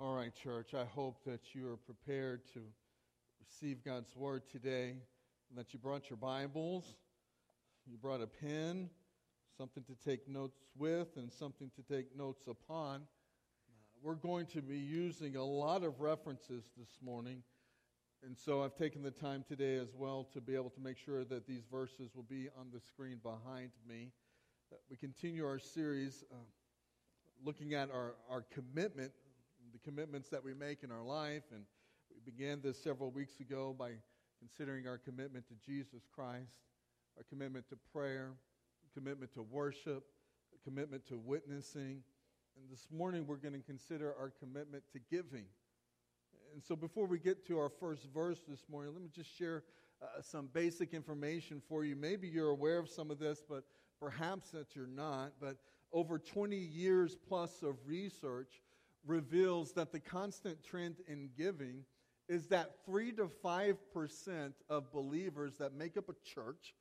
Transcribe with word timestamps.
All 0.00 0.12
right, 0.12 0.34
church, 0.34 0.74
I 0.74 0.84
hope 0.84 1.22
that 1.24 1.54
you 1.54 1.70
are 1.70 1.76
prepared 1.76 2.40
to 2.54 2.60
receive 3.38 3.84
God's 3.84 4.16
word 4.16 4.42
today, 4.50 4.88
and 5.48 5.56
that 5.56 5.72
you 5.72 5.78
brought 5.78 6.10
your 6.10 6.16
Bibles, 6.16 6.96
you 7.86 7.96
brought 7.96 8.20
a 8.20 8.26
pen, 8.26 8.90
something 9.56 9.84
to 9.84 9.94
take 10.04 10.28
notes 10.28 10.58
with, 10.76 11.16
and 11.16 11.32
something 11.32 11.70
to 11.76 11.94
take 11.94 12.06
notes 12.16 12.48
upon. 12.48 13.02
We're 14.02 14.16
going 14.16 14.46
to 14.46 14.62
be 14.62 14.78
using 14.78 15.36
a 15.36 15.44
lot 15.44 15.84
of 15.84 16.00
references 16.00 16.64
this 16.76 16.98
morning, 17.00 17.44
and 18.26 18.36
so 18.36 18.64
I've 18.64 18.74
taken 18.74 19.00
the 19.00 19.12
time 19.12 19.44
today 19.46 19.76
as 19.76 19.94
well 19.96 20.26
to 20.32 20.40
be 20.40 20.56
able 20.56 20.70
to 20.70 20.80
make 20.80 20.98
sure 20.98 21.22
that 21.22 21.46
these 21.46 21.66
verses 21.70 22.10
will 22.16 22.26
be 22.28 22.48
on 22.58 22.66
the 22.74 22.80
screen 22.80 23.20
behind 23.22 23.70
me. 23.88 24.10
We 24.90 24.96
continue 24.96 25.46
our 25.46 25.60
series 25.60 26.24
uh, 26.32 26.36
looking 27.44 27.74
at 27.74 27.92
our, 27.92 28.16
our 28.28 28.44
commitment 28.52 29.12
the 29.74 29.80
commitments 29.80 30.28
that 30.28 30.42
we 30.42 30.54
make 30.54 30.84
in 30.84 30.92
our 30.92 31.02
life. 31.02 31.42
And 31.52 31.64
we 32.08 32.30
began 32.30 32.60
this 32.62 32.80
several 32.80 33.10
weeks 33.10 33.40
ago 33.40 33.74
by 33.76 33.90
considering 34.38 34.86
our 34.86 34.98
commitment 34.98 35.46
to 35.48 35.54
Jesus 35.66 36.02
Christ, 36.14 36.54
our 37.16 37.24
commitment 37.28 37.68
to 37.70 37.76
prayer, 37.92 38.34
commitment 38.94 39.32
to 39.34 39.42
worship, 39.42 40.04
commitment 40.62 41.04
to 41.08 41.18
witnessing. 41.18 42.02
And 42.56 42.70
this 42.70 42.86
morning 42.96 43.26
we're 43.26 43.36
going 43.36 43.54
to 43.54 43.66
consider 43.66 44.14
our 44.18 44.32
commitment 44.38 44.84
to 44.92 45.00
giving. 45.10 45.46
And 46.52 46.62
so 46.62 46.76
before 46.76 47.06
we 47.06 47.18
get 47.18 47.44
to 47.48 47.58
our 47.58 47.68
first 47.68 48.06
verse 48.14 48.38
this 48.46 48.66
morning, 48.70 48.92
let 48.92 49.02
me 49.02 49.10
just 49.12 49.36
share 49.36 49.64
uh, 50.00 50.22
some 50.22 50.48
basic 50.52 50.94
information 50.94 51.60
for 51.68 51.84
you. 51.84 51.96
Maybe 51.96 52.28
you're 52.28 52.50
aware 52.50 52.78
of 52.78 52.88
some 52.88 53.10
of 53.10 53.18
this, 53.18 53.42
but 53.48 53.64
perhaps 53.98 54.50
that 54.50 54.76
you're 54.76 54.86
not. 54.86 55.32
But 55.40 55.56
over 55.92 56.16
20 56.16 56.56
years 56.56 57.16
plus 57.28 57.64
of 57.64 57.74
research 57.86 58.60
reveals 59.06 59.72
that 59.72 59.92
the 59.92 60.00
constant 60.00 60.62
trend 60.64 60.96
in 61.06 61.30
giving 61.36 61.84
is 62.28 62.46
that 62.48 62.70
3 62.86 63.12
to 63.12 63.28
5% 63.44 64.52
of 64.70 64.92
believers 64.92 65.56
that 65.58 65.74
make 65.74 65.96
up 65.96 66.08
a 66.08 66.14
church, 66.24 66.74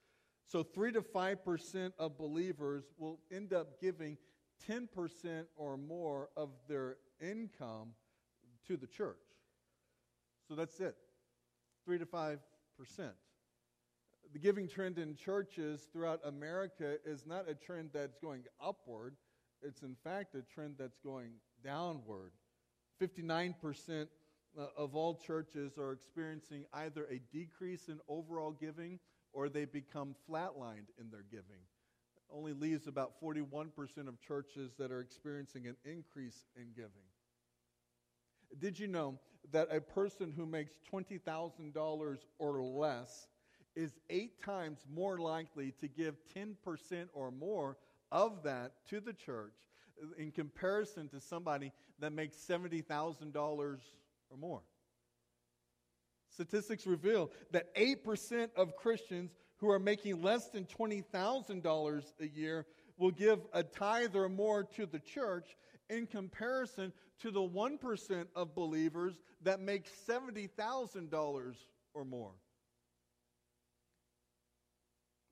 so 0.45 0.63
3 0.63 0.93
to 0.93 1.01
5% 1.01 1.91
of 1.99 2.17
believers 2.17 2.85
will 2.97 3.19
end 3.31 3.53
up 3.53 3.79
giving 3.81 4.17
10% 4.69 5.45
or 5.55 5.77
more 5.77 6.29
of 6.37 6.49
their 6.67 6.97
income 7.19 7.89
to 8.67 8.77
the 8.77 8.87
church. 8.87 9.17
So 10.47 10.55
that's 10.55 10.79
it 10.79 10.95
3 11.85 11.99
to 11.99 12.05
5%. 12.05 12.37
The 14.31 14.39
giving 14.39 14.67
trend 14.67 14.97
in 14.97 15.15
churches 15.15 15.87
throughout 15.91 16.21
America 16.25 16.95
is 17.05 17.25
not 17.25 17.49
a 17.49 17.53
trend 17.53 17.89
that's 17.93 18.17
going 18.17 18.43
upward, 18.63 19.15
it's 19.63 19.81
in 19.81 19.95
fact 20.03 20.35
a 20.35 20.41
trend 20.53 20.75
that's 20.77 20.97
going 20.97 21.31
downward. 21.63 22.31
59% 23.01 24.07
uh, 24.57 24.65
of 24.77 24.95
all 24.95 25.15
churches 25.15 25.77
are 25.77 25.91
experiencing 25.91 26.65
either 26.73 27.05
a 27.09 27.19
decrease 27.31 27.87
in 27.89 27.99
overall 28.07 28.51
giving 28.51 28.99
or 29.31 29.49
they 29.49 29.65
become 29.65 30.15
flatlined 30.29 30.89
in 30.99 31.09
their 31.09 31.25
giving. 31.31 31.63
Only 32.31 32.53
leaves 32.53 32.87
about 32.87 33.13
41% 33.21 33.69
of 34.07 34.19
churches 34.21 34.71
that 34.77 34.91
are 34.91 34.99
experiencing 34.99 35.67
an 35.67 35.75
increase 35.85 36.45
in 36.55 36.67
giving. 36.75 36.91
Did 38.59 38.77
you 38.77 38.87
know 38.87 39.19
that 39.51 39.67
a 39.71 39.81
person 39.81 40.31
who 40.35 40.45
makes 40.45 40.73
$20,000 40.91 42.17
or 42.39 42.61
less 42.61 43.27
is 43.75 43.93
eight 44.09 44.41
times 44.43 44.85
more 44.91 45.17
likely 45.17 45.73
to 45.81 45.87
give 45.87 46.15
10% 46.35 46.55
or 47.13 47.31
more 47.31 47.77
of 48.13 48.43
that 48.43 48.71
to 48.89 49.01
the 49.01 49.11
church 49.11 49.55
in 50.17 50.31
comparison 50.31 51.09
to 51.09 51.19
somebody 51.19 51.73
that 51.99 52.13
makes 52.13 52.37
$70,000 52.37 53.35
or 54.29 54.37
more. 54.39 54.61
Statistics 56.29 56.87
reveal 56.87 57.31
that 57.51 57.75
8% 57.75 58.49
of 58.55 58.75
Christians 58.75 59.31
who 59.57 59.69
are 59.69 59.79
making 59.79 60.21
less 60.21 60.47
than 60.49 60.65
$20,000 60.65 62.03
a 62.19 62.27
year 62.27 62.65
will 62.97 63.11
give 63.11 63.39
a 63.53 63.63
tithe 63.63 64.15
or 64.15 64.29
more 64.29 64.63
to 64.63 64.85
the 64.85 64.99
church 64.99 65.57
in 65.89 66.05
comparison 66.05 66.93
to 67.21 67.31
the 67.31 67.41
1% 67.41 68.25
of 68.35 68.55
believers 68.55 69.15
that 69.41 69.59
make 69.59 69.87
$70,000 70.07 71.55
or 71.93 72.05
more. 72.05 72.31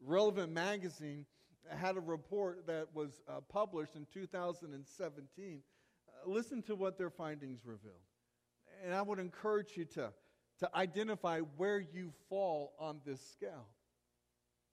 Relevant 0.04 0.52
Magazine 0.52 1.26
had 1.70 1.98
a 1.98 2.02
report 2.02 2.68
that 2.68 2.88
was 2.94 3.22
uh, 3.28 3.42
published 3.50 3.96
in 3.96 4.06
2017. 4.14 5.62
Uh, 6.08 6.30
listen 6.30 6.62
to 6.64 6.76
what 6.76 6.98
their 6.98 7.10
findings 7.10 7.62
revealed. 7.66 7.96
And 8.84 8.94
I 8.94 9.02
would 9.02 9.20
encourage 9.20 9.76
you 9.76 9.86
to, 9.86 10.12
to 10.60 10.76
identify 10.76 11.40
where 11.58 11.80
you 11.80 12.12
fall 12.30 12.74
on 12.80 13.02
this 13.06 13.22
scale. 13.32 13.68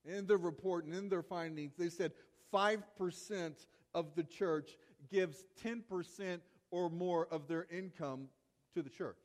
In 0.05 0.27
their 0.27 0.39
report 0.39 0.87
and 0.87 0.95
in 0.95 1.09
their 1.09 1.23
findings, 1.23 1.75
they 1.77 1.91
said 1.91 2.13
5% 2.53 3.67
of 3.95 4.15
the 4.15 4.23
church 4.23 4.79
gives 5.11 5.45
10% 5.65 6.41
or 6.71 6.89
more 6.89 7.27
of 7.31 7.49
their 7.49 7.67
income 7.71 8.29
to 8.75 8.83
the 8.83 8.91
church. 8.91 9.17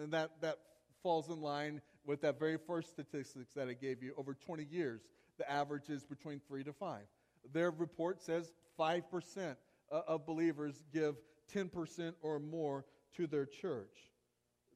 And 0.00 0.12
that, 0.12 0.30
that 0.40 0.58
falls 1.02 1.28
in 1.28 1.40
line 1.40 1.80
with 2.04 2.20
that 2.22 2.38
very 2.38 2.58
first 2.58 2.90
statistics 2.90 3.52
that 3.54 3.68
I 3.68 3.74
gave 3.74 4.02
you 4.02 4.14
over 4.16 4.34
20 4.34 4.64
years 4.64 5.02
the 5.38 5.50
average 5.50 5.88
is 5.88 6.04
between 6.04 6.40
3 6.46 6.64
to 6.64 6.72
5. 6.72 7.00
Their 7.52 7.70
report 7.70 8.20
says 8.20 8.52
5% 8.78 9.56
of 9.90 10.26
believers 10.26 10.82
give 10.92 11.16
10% 11.54 12.12
or 12.20 12.38
more 12.38 12.84
to 13.16 13.26
their 13.26 13.46
church. 13.46 14.10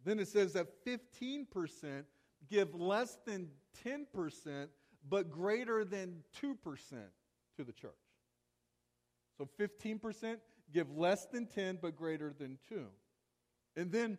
Then 0.05 0.19
it 0.19 0.29
says 0.29 0.55
that 0.55 0.85
15% 0.87 2.05
give 2.49 2.75
less 2.75 3.19
than 3.27 3.49
10%, 3.85 4.69
but 5.09 5.31
greater 5.31 5.85
than 5.85 6.23
2% 6.41 6.57
to 7.57 7.65
the 7.65 7.73
church. 7.73 7.93
So 9.37 9.49
15% 9.59 10.37
give 10.73 10.91
less 10.97 11.27
than 11.27 11.47
10, 11.47 11.79
but 11.81 11.97
greater 11.97 12.33
than 12.33 12.59
2. 12.69 12.87
And 13.77 13.93
then 13.93 14.19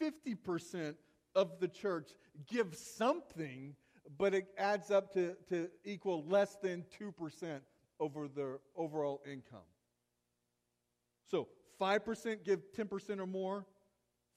50% 0.00 0.94
of 1.34 1.60
the 1.60 1.68
church 1.68 2.10
give 2.48 2.74
something 2.74 3.74
but 4.18 4.34
it 4.34 4.46
adds 4.58 4.90
up 4.90 5.12
to, 5.14 5.36
to 5.48 5.68
equal 5.84 6.24
less 6.26 6.56
than 6.62 6.84
2% 6.98 7.60
over 7.98 8.28
their 8.28 8.58
overall 8.76 9.20
income. 9.30 9.60
So 11.30 11.48
5% 11.80 12.44
give 12.44 12.60
10% 12.76 13.20
or 13.20 13.26
more, 13.26 13.66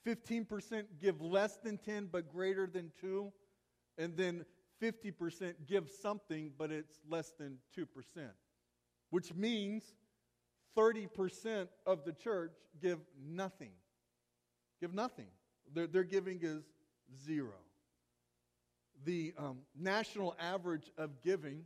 15% 0.06 0.84
give 1.02 1.22
less 1.22 1.58
than 1.58 1.78
10 1.78 2.10
but 2.12 2.32
greater 2.32 2.68
than 2.68 2.92
2, 3.02 3.32
and 3.98 4.16
then 4.16 4.46
50% 4.82 5.54
give 5.68 5.90
something 5.90 6.52
but 6.58 6.72
it's 6.72 7.00
less 7.10 7.32
than 7.40 7.58
2%, 7.78 7.86
which 9.10 9.34
means 9.34 9.96
30% 10.78 11.68
of 11.86 12.04
the 12.04 12.12
church 12.12 12.54
give 12.82 13.00
nothing. 13.26 13.72
Give 14.82 14.94
nothing. 14.94 15.28
Their, 15.74 15.88
their 15.88 16.04
giving 16.04 16.40
is 16.42 16.64
zero 17.24 17.54
the 19.06 19.34
um, 19.38 19.60
national 19.78 20.36
average 20.40 20.92
of 20.98 21.22
giving 21.22 21.66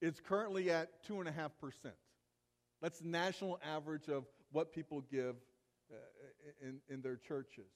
is 0.00 0.20
currently 0.20 0.70
at 0.70 0.88
2.5%. 1.08 1.50
That's 2.80 3.00
the 3.00 3.08
national 3.08 3.60
average 3.64 4.08
of 4.08 4.24
what 4.52 4.72
people 4.72 5.02
give 5.10 5.36
uh, 5.90 5.96
in, 6.62 6.80
in 6.88 7.02
their 7.02 7.16
churches. 7.16 7.70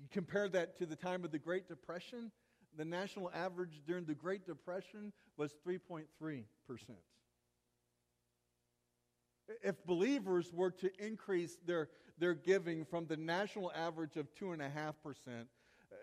You 0.00 0.08
compare 0.10 0.48
that 0.48 0.78
to 0.78 0.86
the 0.86 0.96
time 0.96 1.24
of 1.24 1.32
the 1.32 1.38
Great 1.38 1.68
Depression, 1.68 2.30
the 2.76 2.84
national 2.84 3.30
average 3.34 3.82
during 3.86 4.04
the 4.04 4.14
Great 4.14 4.46
Depression 4.46 5.12
was 5.36 5.52
3.3%. 5.66 6.04
If 9.62 9.84
believers 9.84 10.52
were 10.52 10.70
to 10.70 10.90
increase 11.04 11.58
their, 11.66 11.88
their 12.18 12.34
giving 12.34 12.84
from 12.84 13.06
the 13.06 13.16
national 13.16 13.72
average 13.74 14.16
of 14.16 14.28
2.5%, 14.40 14.94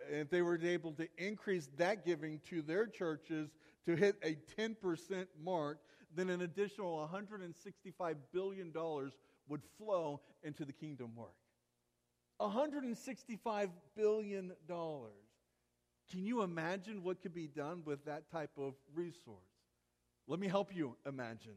if 0.10 0.30
they 0.30 0.42
were 0.42 0.60
able 0.62 0.94
to 0.94 1.08
increase 1.18 1.70
that 1.78 2.06
giving 2.06 2.40
to 2.50 2.62
their 2.62 2.88
churches 2.88 3.50
to 3.86 3.96
hit 3.96 4.16
a 4.24 4.38
10% 4.60 5.28
mark, 5.44 5.80
then 6.16 6.30
an 6.30 6.42
additional 6.42 7.10
$165 7.14 8.16
billion 8.34 8.74
would 9.48 9.62
flow 9.78 10.22
into 10.44 10.66
the 10.66 10.74
kingdom 10.74 11.16
work. 11.16 11.36
$165 12.42 13.70
billion. 13.96 14.52
Can 14.68 16.26
you 16.26 16.42
imagine 16.42 17.04
what 17.04 17.22
could 17.22 17.34
be 17.34 17.48
done 17.48 17.82
with 17.86 18.06
that 18.06 18.30
type 18.32 18.52
of 18.58 18.74
resource? 18.94 19.38
Let 20.28 20.40
me 20.40 20.48
help 20.48 20.76
you 20.76 20.96
imagine. 21.06 21.56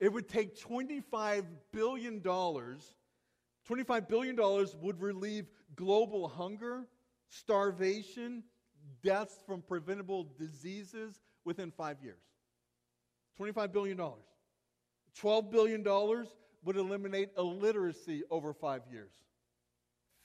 It 0.00 0.12
would 0.12 0.28
take 0.28 0.60
$25 0.60 1.44
billion 1.72 2.22
$25 3.68 4.08
billion 4.08 4.36
would 4.80 5.00
relieve 5.00 5.46
global 5.76 6.28
hunger, 6.28 6.86
starvation, 7.28 8.42
deaths 9.02 9.36
from 9.46 9.62
preventable 9.62 10.28
diseases 10.38 11.20
within 11.44 11.70
five 11.70 11.96
years. 12.02 12.22
$25 13.40 13.72
billion. 13.72 14.00
$12 15.20 15.50
billion 15.50 16.26
would 16.64 16.76
eliminate 16.76 17.30
illiteracy 17.36 18.22
over 18.30 18.52
five 18.52 18.82
years. 18.90 19.12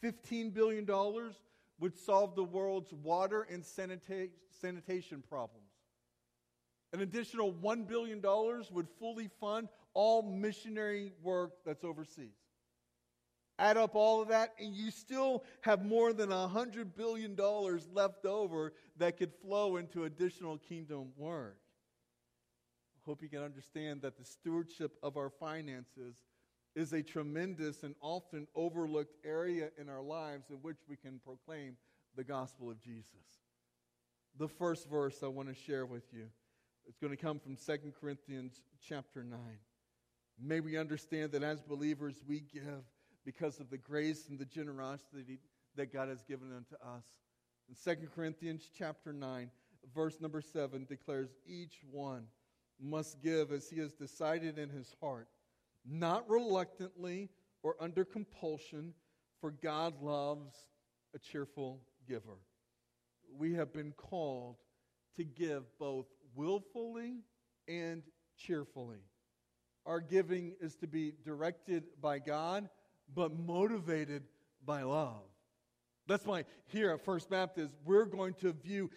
$15 0.04 0.54
billion 0.54 0.88
would 1.80 1.98
solve 1.98 2.36
the 2.36 2.44
world's 2.44 2.94
water 2.94 3.48
and 3.52 3.64
sanita- 3.64 4.30
sanitation 4.62 5.24
problems. 5.28 5.64
An 6.94 7.02
additional 7.02 7.52
$1 7.52 7.88
billion 7.88 8.22
would 8.72 8.88
fully 9.00 9.30
fund 9.40 9.68
all 9.94 10.22
missionary 10.22 11.12
work 11.22 11.52
that's 11.66 11.84
overseas. 11.84 12.47
Add 13.60 13.78
up 13.78 13.96
all 13.96 14.22
of 14.22 14.28
that, 14.28 14.54
and 14.60 14.74
you 14.74 14.92
still 14.92 15.44
have 15.62 15.84
more 15.84 16.14
than 16.14 16.30
$100 16.30 16.96
billion 16.96 17.36
left 17.94 18.26
over 18.26 18.74
that 18.98 19.18
could 19.18 19.34
flow 19.34 19.78
into 19.78 20.04
additional 20.04 20.58
kingdom 20.58 21.08
work. 21.18 21.58
I 22.96 23.00
hope 23.06 23.24
you 23.24 23.30
can 23.30 23.42
understand 23.42 24.02
that 24.04 24.18
the 24.18 24.26
stewardship 24.26 24.98
of 25.02 25.18
our 25.18 25.30
finances 25.30 26.16
is 26.76 26.94
a 26.94 27.02
tremendous 27.02 27.82
and 27.82 27.96
often 28.02 28.48
overlooked 28.54 29.16
area 29.26 29.70
in 29.80 29.90
our 29.90 30.04
lives 30.04 30.52
in 30.52 30.58
which 30.58 30.78
we 30.88 30.96
can 30.96 31.20
proclaim 31.26 31.76
the 32.16 32.24
gospel 32.24 32.70
of 32.70 32.80
Jesus. 32.80 33.06
The 34.38 34.48
first 34.48 34.88
verse 34.88 35.24
I 35.24 35.28
want 35.28 35.50
to 35.50 35.56
share 35.56 35.88
with 35.88 36.04
you 36.14 36.28
is 36.88 36.96
going 36.98 37.10
to 37.10 37.18
come 37.18 37.40
from 37.40 37.56
2 37.56 37.94
Corinthians 38.00 38.62
chapter 38.88 39.24
9. 39.24 39.40
May 40.40 40.60
we 40.60 40.78
understand 40.78 41.32
that 41.32 41.42
as 41.42 41.62
believers 41.62 42.22
we 42.28 42.42
give 42.42 42.84
because 43.28 43.60
of 43.60 43.70
the 43.70 43.78
grace 43.78 44.30
and 44.30 44.40
the 44.40 44.46
generosity 44.46 45.38
that 45.76 45.92
God 45.92 46.08
has 46.08 46.24
given 46.24 46.48
unto 46.56 46.76
us. 46.76 47.04
In 47.68 47.76
2 47.76 48.08
Corinthians 48.16 48.70
chapter 48.74 49.12
9, 49.12 49.52
verse 49.94 50.22
number 50.22 50.40
7 50.40 50.86
declares 50.88 51.36
each 51.46 51.82
one 51.92 52.24
must 52.82 53.22
give 53.22 53.52
as 53.52 53.70
he 53.70 53.80
has 53.80 53.92
decided 53.92 54.58
in 54.58 54.70
his 54.70 54.96
heart 55.02 55.28
not 55.86 56.30
reluctantly 56.30 57.30
or 57.64 57.76
under 57.82 58.06
compulsion, 58.06 58.94
for 59.42 59.52
God 59.52 60.02
loves 60.02 60.56
a 61.14 61.20
cheerful 61.20 61.82
giver. 62.08 62.40
We 63.38 63.56
have 63.56 63.74
been 63.74 63.92
called 63.92 64.56
to 65.18 65.26
give 65.26 65.64
both 65.80 66.08
willfully 66.34 67.24
and 67.68 68.04
cheerfully. 68.38 69.00
Our 69.86 70.00
giving 70.00 70.54
is 70.62 70.76
to 70.78 70.88
be 70.88 71.14
directed 71.26 71.84
by 72.02 72.20
God, 72.20 72.70
but 73.14 73.38
motivated 73.38 74.24
by 74.66 74.84
love. 74.84 75.22
That's 76.08 76.26
why 76.26 76.46
here 76.68 76.92
at 76.92 77.04
First 77.04 77.30
Baptist, 77.30 77.76
we're 77.86 78.06
going 78.06 78.34
to 78.36 78.54
view 78.54 78.90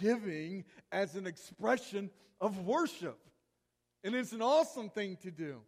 giving 0.00 0.64
as 0.92 1.14
an 1.14 1.26
expression 1.26 2.10
of 2.40 2.66
worship. 2.66 3.18
And 4.04 4.14
it's 4.14 4.32
an 4.32 4.42
awesome 4.42 4.90
thing 4.90 5.16
to 5.22 5.30
do. 5.30 5.60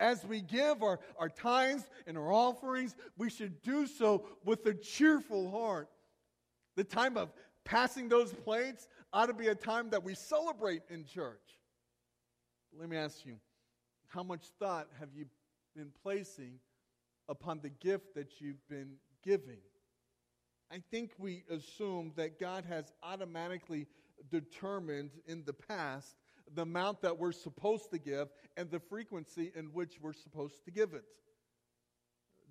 As 0.00 0.24
we 0.24 0.40
give 0.40 0.82
our, 0.82 1.00
our 1.18 1.28
tithes 1.28 1.84
and 2.06 2.16
our 2.16 2.32
offerings, 2.32 2.94
we 3.16 3.30
should 3.30 3.62
do 3.62 3.86
so 3.86 4.24
with 4.44 4.64
a 4.66 4.74
cheerful 4.74 5.50
heart. 5.50 5.88
The 6.76 6.84
time 6.84 7.16
of 7.16 7.32
passing 7.64 8.08
those 8.08 8.32
plates 8.32 8.88
ought 9.12 9.26
to 9.26 9.34
be 9.34 9.48
a 9.48 9.54
time 9.54 9.90
that 9.90 10.02
we 10.02 10.14
celebrate 10.14 10.82
in 10.88 11.04
church. 11.04 11.40
Let 12.78 12.88
me 12.88 12.96
ask 12.96 13.24
you, 13.24 13.36
how 14.08 14.22
much 14.22 14.42
thought 14.58 14.88
have 14.98 15.08
you 15.14 15.26
been 15.76 15.90
placing 16.02 16.58
upon 17.28 17.60
the 17.60 17.70
gift 17.70 18.14
that 18.14 18.40
you've 18.40 18.66
been 18.68 18.96
giving? 19.22 19.58
I 20.70 20.82
think 20.90 21.12
we 21.18 21.44
assume 21.50 22.12
that 22.16 22.40
God 22.40 22.64
has 22.64 22.92
automatically 23.02 23.86
determined 24.30 25.10
in 25.26 25.44
the 25.44 25.52
past 25.52 26.16
the 26.54 26.62
amount 26.62 27.00
that 27.02 27.18
we're 27.18 27.32
supposed 27.32 27.90
to 27.90 27.98
give 27.98 28.28
and 28.56 28.70
the 28.70 28.80
frequency 28.80 29.52
in 29.54 29.66
which 29.66 29.98
we're 30.00 30.12
supposed 30.12 30.64
to 30.64 30.70
give 30.70 30.94
it. 30.94 31.04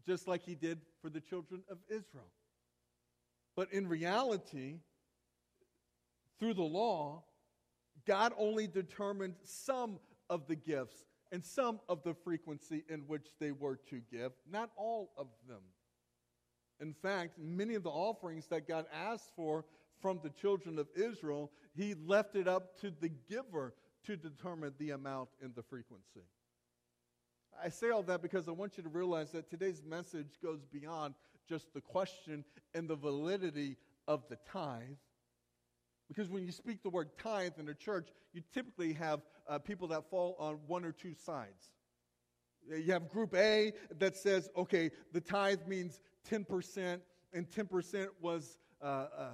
Just 0.05 0.27
like 0.27 0.43
he 0.43 0.55
did 0.55 0.79
for 1.01 1.09
the 1.09 1.21
children 1.21 1.63
of 1.69 1.77
Israel. 1.89 2.31
But 3.55 3.71
in 3.71 3.87
reality, 3.87 4.79
through 6.39 6.55
the 6.55 6.63
law, 6.63 7.23
God 8.05 8.33
only 8.37 8.67
determined 8.67 9.35
some 9.43 9.99
of 10.29 10.47
the 10.47 10.55
gifts 10.55 11.03
and 11.33 11.43
some 11.43 11.79
of 11.89 12.03
the 12.03 12.13
frequency 12.13 12.85
in 12.87 12.99
which 13.07 13.25
they 13.39 13.51
were 13.51 13.79
to 13.89 13.99
give, 14.11 14.31
not 14.49 14.69
all 14.77 15.11
of 15.17 15.27
them. 15.49 15.61
In 16.79 16.93
fact, 16.93 17.39
many 17.39 17.73
of 17.73 17.81
the 17.81 17.89
offerings 17.89 18.45
that 18.47 18.67
God 18.67 18.85
asked 18.93 19.31
for 19.35 19.65
from 19.99 20.19
the 20.21 20.29
children 20.29 20.77
of 20.77 20.87
Israel, 20.95 21.51
he 21.75 21.95
left 21.95 22.35
it 22.35 22.47
up 22.47 22.79
to 22.81 22.93
the 23.01 23.09
giver 23.27 23.73
to 24.05 24.15
determine 24.15 24.73
the 24.77 24.91
amount 24.91 25.29
and 25.41 25.55
the 25.55 25.63
frequency. 25.63 26.27
I 27.63 27.69
say 27.69 27.89
all 27.89 28.03
that 28.03 28.21
because 28.21 28.47
I 28.47 28.51
want 28.51 28.77
you 28.77 28.83
to 28.83 28.89
realize 28.89 29.31
that 29.31 29.49
today's 29.49 29.81
message 29.83 30.37
goes 30.41 30.63
beyond 30.71 31.15
just 31.49 31.73
the 31.73 31.81
question 31.81 32.43
and 32.75 32.87
the 32.87 32.95
validity 32.95 33.77
of 34.07 34.23
the 34.29 34.37
tithe. 34.51 34.97
Because 36.07 36.29
when 36.29 36.45
you 36.45 36.51
speak 36.51 36.83
the 36.83 36.89
word 36.89 37.09
tithe 37.17 37.53
in 37.57 37.69
a 37.69 37.73
church, 37.73 38.09
you 38.33 38.43
typically 38.53 38.93
have 38.93 39.21
uh, 39.47 39.59
people 39.59 39.87
that 39.89 40.09
fall 40.09 40.35
on 40.39 40.59
one 40.67 40.85
or 40.85 40.91
two 40.91 41.13
sides. 41.13 41.71
You 42.69 42.93
have 42.93 43.09
group 43.09 43.35
A 43.35 43.73
that 43.99 44.15
says, 44.15 44.49
okay, 44.55 44.91
the 45.11 45.19
tithe 45.19 45.67
means 45.67 45.99
10%, 46.29 46.99
and 47.33 47.49
10% 47.49 48.07
was 48.21 48.57
uh, 48.81 48.85
uh, 48.85 48.97
uh, 49.17 49.29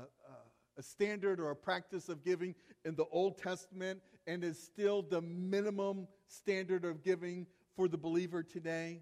a 0.77 0.83
standard 0.83 1.39
or 1.39 1.51
a 1.51 1.55
practice 1.55 2.09
of 2.09 2.23
giving 2.23 2.55
in 2.85 2.95
the 2.95 3.05
Old 3.11 3.37
Testament, 3.37 4.01
and 4.25 4.43
is 4.43 4.61
still 4.61 5.01
the 5.01 5.21
minimum 5.21 6.07
standard 6.27 6.85
of 6.85 7.03
giving 7.03 7.45
for 7.75 7.87
the 7.87 7.97
believer 7.97 8.41
today. 8.41 9.01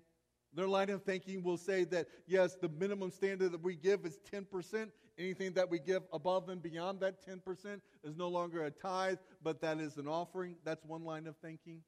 Their 0.54 0.68
line 0.68 0.90
of 0.90 1.04
thinking 1.04 1.44
will 1.44 1.58
say 1.58 1.84
that, 1.86 2.08
yes, 2.26 2.56
the 2.56 2.70
minimum 2.70 3.12
standard 3.12 3.52
that 3.52 3.64
we 3.64 3.76
give 3.76 4.06
is 4.06 4.18
10%. 4.34 4.90
Anything 5.20 5.54
that 5.54 5.70
we 5.70 5.80
give 5.80 6.04
above 6.14 6.50
and 6.50 6.62
beyond 6.62 7.00
that 7.00 7.26
10% 7.28 7.82
is 8.04 8.16
no 8.16 8.28
longer 8.28 8.66
a 8.66 8.72
tithe, 8.72 9.18
but 9.44 9.62
that 9.62 9.80
is 9.80 9.98
an 9.98 10.08
offering. 10.08 10.56
That's 10.64 10.86
one 10.86 11.04
line 11.04 11.26
of 11.26 11.36
thinking. 11.38 11.82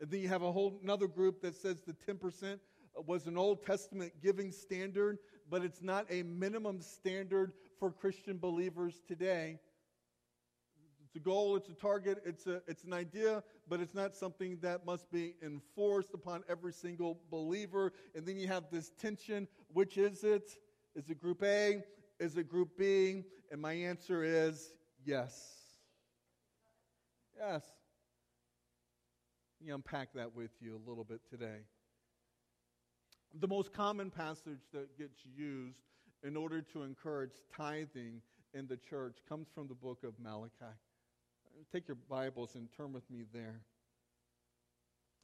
And 0.00 0.10
then 0.10 0.20
you 0.20 0.28
have 0.28 0.42
a 0.42 0.50
whole 0.52 0.80
another 0.82 1.06
group 1.06 1.40
that 1.42 1.54
says 1.54 1.82
the 1.86 1.94
10% 2.12 2.58
was 3.06 3.26
an 3.26 3.38
Old 3.38 3.64
Testament 3.64 4.12
giving 4.22 4.50
standard, 4.50 5.18
but 5.48 5.62
it's 5.62 5.82
not 5.82 6.06
a 6.10 6.22
minimum 6.24 6.80
standard 6.80 7.52
for 7.78 7.90
Christian 7.92 8.38
believers 8.38 9.00
today 9.06 9.58
It's 11.04 11.16
a 11.16 11.20
goal, 11.20 11.56
it's 11.56 11.68
a 11.68 11.74
target, 11.74 12.18
it's, 12.24 12.46
a, 12.46 12.62
it's 12.66 12.84
an 12.84 12.92
idea, 12.92 13.42
but 13.68 13.80
it's 13.80 13.94
not 13.94 14.14
something 14.14 14.58
that 14.62 14.84
must 14.84 15.10
be 15.10 15.34
enforced 15.42 16.12
upon 16.14 16.42
every 16.48 16.72
single 16.72 17.20
believer. 17.30 17.92
And 18.14 18.26
then 18.26 18.36
you 18.36 18.48
have 18.48 18.64
this 18.70 18.90
tension 19.00 19.46
which 19.72 19.96
is 19.96 20.24
it? 20.24 20.50
Is 20.94 21.08
it 21.10 21.20
group 21.20 21.42
A? 21.42 21.82
Is 22.18 22.36
it 22.36 22.48
group 22.48 22.78
B? 22.78 23.24
And 23.50 23.60
my 23.60 23.72
answer 23.72 24.24
is 24.24 24.72
yes. 25.04 25.56
Yes. 27.38 27.62
Let 29.60 29.66
me 29.66 29.72
unpack 29.72 30.12
that 30.14 30.34
with 30.34 30.50
you 30.60 30.76
a 30.76 30.88
little 30.88 31.04
bit 31.04 31.20
today. 31.30 31.60
The 33.38 33.48
most 33.48 33.72
common 33.72 34.10
passage 34.10 34.60
that 34.72 34.96
gets 34.98 35.18
used 35.36 35.80
in 36.22 36.36
order 36.36 36.62
to 36.62 36.82
encourage 36.82 37.32
tithing 37.54 38.22
in 38.54 38.66
the 38.66 38.76
church 38.76 39.18
comes 39.28 39.48
from 39.54 39.68
the 39.68 39.74
book 39.74 39.98
of 40.04 40.14
Malachi. 40.18 40.74
Take 41.72 41.88
your 41.88 41.98
Bibles 42.08 42.54
and 42.54 42.68
turn 42.76 42.92
with 42.92 43.08
me 43.10 43.24
there. 43.32 43.60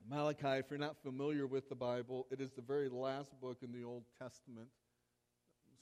Malachi, 0.09 0.59
if 0.59 0.67
you're 0.71 0.79
not 0.79 0.97
familiar 1.03 1.47
with 1.47 1.69
the 1.69 1.75
Bible, 1.75 2.27
it 2.31 2.41
is 2.41 2.53
the 2.53 2.63
very 2.63 2.89
last 2.89 3.33
book 3.41 3.59
in 3.63 3.73
the 3.73 3.85
Old 3.85 4.05
Testament. 4.19 4.69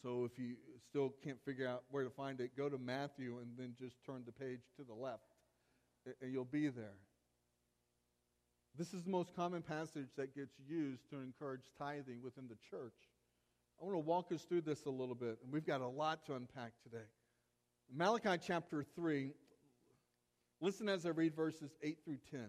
So 0.02 0.24
if 0.24 0.38
you 0.38 0.56
still 0.88 1.12
can't 1.22 1.42
figure 1.44 1.68
out 1.68 1.84
where 1.90 2.04
to 2.04 2.10
find 2.10 2.40
it, 2.40 2.56
go 2.56 2.68
to 2.68 2.78
Matthew 2.78 3.38
and 3.38 3.50
then 3.58 3.74
just 3.78 3.96
turn 4.04 4.22
the 4.24 4.32
page 4.32 4.60
to 4.76 4.84
the 4.84 4.94
left, 4.94 5.24
and 6.22 6.32
you'll 6.32 6.44
be 6.44 6.68
there. 6.68 6.96
This 8.78 8.94
is 8.94 9.02
the 9.02 9.10
most 9.10 9.34
common 9.34 9.62
passage 9.62 10.08
that 10.16 10.34
gets 10.34 10.54
used 10.66 11.10
to 11.10 11.16
encourage 11.16 11.62
tithing 11.78 12.22
within 12.22 12.48
the 12.48 12.56
church. 12.70 12.94
I 13.80 13.84
want 13.84 13.94
to 13.94 13.98
walk 13.98 14.32
us 14.32 14.42
through 14.42 14.62
this 14.62 14.86
a 14.86 14.90
little 14.90 15.14
bit, 15.14 15.38
and 15.42 15.52
we've 15.52 15.66
got 15.66 15.80
a 15.80 15.88
lot 15.88 16.24
to 16.26 16.34
unpack 16.34 16.72
today. 16.82 17.04
Malachi 17.92 18.42
chapter 18.46 18.84
3, 18.94 19.32
Listen 20.62 20.90
as 20.90 21.06
I 21.06 21.08
read 21.08 21.34
verses 21.34 21.70
8 21.82 21.98
through 22.04 22.18
10. 22.30 22.40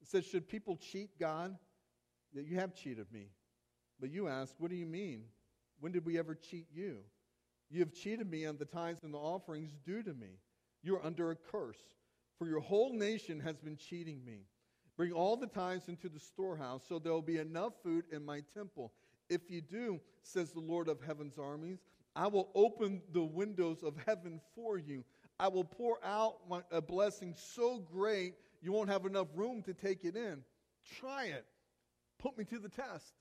It 0.00 0.08
says, 0.08 0.24
Should 0.24 0.48
people 0.48 0.76
cheat 0.76 1.10
God? 1.20 1.56
You 2.32 2.56
have 2.56 2.74
cheated 2.74 3.06
me. 3.12 3.28
But 4.00 4.10
you 4.10 4.28
ask, 4.28 4.54
What 4.58 4.70
do 4.70 4.76
you 4.76 4.86
mean? 4.86 5.24
When 5.80 5.92
did 5.92 6.04
we 6.04 6.18
ever 6.18 6.34
cheat 6.34 6.66
you? 6.74 6.98
You 7.70 7.80
have 7.80 7.92
cheated 7.92 8.30
me 8.30 8.46
on 8.46 8.56
the 8.56 8.64
tithes 8.64 9.04
and 9.04 9.12
the 9.12 9.18
offerings 9.18 9.76
due 9.84 10.02
to 10.02 10.14
me. 10.14 10.38
You 10.82 10.96
are 10.96 11.04
under 11.04 11.30
a 11.30 11.36
curse, 11.36 11.78
for 12.38 12.46
your 12.46 12.60
whole 12.60 12.92
nation 12.92 13.40
has 13.40 13.56
been 13.58 13.76
cheating 13.76 14.24
me. 14.24 14.46
Bring 14.96 15.12
all 15.12 15.36
the 15.36 15.46
tithes 15.46 15.88
into 15.88 16.08
the 16.08 16.18
storehouse, 16.18 16.82
so 16.88 16.98
there 16.98 17.12
will 17.12 17.22
be 17.22 17.38
enough 17.38 17.74
food 17.82 18.04
in 18.10 18.24
my 18.24 18.42
temple. 18.54 18.92
If 19.28 19.50
you 19.50 19.60
do, 19.60 20.00
says 20.22 20.52
the 20.52 20.60
Lord 20.60 20.88
of 20.88 21.00
heaven's 21.00 21.38
armies, 21.38 21.78
I 22.16 22.26
will 22.26 22.50
open 22.54 23.02
the 23.12 23.22
windows 23.22 23.82
of 23.82 23.94
heaven 24.06 24.40
for 24.54 24.78
you 24.78 25.04
I 25.40 25.48
will 25.48 25.64
pour 25.64 26.04
out 26.04 26.38
my, 26.48 26.62
a 26.72 26.82
blessing 26.82 27.34
so 27.36 27.78
great 27.78 28.34
you 28.60 28.72
won't 28.72 28.90
have 28.90 29.06
enough 29.06 29.28
room 29.34 29.62
to 29.62 29.74
take 29.74 30.04
it 30.04 30.16
in. 30.16 30.42
Try 30.98 31.26
it. 31.26 31.44
put 32.18 32.36
me 32.36 32.44
to 32.46 32.58
the 32.58 32.68
test. 32.68 33.14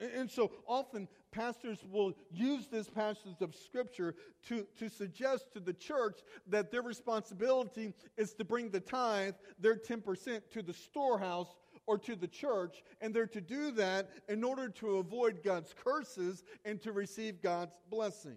And 0.00 0.30
so 0.30 0.52
often 0.66 1.08
pastors 1.32 1.84
will 1.90 2.12
use 2.30 2.68
this 2.68 2.88
passage 2.88 3.40
of 3.40 3.54
scripture 3.54 4.14
to, 4.48 4.66
to 4.78 4.88
suggest 4.88 5.52
to 5.52 5.60
the 5.60 5.72
church 5.72 6.20
that 6.46 6.70
their 6.70 6.82
responsibility 6.82 7.92
is 8.16 8.32
to 8.34 8.44
bring 8.44 8.70
the 8.70 8.80
tithe, 8.80 9.34
their 9.58 9.74
10%, 9.74 10.40
to 10.52 10.62
the 10.62 10.72
storehouse 10.72 11.54
or 11.86 11.98
to 11.98 12.14
the 12.14 12.28
church. 12.28 12.82
And 13.00 13.12
they're 13.12 13.26
to 13.26 13.40
do 13.40 13.72
that 13.72 14.10
in 14.28 14.44
order 14.44 14.68
to 14.68 14.98
avoid 14.98 15.42
God's 15.42 15.74
curses 15.74 16.44
and 16.64 16.80
to 16.82 16.92
receive 16.92 17.42
God's 17.42 17.74
blessing. 17.90 18.36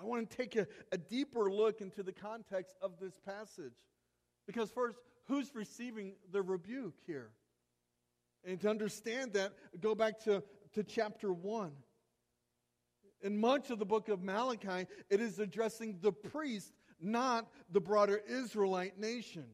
I 0.00 0.04
want 0.04 0.30
to 0.30 0.36
take 0.36 0.56
a, 0.56 0.66
a 0.92 0.96
deeper 0.96 1.50
look 1.50 1.82
into 1.82 2.02
the 2.02 2.12
context 2.12 2.76
of 2.80 2.92
this 2.98 3.18
passage. 3.18 3.74
Because, 4.46 4.70
first, 4.70 4.98
who's 5.26 5.54
receiving 5.54 6.14
the 6.32 6.40
rebuke 6.40 6.94
here? 7.06 7.30
And 8.44 8.60
to 8.60 8.70
understand 8.70 9.34
that, 9.34 9.52
go 9.80 9.94
back 9.94 10.18
to, 10.24 10.42
to 10.74 10.82
chapter 10.82 11.32
1. 11.32 11.72
In 13.22 13.38
much 13.38 13.70
of 13.70 13.78
the 13.78 13.84
book 13.84 14.08
of 14.08 14.22
Malachi, 14.22 14.86
it 15.10 15.20
is 15.20 15.38
addressing 15.38 15.98
the 16.00 16.12
priest, 16.12 16.72
not 17.00 17.48
the 17.70 17.80
broader 17.80 18.20
Israelite 18.26 18.98
nation. 18.98 19.44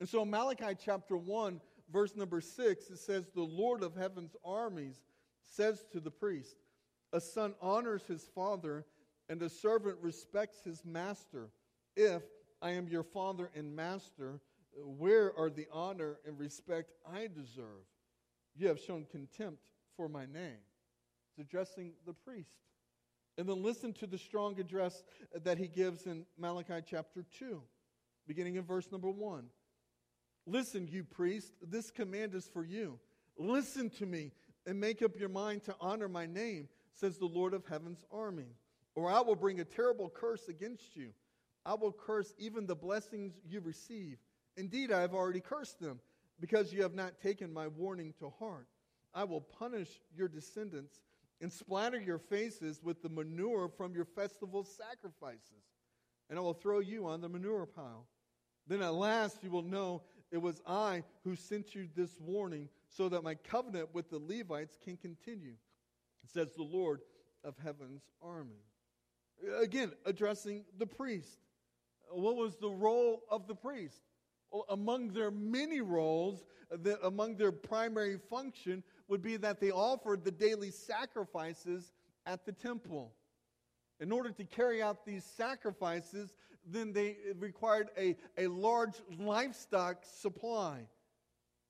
And 0.00 0.08
so, 0.08 0.24
Malachi 0.24 0.76
chapter 0.82 1.16
1, 1.16 1.60
verse 1.92 2.16
number 2.16 2.40
6, 2.40 2.90
it 2.90 2.98
says, 2.98 3.28
The 3.34 3.42
Lord 3.42 3.82
of 3.82 3.94
heaven's 3.94 4.36
armies 4.44 5.02
says 5.42 5.84
to 5.92 6.00
the 6.00 6.10
priest, 6.10 6.56
A 7.12 7.20
son 7.20 7.54
honors 7.60 8.04
his 8.04 8.24
father, 8.34 8.86
and 9.28 9.40
a 9.42 9.50
servant 9.50 9.98
respects 10.00 10.64
his 10.64 10.84
master. 10.84 11.50
If 11.96 12.22
I 12.60 12.70
am 12.70 12.88
your 12.88 13.02
father 13.02 13.50
and 13.54 13.74
master, 13.76 14.40
where 14.76 15.36
are 15.38 15.50
the 15.50 15.66
honor 15.70 16.18
and 16.26 16.38
respect 16.38 16.92
I 17.10 17.28
deserve? 17.28 17.84
You 18.56 18.68
have 18.68 18.80
shown 18.80 19.06
contempt 19.10 19.70
for 19.96 20.08
my 20.08 20.26
name. 20.26 20.62
It's 21.30 21.38
addressing 21.38 21.92
the 22.06 22.12
priest. 22.12 22.56
And 23.36 23.48
then 23.48 23.62
listen 23.62 23.92
to 23.94 24.06
the 24.06 24.18
strong 24.18 24.60
address 24.60 25.02
that 25.42 25.58
he 25.58 25.66
gives 25.66 26.06
in 26.06 26.24
Malachi 26.38 26.80
chapter 26.88 27.24
2, 27.38 27.60
beginning 28.28 28.56
in 28.56 28.62
verse 28.62 28.92
number 28.92 29.10
1. 29.10 29.46
Listen, 30.46 30.86
you 30.86 31.02
priest, 31.02 31.52
this 31.60 31.90
command 31.90 32.34
is 32.34 32.46
for 32.46 32.64
you. 32.64 32.98
Listen 33.36 33.90
to 33.90 34.06
me 34.06 34.30
and 34.66 34.78
make 34.78 35.02
up 35.02 35.18
your 35.18 35.28
mind 35.28 35.64
to 35.64 35.74
honor 35.80 36.08
my 36.08 36.26
name, 36.26 36.68
says 36.92 37.18
the 37.18 37.26
Lord 37.26 37.54
of 37.54 37.66
heaven's 37.66 38.04
army. 38.12 38.54
Or 38.94 39.10
I 39.10 39.20
will 39.20 39.34
bring 39.34 39.58
a 39.58 39.64
terrible 39.64 40.08
curse 40.08 40.48
against 40.48 40.94
you. 40.94 41.10
I 41.66 41.74
will 41.74 41.92
curse 41.92 42.32
even 42.38 42.66
the 42.66 42.76
blessings 42.76 43.40
you 43.44 43.60
receive. 43.60 44.18
Indeed, 44.56 44.92
I 44.92 45.00
have 45.00 45.14
already 45.14 45.40
cursed 45.40 45.80
them 45.80 45.98
because 46.40 46.72
you 46.72 46.82
have 46.82 46.94
not 46.94 47.20
taken 47.20 47.52
my 47.52 47.68
warning 47.68 48.14
to 48.18 48.30
heart. 48.38 48.66
I 49.14 49.24
will 49.24 49.40
punish 49.40 49.88
your 50.16 50.28
descendants 50.28 51.00
and 51.40 51.52
splatter 51.52 52.00
your 52.00 52.18
faces 52.18 52.82
with 52.82 53.02
the 53.02 53.08
manure 53.08 53.68
from 53.68 53.94
your 53.94 54.04
festival 54.04 54.64
sacrifices, 54.64 55.64
and 56.28 56.38
I 56.38 56.42
will 56.42 56.54
throw 56.54 56.80
you 56.80 57.06
on 57.06 57.20
the 57.20 57.28
manure 57.28 57.66
pile. 57.66 58.06
Then 58.66 58.82
at 58.82 58.94
last 58.94 59.42
you 59.42 59.50
will 59.50 59.62
know 59.62 60.02
it 60.32 60.38
was 60.38 60.60
I 60.66 61.04
who 61.22 61.36
sent 61.36 61.74
you 61.74 61.88
this 61.94 62.18
warning 62.18 62.68
so 62.88 63.08
that 63.08 63.22
my 63.22 63.34
covenant 63.34 63.90
with 63.92 64.10
the 64.10 64.18
Levites 64.18 64.78
can 64.82 64.96
continue, 64.96 65.54
says 66.26 66.54
the 66.54 66.62
Lord 66.62 67.00
of 67.44 67.54
heaven's 67.62 68.02
army. 68.22 68.62
Again, 69.60 69.92
addressing 70.06 70.64
the 70.78 70.86
priest. 70.86 71.38
What 72.10 72.36
was 72.36 72.56
the 72.56 72.70
role 72.70 73.22
of 73.30 73.46
the 73.46 73.54
priest? 73.54 74.00
Among 74.68 75.08
their 75.08 75.30
many 75.30 75.80
roles, 75.80 76.44
uh, 76.72 76.76
that 76.82 76.98
among 77.04 77.36
their 77.36 77.52
primary 77.52 78.18
function 78.30 78.82
would 79.08 79.22
be 79.22 79.36
that 79.36 79.60
they 79.60 79.70
offered 79.70 80.24
the 80.24 80.30
daily 80.30 80.70
sacrifices 80.70 81.92
at 82.26 82.44
the 82.44 82.52
temple. 82.52 83.12
In 84.00 84.12
order 84.12 84.30
to 84.30 84.44
carry 84.44 84.82
out 84.82 85.04
these 85.04 85.24
sacrifices, 85.24 86.34
then 86.66 86.92
they 86.92 87.10
uh, 87.10 87.34
required 87.38 87.88
a, 87.98 88.16
a 88.38 88.46
large 88.46 88.94
livestock 89.18 90.04
supply. 90.04 90.80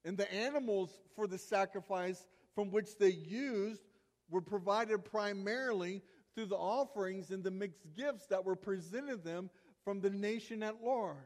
And 0.05 0.17
the 0.17 0.33
animals 0.33 0.91
for 1.17 1.27
the 1.27 1.39
sacrifice 1.39 2.27
from 2.55 2.71
which 2.71 2.99
they 2.99 3.11
used 3.11 3.83
were 4.31 4.43
provided 4.43 5.05
primarily 5.05 6.03
through 6.35 6.47
the 6.47 6.57
offerings 6.57 7.31
and 7.31 7.43
the 7.43 7.51
mixed 7.51 7.87
gifts 7.97 8.27
that 8.27 8.45
were 8.45 8.57
presented 8.57 9.25
them 9.25 9.51
from 9.85 10.01
the 10.01 10.11
nation 10.11 10.63
at 10.63 10.83
large. 10.83 11.17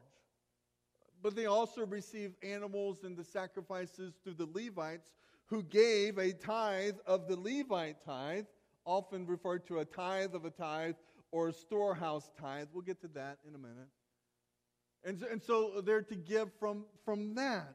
But 1.22 1.34
they 1.34 1.46
also 1.46 1.84
received 1.84 2.36
animals 2.44 3.02
and 3.04 3.16
the 3.16 3.24
sacrifices 3.24 4.14
through 4.22 4.34
the 4.34 4.48
Levites, 4.52 5.10
who 5.46 5.62
gave 5.62 6.18
a 6.18 6.32
tithe 6.32 6.96
of 7.06 7.26
the 7.26 7.36
Levite 7.36 8.04
tithe, 8.04 8.44
often 8.84 9.26
referred 9.26 9.66
to 9.66 9.80
a 9.80 9.84
tithe 9.84 10.34
of 10.34 10.44
a 10.44 10.50
tithe 10.50 10.94
or 11.32 11.48
a 11.48 11.52
storehouse 11.52 12.30
tithe. 12.40 12.68
We'll 12.72 12.82
get 12.82 13.00
to 13.02 13.08
that 13.08 13.38
in 13.46 13.54
a 13.54 13.58
minute. 13.58 13.88
And, 15.04 15.22
and 15.22 15.42
so 15.42 15.80
they're 15.80 16.02
to 16.02 16.14
give 16.16 16.50
from, 16.58 16.84
from 17.04 17.34
that. 17.34 17.74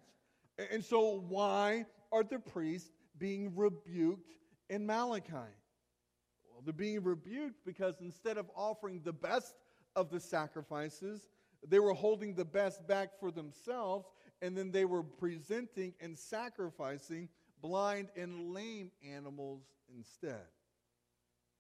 And 0.72 0.84
so, 0.84 1.24
why 1.28 1.86
are 2.12 2.24
the 2.24 2.40
priests 2.40 2.92
being 3.18 3.56
rebuked 3.56 4.34
in 4.70 4.86
Malachi? 4.86 5.34
Well, 5.34 6.62
they're 6.64 6.74
being 6.74 7.04
rebuked 7.04 7.66
because 7.66 7.96
instead 8.02 8.38
of 8.38 8.52
offering 8.56 9.02
the 9.04 9.14
best 9.14 9.56
of 9.96 10.12
the 10.12 10.20
sacrifices, 10.20 11.30
they 11.68 11.80
were 11.80 11.94
holding 11.94 12.36
the 12.36 12.46
best 12.46 12.86
back 12.88 13.20
for 13.20 13.32
themselves, 13.32 14.08
and 14.42 14.58
then 14.58 14.72
they 14.72 14.86
were 14.86 15.04
presenting 15.04 15.94
and 16.02 16.18
sacrificing 16.18 17.30
blind 17.62 18.10
and 18.16 18.54
lame 18.54 18.92
animals 19.10 19.64
instead. 19.96 20.46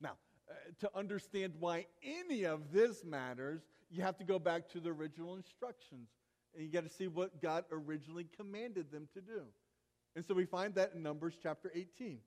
Now, 0.01 0.17
uh, 0.49 0.53
to 0.81 0.91
understand 0.95 1.53
why 1.59 1.85
any 2.03 2.45
of 2.45 2.71
this 2.73 3.05
matters, 3.05 3.61
you 3.89 4.01
have 4.01 4.17
to 4.17 4.23
go 4.23 4.39
back 4.39 4.67
to 4.69 4.79
the 4.79 4.89
original 4.89 5.35
instructions. 5.35 6.09
And 6.53 6.63
you 6.63 6.71
got 6.71 6.83
to 6.83 6.93
see 6.93 7.07
what 7.07 7.41
God 7.41 7.63
originally 7.71 8.27
commanded 8.35 8.91
them 8.91 9.07
to 9.13 9.21
do. 9.21 9.43
And 10.15 10.23
so 10.23 10.33
we 10.33 10.45
find 10.45 10.75
that 10.75 10.91
in 10.93 11.01
Numbers 11.01 11.35
chapter 11.41 11.71
18. 11.73 12.19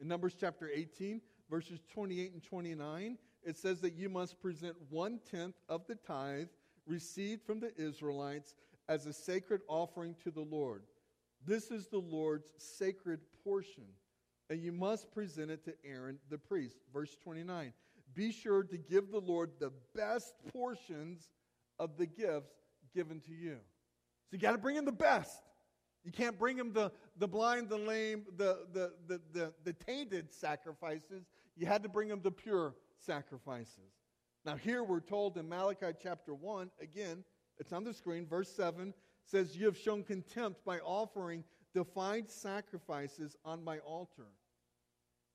In 0.00 0.08
Numbers 0.08 0.36
chapter 0.38 0.68
18, 0.72 1.20
verses 1.50 1.80
28 1.92 2.32
and 2.32 2.42
29, 2.42 3.18
it 3.42 3.56
says 3.56 3.80
that 3.80 3.94
you 3.94 4.08
must 4.08 4.40
present 4.40 4.76
one 4.90 5.20
tenth 5.30 5.56
of 5.68 5.86
the 5.86 5.94
tithe 5.94 6.48
received 6.86 7.42
from 7.46 7.60
the 7.60 7.72
Israelites 7.76 8.54
as 8.88 9.06
a 9.06 9.12
sacred 9.12 9.62
offering 9.68 10.14
to 10.24 10.30
the 10.30 10.42
Lord. 10.42 10.82
This 11.46 11.70
is 11.70 11.88
the 11.88 11.98
Lord's 11.98 12.50
sacred 12.56 13.20
portion, 13.42 13.84
and 14.50 14.62
you 14.62 14.72
must 14.72 15.12
present 15.12 15.50
it 15.50 15.64
to 15.64 15.74
Aaron 15.84 16.18
the 16.30 16.38
priest. 16.38 16.78
Verse 16.92 17.16
29 17.22 17.72
Be 18.14 18.32
sure 18.32 18.62
to 18.62 18.78
give 18.78 19.10
the 19.10 19.20
Lord 19.20 19.50
the 19.58 19.72
best 19.94 20.34
portions 20.52 21.30
of 21.78 21.96
the 21.96 22.06
gifts 22.06 22.54
given 22.94 23.20
to 23.20 23.32
you. 23.32 23.56
So 24.26 24.36
you 24.36 24.38
got 24.38 24.52
to 24.52 24.58
bring 24.58 24.76
him 24.76 24.84
the 24.84 24.92
best. 24.92 25.42
You 26.04 26.12
can't 26.12 26.38
bring 26.38 26.58
him 26.58 26.72
the, 26.72 26.92
the 27.18 27.26
blind, 27.26 27.70
the 27.70 27.78
lame, 27.78 28.24
the, 28.36 28.66
the, 28.72 28.92
the, 29.06 29.20
the, 29.32 29.52
the 29.64 29.72
tainted 29.72 30.32
sacrifices. 30.32 31.24
You 31.56 31.66
had 31.66 31.82
to 31.82 31.88
bring 31.88 32.08
him 32.08 32.20
the 32.22 32.30
pure 32.30 32.74
sacrifices. 32.98 34.03
Now, 34.44 34.56
here 34.56 34.84
we're 34.84 35.00
told 35.00 35.38
in 35.38 35.48
Malachi 35.48 35.92
chapter 36.02 36.34
1, 36.34 36.70
again, 36.80 37.24
it's 37.58 37.72
on 37.72 37.84
the 37.84 37.94
screen, 37.94 38.26
verse 38.26 38.54
7 38.54 38.92
says, 39.24 39.56
You 39.56 39.66
have 39.66 39.78
shown 39.78 40.02
contempt 40.02 40.64
by 40.64 40.80
offering 40.80 41.44
defiled 41.72 42.30
sacrifices 42.30 43.36
on 43.44 43.64
my 43.64 43.78
altar. 43.78 44.26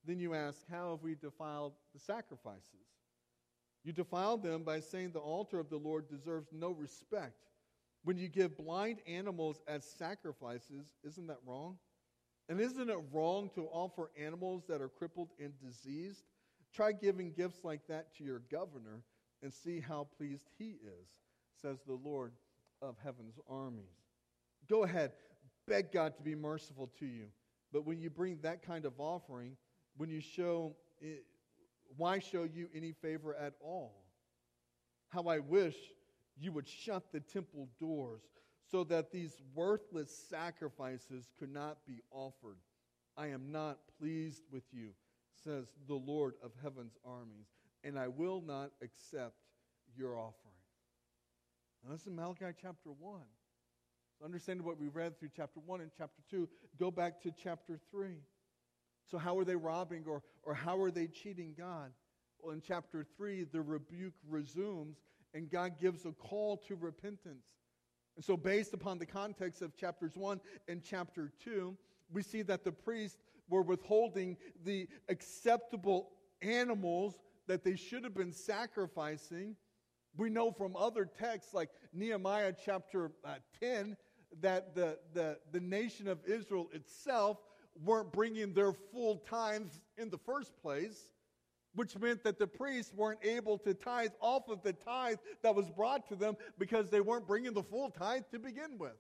Then 0.06 0.20
you 0.20 0.36
ask, 0.36 0.60
How 0.70 0.92
have 0.92 1.04
we 1.04 1.16
defiled 1.16 1.74
the 1.94 2.00
sacrifices? 2.00 2.88
You 3.84 3.94
defiled 3.94 4.44
them 4.44 4.64
by 4.64 4.80
saying 4.80 5.12
the 5.12 5.20
altar 5.20 5.60
of 5.60 5.70
the 5.70 5.78
Lord 5.78 6.10
deserves 6.10 6.50
no 6.52 6.72
respect. 6.72 7.50
When 8.04 8.18
you 8.18 8.28
give 8.28 8.58
blind 8.58 9.00
animals 9.08 9.62
as 9.68 9.86
sacrifices, 9.86 10.94
isn't 11.04 11.28
that 11.28 11.40
wrong? 11.46 11.78
And 12.48 12.60
isn't 12.60 12.90
it 12.90 12.98
wrong 13.12 13.50
to 13.56 13.68
offer 13.72 14.12
animals 14.18 14.64
that 14.68 14.82
are 14.82 14.90
crippled 14.90 15.30
and 15.40 15.54
diseased? 15.60 16.24
Try 16.74 16.92
giving 16.92 17.32
gifts 17.32 17.64
like 17.64 17.82
that 17.88 18.16
to 18.18 18.24
your 18.24 18.42
governor 18.52 19.04
and 19.42 19.54
see 19.54 19.80
how 19.80 20.08
pleased 20.18 20.46
he 20.58 20.78
is, 20.84 21.08
says 21.62 21.80
the 21.86 22.00
Lord 22.04 22.34
of 22.82 22.96
heaven's 23.04 23.40
armies. 23.50 23.98
Go 24.70 24.84
ahead, 24.84 25.12
beg 25.68 25.92
God 25.92 26.16
to 26.18 26.24
be 26.24 26.36
merciful 26.36 26.90
to 27.00 27.06
you. 27.06 27.26
But 27.72 27.86
when 27.86 28.00
you 28.00 28.10
bring 28.10 28.40
that 28.42 28.64
kind 28.64 28.86
of 28.86 28.94
offering, 28.98 29.56
when 29.98 30.10
you 30.10 30.22
show, 30.22 30.76
it, 31.02 31.26
why 31.98 32.20
show 32.20 32.44
you 32.44 32.68
any 32.74 32.92
favor 32.92 33.36
at 33.36 33.54
all? 33.62 34.04
How 35.10 35.24
I 35.24 35.40
wish 35.40 35.76
you 36.40 36.52
would 36.52 36.68
shut 36.68 37.12
the 37.12 37.20
temple 37.20 37.68
doors 37.80 38.22
so 38.72 38.84
that 38.86 39.12
these 39.12 39.36
worthless 39.56 40.16
sacrifices 40.30 41.32
could 41.40 41.52
not 41.52 41.78
be 41.88 42.02
offered. 42.12 42.58
I 43.18 43.28
am 43.28 43.52
not 43.52 43.80
pleased 44.00 44.44
with 44.52 44.64
you 44.72 44.92
says 45.44 45.66
the 45.88 45.96
Lord 45.96 46.34
of 46.44 46.52
heaven's 46.62 46.98
armies, 47.06 47.48
and 47.84 47.98
I 47.98 48.08
will 48.08 48.42
not 48.42 48.72
accept 48.82 49.36
your 49.96 50.18
offering. 50.18 50.54
Now, 51.84 51.92
this 51.94 52.02
is 52.02 52.12
Malachi 52.12 52.54
chapter 52.62 52.90
1. 52.90 53.22
Understanding 54.24 54.66
what 54.66 54.78
we 54.78 54.90
read 54.90 55.18
through 55.18 55.30
chapter 55.36 55.62
1 55.66 55.80
and 55.80 55.92
chapter 55.98 56.22
2, 56.30 56.48
go 56.78 56.92
back 56.92 57.22
to 57.22 57.32
chapter 57.32 57.80
3. 57.90 58.16
So, 59.10 59.18
how 59.18 59.38
are 59.38 59.46
they 59.46 59.56
robbing 59.56 60.04
or, 60.08 60.22
or 60.44 60.54
how 60.54 60.80
are 60.82 60.92
they 60.92 61.08
cheating 61.08 61.56
God? 61.58 61.92
Well, 62.40 62.54
in 62.54 62.62
chapter 62.62 63.06
3, 63.18 63.46
the 63.46 63.62
rebuke 63.62 64.14
resumes 64.28 64.98
and 65.34 65.50
God 65.50 65.80
gives 65.80 66.06
a 66.06 66.12
call 66.12 66.58
to 66.68 66.76
repentance. 66.76 67.46
And 68.16 68.26
so, 68.26 68.36
based 68.36 68.74
upon 68.74 69.00
the 69.00 69.06
context 69.06 69.62
of 69.62 69.76
chapters 69.78 70.18
1 70.18 70.42
and 70.68 70.84
chapter 70.84 71.32
2, 71.44 71.78
we 72.12 72.22
see 72.22 72.42
that 72.42 72.66
the 72.66 72.72
priests 72.72 73.20
were 73.50 73.62
withholding 73.62 74.38
the 74.64 74.88
acceptable 75.10 76.12
animals 76.42 77.20
that 77.48 77.64
they 77.64 77.76
should 77.76 78.04
have 78.04 78.14
been 78.14 78.32
sacrificing. 78.32 79.56
We 80.16 80.30
know 80.30 80.52
from 80.52 80.76
other 80.76 81.06
texts 81.06 81.54
like 81.54 81.70
Nehemiah 81.94 82.54
chapter 82.64 83.12
uh, 83.26 83.36
10 83.60 83.98
that 84.42 84.76
the, 84.76 85.00
the, 85.14 85.38
the 85.52 85.60
nation 85.60 86.08
of 86.08 86.20
Israel 86.26 86.70
itself 86.74 87.38
weren't 87.84 88.12
bringing 88.12 88.54
their 88.54 88.74
full 88.74 89.18
tithes 89.30 89.82
in 89.98 90.10
the 90.10 90.18
first 90.18 90.56
place, 90.62 91.10
which 91.74 91.98
meant 91.98 92.24
that 92.24 92.38
the 92.38 92.48
priests 92.48 92.94
weren't 92.94 93.24
able 93.24 93.58
to 93.60 93.74
tithe 93.74 94.12
off 94.20 94.50
of 94.50 94.62
the 94.64 94.74
tithe 94.74 95.18
that 95.42 95.56
was 95.56 95.70
brought 95.70 96.08
to 96.10 96.16
them 96.16 96.36
because 96.58 96.90
they 96.90 97.02
weren't 97.02 97.28
bringing 97.28 97.54
the 97.54 97.64
full 97.64 97.90
tithe 97.90 98.24
to 98.32 98.40
begin 98.40 98.78
with. 98.78 98.98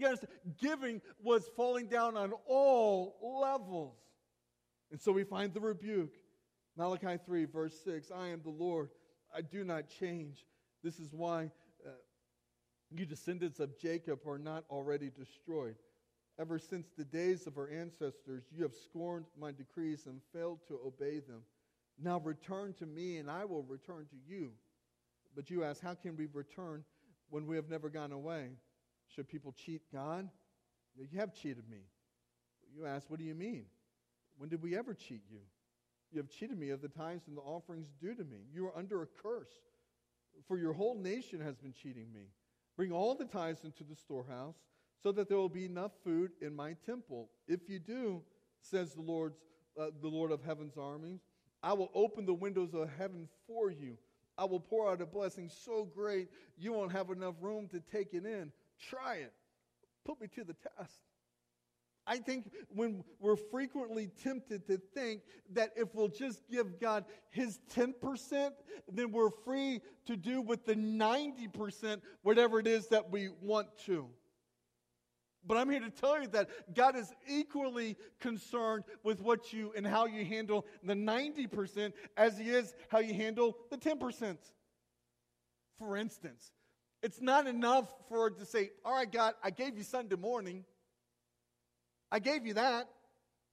Yes, 0.00 0.24
giving 0.58 1.02
was 1.22 1.46
falling 1.54 1.86
down 1.86 2.16
on 2.16 2.32
all 2.46 3.38
levels. 3.42 3.98
And 4.90 4.98
so 4.98 5.12
we 5.12 5.24
find 5.24 5.52
the 5.52 5.60
rebuke. 5.60 6.14
Malachi 6.74 7.18
3, 7.24 7.44
verse 7.44 7.78
6 7.84 8.10
I 8.10 8.28
am 8.28 8.40
the 8.42 8.50
Lord, 8.50 8.88
I 9.36 9.42
do 9.42 9.62
not 9.62 9.88
change. 9.88 10.46
This 10.82 10.98
is 10.98 11.12
why 11.12 11.50
uh, 11.86 11.90
you 12.90 13.04
descendants 13.04 13.60
of 13.60 13.78
Jacob 13.78 14.20
are 14.26 14.38
not 14.38 14.64
already 14.70 15.10
destroyed. 15.10 15.76
Ever 16.38 16.58
since 16.58 16.88
the 16.96 17.04
days 17.04 17.46
of 17.46 17.58
our 17.58 17.68
ancestors, 17.68 18.44
you 18.50 18.62
have 18.62 18.74
scorned 18.74 19.26
my 19.38 19.52
decrees 19.52 20.06
and 20.06 20.22
failed 20.32 20.60
to 20.68 20.80
obey 20.86 21.18
them. 21.18 21.42
Now 22.02 22.18
return 22.20 22.72
to 22.78 22.86
me, 22.86 23.18
and 23.18 23.30
I 23.30 23.44
will 23.44 23.64
return 23.64 24.06
to 24.06 24.16
you. 24.26 24.52
But 25.36 25.50
you 25.50 25.62
ask, 25.62 25.82
How 25.82 25.94
can 25.94 26.16
we 26.16 26.26
return 26.32 26.84
when 27.28 27.46
we 27.46 27.56
have 27.56 27.68
never 27.68 27.90
gone 27.90 28.12
away? 28.12 28.52
Should 29.14 29.28
people 29.28 29.52
cheat 29.52 29.82
God? 29.92 30.28
You 30.96 31.18
have 31.18 31.34
cheated 31.34 31.68
me. 31.68 31.82
You 32.74 32.86
ask, 32.86 33.10
What 33.10 33.18
do 33.18 33.24
you 33.24 33.34
mean? 33.34 33.64
When 34.38 34.48
did 34.48 34.62
we 34.62 34.76
ever 34.76 34.94
cheat 34.94 35.22
you? 35.30 35.40
You 36.12 36.18
have 36.18 36.30
cheated 36.30 36.58
me 36.58 36.70
of 36.70 36.82
the 36.82 36.88
tithes 36.88 37.28
and 37.28 37.36
the 37.36 37.42
offerings 37.42 37.88
due 38.00 38.14
to 38.14 38.24
me. 38.24 38.38
You 38.52 38.66
are 38.66 38.76
under 38.76 39.02
a 39.02 39.06
curse, 39.06 39.52
for 40.48 40.58
your 40.58 40.72
whole 40.72 40.96
nation 40.96 41.40
has 41.40 41.56
been 41.56 41.72
cheating 41.72 42.06
me. 42.12 42.22
Bring 42.76 42.90
all 42.90 43.14
the 43.14 43.26
tithes 43.26 43.64
into 43.64 43.84
the 43.84 43.94
storehouse, 43.94 44.56
so 45.02 45.12
that 45.12 45.28
there 45.28 45.38
will 45.38 45.48
be 45.48 45.64
enough 45.64 45.92
food 46.04 46.32
in 46.40 46.54
my 46.54 46.74
temple. 46.84 47.28
If 47.46 47.68
you 47.68 47.78
do, 47.78 48.22
says 48.60 48.94
the 48.94 49.02
Lord's, 49.02 49.38
uh, 49.78 49.90
the 50.00 50.08
Lord 50.08 50.32
of 50.32 50.42
heaven's 50.42 50.76
armies, 50.76 51.20
I 51.62 51.74
will 51.74 51.90
open 51.94 52.26
the 52.26 52.34
windows 52.34 52.74
of 52.74 52.88
heaven 52.98 53.28
for 53.46 53.70
you. 53.70 53.96
I 54.38 54.44
will 54.44 54.60
pour 54.60 54.90
out 54.90 55.02
a 55.02 55.06
blessing 55.06 55.50
so 55.50 55.84
great 55.84 56.28
you 56.56 56.72
won't 56.72 56.92
have 56.92 57.10
enough 57.10 57.34
room 57.40 57.68
to 57.68 57.80
take 57.80 58.14
it 58.14 58.24
in. 58.24 58.52
Try 58.88 59.16
it. 59.16 59.32
Put 60.04 60.20
me 60.20 60.28
to 60.34 60.44
the 60.44 60.54
test. 60.54 61.00
I 62.06 62.18
think 62.18 62.50
when 62.68 63.04
we're 63.20 63.36
frequently 63.36 64.08
tempted 64.22 64.66
to 64.66 64.78
think 64.94 65.22
that 65.52 65.70
if 65.76 65.94
we'll 65.94 66.08
just 66.08 66.42
give 66.50 66.80
God 66.80 67.04
his 67.30 67.60
10%, 67.74 68.50
then 68.90 69.12
we're 69.12 69.30
free 69.30 69.80
to 70.06 70.16
do 70.16 70.40
with 70.40 70.64
the 70.64 70.74
90% 70.74 72.00
whatever 72.22 72.58
it 72.58 72.66
is 72.66 72.88
that 72.88 73.10
we 73.10 73.28
want 73.40 73.68
to. 73.86 74.08
But 75.46 75.56
I'm 75.56 75.70
here 75.70 75.80
to 75.80 75.90
tell 75.90 76.20
you 76.20 76.28
that 76.28 76.74
God 76.74 76.96
is 76.96 77.12
equally 77.28 77.96
concerned 78.18 78.84
with 79.02 79.20
what 79.22 79.52
you 79.52 79.72
and 79.76 79.86
how 79.86 80.06
you 80.06 80.24
handle 80.24 80.66
the 80.82 80.94
90% 80.94 81.92
as 82.16 82.36
He 82.36 82.50
is 82.50 82.74
how 82.88 82.98
you 82.98 83.14
handle 83.14 83.56
the 83.70 83.78
10%. 83.78 84.36
For 85.78 85.96
instance, 85.96 86.52
it's 87.02 87.20
not 87.20 87.46
enough 87.46 87.86
for 88.08 88.30
to 88.30 88.44
say, 88.44 88.70
All 88.84 88.94
right, 88.94 89.10
God, 89.10 89.34
I 89.42 89.50
gave 89.50 89.76
you 89.76 89.84
Sunday 89.84 90.16
morning. 90.16 90.64
I 92.12 92.18
gave 92.18 92.46
you 92.46 92.54
that. 92.54 92.88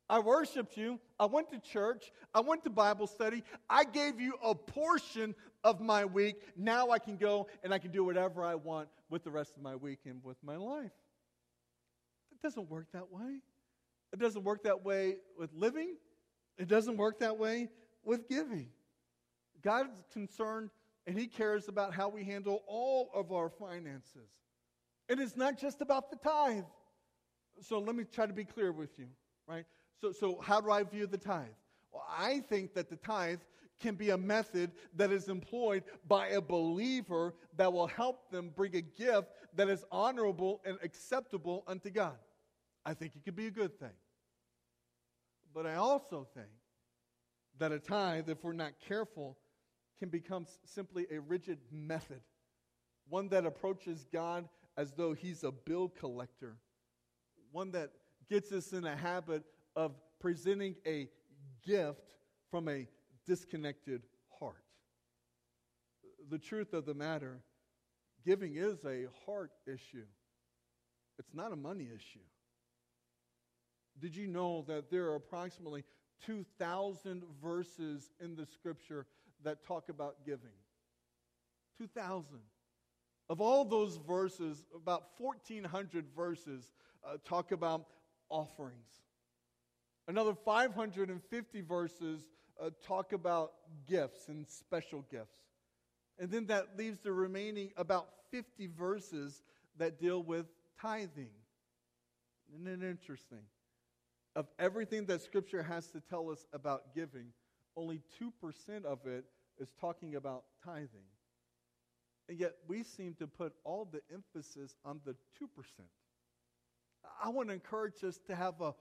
I 0.10 0.20
worshiped 0.20 0.78
you. 0.78 1.00
I 1.20 1.26
went 1.26 1.50
to 1.52 1.60
church. 1.60 2.12
I 2.34 2.40
went 2.40 2.64
to 2.64 2.70
Bible 2.70 3.08
study. 3.08 3.44
I 3.70 3.84
gave 3.84 4.20
you 4.20 4.36
a 4.44 4.56
portion 4.56 5.36
of 5.64 5.82
my 5.82 6.06
week. 6.06 6.36
Now 6.56 6.92
I 6.92 7.00
can 7.00 7.18
go 7.18 7.48
and 7.64 7.74
I 7.74 7.80
can 7.80 7.92
do 7.92 8.04
whatever 8.04 8.44
I 8.44 8.56
want 8.56 8.88
with 9.10 9.24
the 9.24 9.32
rest 9.32 9.58
of 9.58 9.64
my 9.64 9.76
week 9.76 10.00
and 10.06 10.24
with 10.24 10.38
my 10.44 10.56
life. 10.56 10.92
It 12.32 12.42
doesn't 12.42 12.70
work 12.70 12.88
that 12.94 13.12
way. 13.12 13.42
It 14.14 14.20
doesn't 14.20 14.44
work 14.44 14.64
that 14.64 14.84
way 14.84 15.18
with 15.38 15.54
living. 15.54 15.98
It 16.58 16.68
doesn't 16.68 16.96
work 16.96 17.20
that 17.20 17.38
way 17.38 17.70
with 18.04 18.30
giving. 18.30 18.70
God's 19.62 20.02
concerned 20.14 20.70
and 21.08 21.18
He 21.18 21.26
cares 21.26 21.70
about 21.70 21.94
how 21.94 22.10
we 22.10 22.24
handle 22.24 22.64
all 22.68 23.10
of 23.16 23.32
our 23.32 23.50
finances. 23.50 24.30
And 25.10 25.20
it's 25.20 25.38
not 25.38 25.58
just 25.58 25.82
about 25.82 26.12
the 26.12 26.18
tithe. 26.18 26.66
So 27.62 27.80
let 27.80 27.96
me 27.96 28.04
try 28.04 28.28
to 28.28 28.34
be 28.34 28.44
clear 28.44 28.72
with 28.72 29.00
you, 29.00 29.08
right? 29.48 29.66
So, 30.00 30.12
so 30.12 30.40
how 30.42 30.62
do 30.62 30.70
I 30.70 30.84
view 30.84 31.08
the 31.08 31.18
tithe? 31.18 31.48
Well, 31.92 32.06
I 32.08 32.42
think 32.42 32.74
that 32.76 32.90
the 32.90 32.98
tithe 32.98 33.40
can 33.80 33.96
be 33.96 34.10
a 34.10 34.18
method 34.18 34.72
that 34.96 35.12
is 35.12 35.30
employed 35.30 35.84
by 36.08 36.28
a 36.30 36.42
believer 36.42 37.34
that 37.56 37.72
will 37.72 37.88
help 37.88 38.30
them 38.30 38.52
bring 38.56 38.76
a 38.76 38.82
gift 38.82 39.30
that 39.56 39.70
is 39.70 39.86
honorable 39.92 40.62
and 40.66 40.78
acceptable 40.84 41.64
unto 41.68 41.90
God. 41.90 42.18
I 42.86 42.94
think 42.94 43.14
it 43.16 43.24
could 43.24 43.36
be 43.36 43.48
a 43.48 43.52
good 43.52 43.80
thing. 43.80 43.96
But 45.54 45.66
I 45.66 45.76
also 45.76 46.28
think 46.34 46.48
that 47.60 47.72
a 47.72 47.80
tithe, 47.80 48.30
if 48.30 48.44
we're 48.44 48.54
not 48.54 48.74
careful, 48.88 49.38
can 50.00 50.10
become 50.10 50.46
simply 50.64 51.08
a 51.12 51.20
rigid 51.20 51.60
method, 51.72 52.22
one 53.10 53.30
that 53.30 53.46
approaches 53.46 54.06
God 54.12 54.48
as 54.78 54.94
though 54.94 55.14
he's 55.14 55.44
a 55.44 55.52
bill 55.52 55.90
collector, 55.90 56.58
one 57.52 57.72
that 57.72 57.92
gets 58.30 58.52
us 58.52 58.74
in 58.74 58.86
a 58.86 58.96
habit 58.96 59.44
of 59.76 59.96
presenting 60.20 60.76
a 60.86 61.08
gift 61.66 62.16
from 62.52 62.70
a 62.70 62.88
disconnected 63.26 64.04
heart. 64.40 64.64
The 66.30 66.38
truth 66.38 66.74
of 66.74 66.86
the 66.86 66.94
matter, 66.94 67.40
giving 68.26 68.56
is 68.56 68.86
a 68.86 69.06
heart 69.26 69.52
issue. 69.66 70.06
It's 71.18 71.34
not 71.34 71.52
a 71.52 71.56
money 71.56 71.90
issue. 71.94 72.20
Did 74.00 74.16
you 74.16 74.28
know 74.28 74.64
that 74.68 74.92
there 74.92 75.06
are 75.06 75.16
approximately 75.16 75.84
2,000 76.26 77.24
verses 77.42 78.12
in 78.20 78.36
the 78.36 78.46
scripture 78.46 79.08
that 79.44 79.64
talk 79.64 79.90
about 79.90 80.16
giving? 80.26 80.56
2,000. 81.80 82.40
Of 83.30 83.42
all 83.42 83.66
those 83.66 83.98
verses, 84.08 84.66
about 84.76 85.10
1,400 85.18 86.06
verses 86.16 86.74
uh, 87.06 87.18
talk 87.26 87.52
about 87.52 87.86
offerings. 88.30 88.88
Another 90.08 90.34
550 90.34 91.62
verses 91.62 92.22
uh, 92.62 92.70
talk 92.86 93.12
about 93.14 93.52
gifts 93.88 94.30
and 94.30 94.48
special 94.48 95.06
gifts. 95.12 95.38
And 96.20 96.32
then 96.32 96.48
that 96.48 96.78
leaves 96.78 97.00
the 97.00 97.12
remaining 97.12 97.72
about 97.78 98.08
50 98.32 98.68
verses 98.78 99.44
that 99.78 100.00
deal 100.00 100.24
with 100.24 100.48
tithing. 100.82 101.30
Isn't 102.54 102.68
it 102.68 102.88
interesting? 102.88 103.44
Of 104.36 104.48
everything 104.58 105.06
that 105.08 105.22
Scripture 105.22 105.64
has 105.64 105.88
to 105.88 106.00
tell 106.00 106.30
us 106.30 106.46
about 106.54 106.96
giving, 106.96 107.28
only 107.78 108.02
2% 108.22 108.84
of 108.84 109.06
it 109.06 109.24
is 109.60 109.72
talking 109.80 110.16
about 110.16 110.44
tithing. 110.66 111.08
And 112.28 112.38
yet 112.38 112.56
we 112.68 112.84
seem 112.84 113.14
to 113.20 113.28
put 113.28 113.54
all 113.64 113.88
the 113.90 114.02
emphasis 114.14 114.76
on 114.84 115.00
the 115.06 115.16
2%. 115.42 115.48
I 117.24 117.30
want 117.30 117.48
to 117.50 117.54
encourage 117.54 118.04
us 118.04 118.20
to 118.28 118.36
have 118.36 118.60
a 118.60 118.74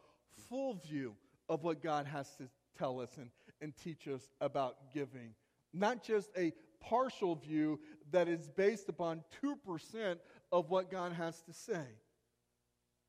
full 0.48 0.74
view 0.74 1.14
of 1.48 1.62
what 1.62 1.82
God 1.82 2.06
has 2.06 2.34
to 2.36 2.48
tell 2.76 3.00
us 3.00 3.10
and, 3.16 3.30
and 3.60 3.72
teach 3.76 4.08
us 4.08 4.22
about 4.40 4.92
giving, 4.92 5.34
not 5.72 6.02
just 6.02 6.30
a 6.36 6.52
partial 6.80 7.36
view 7.36 7.78
that 8.10 8.28
is 8.28 8.48
based 8.48 8.88
upon 8.88 9.22
2% 9.44 10.16
of 10.52 10.70
what 10.70 10.90
God 10.90 11.12
has 11.12 11.40
to 11.42 11.52
say. 11.52 11.84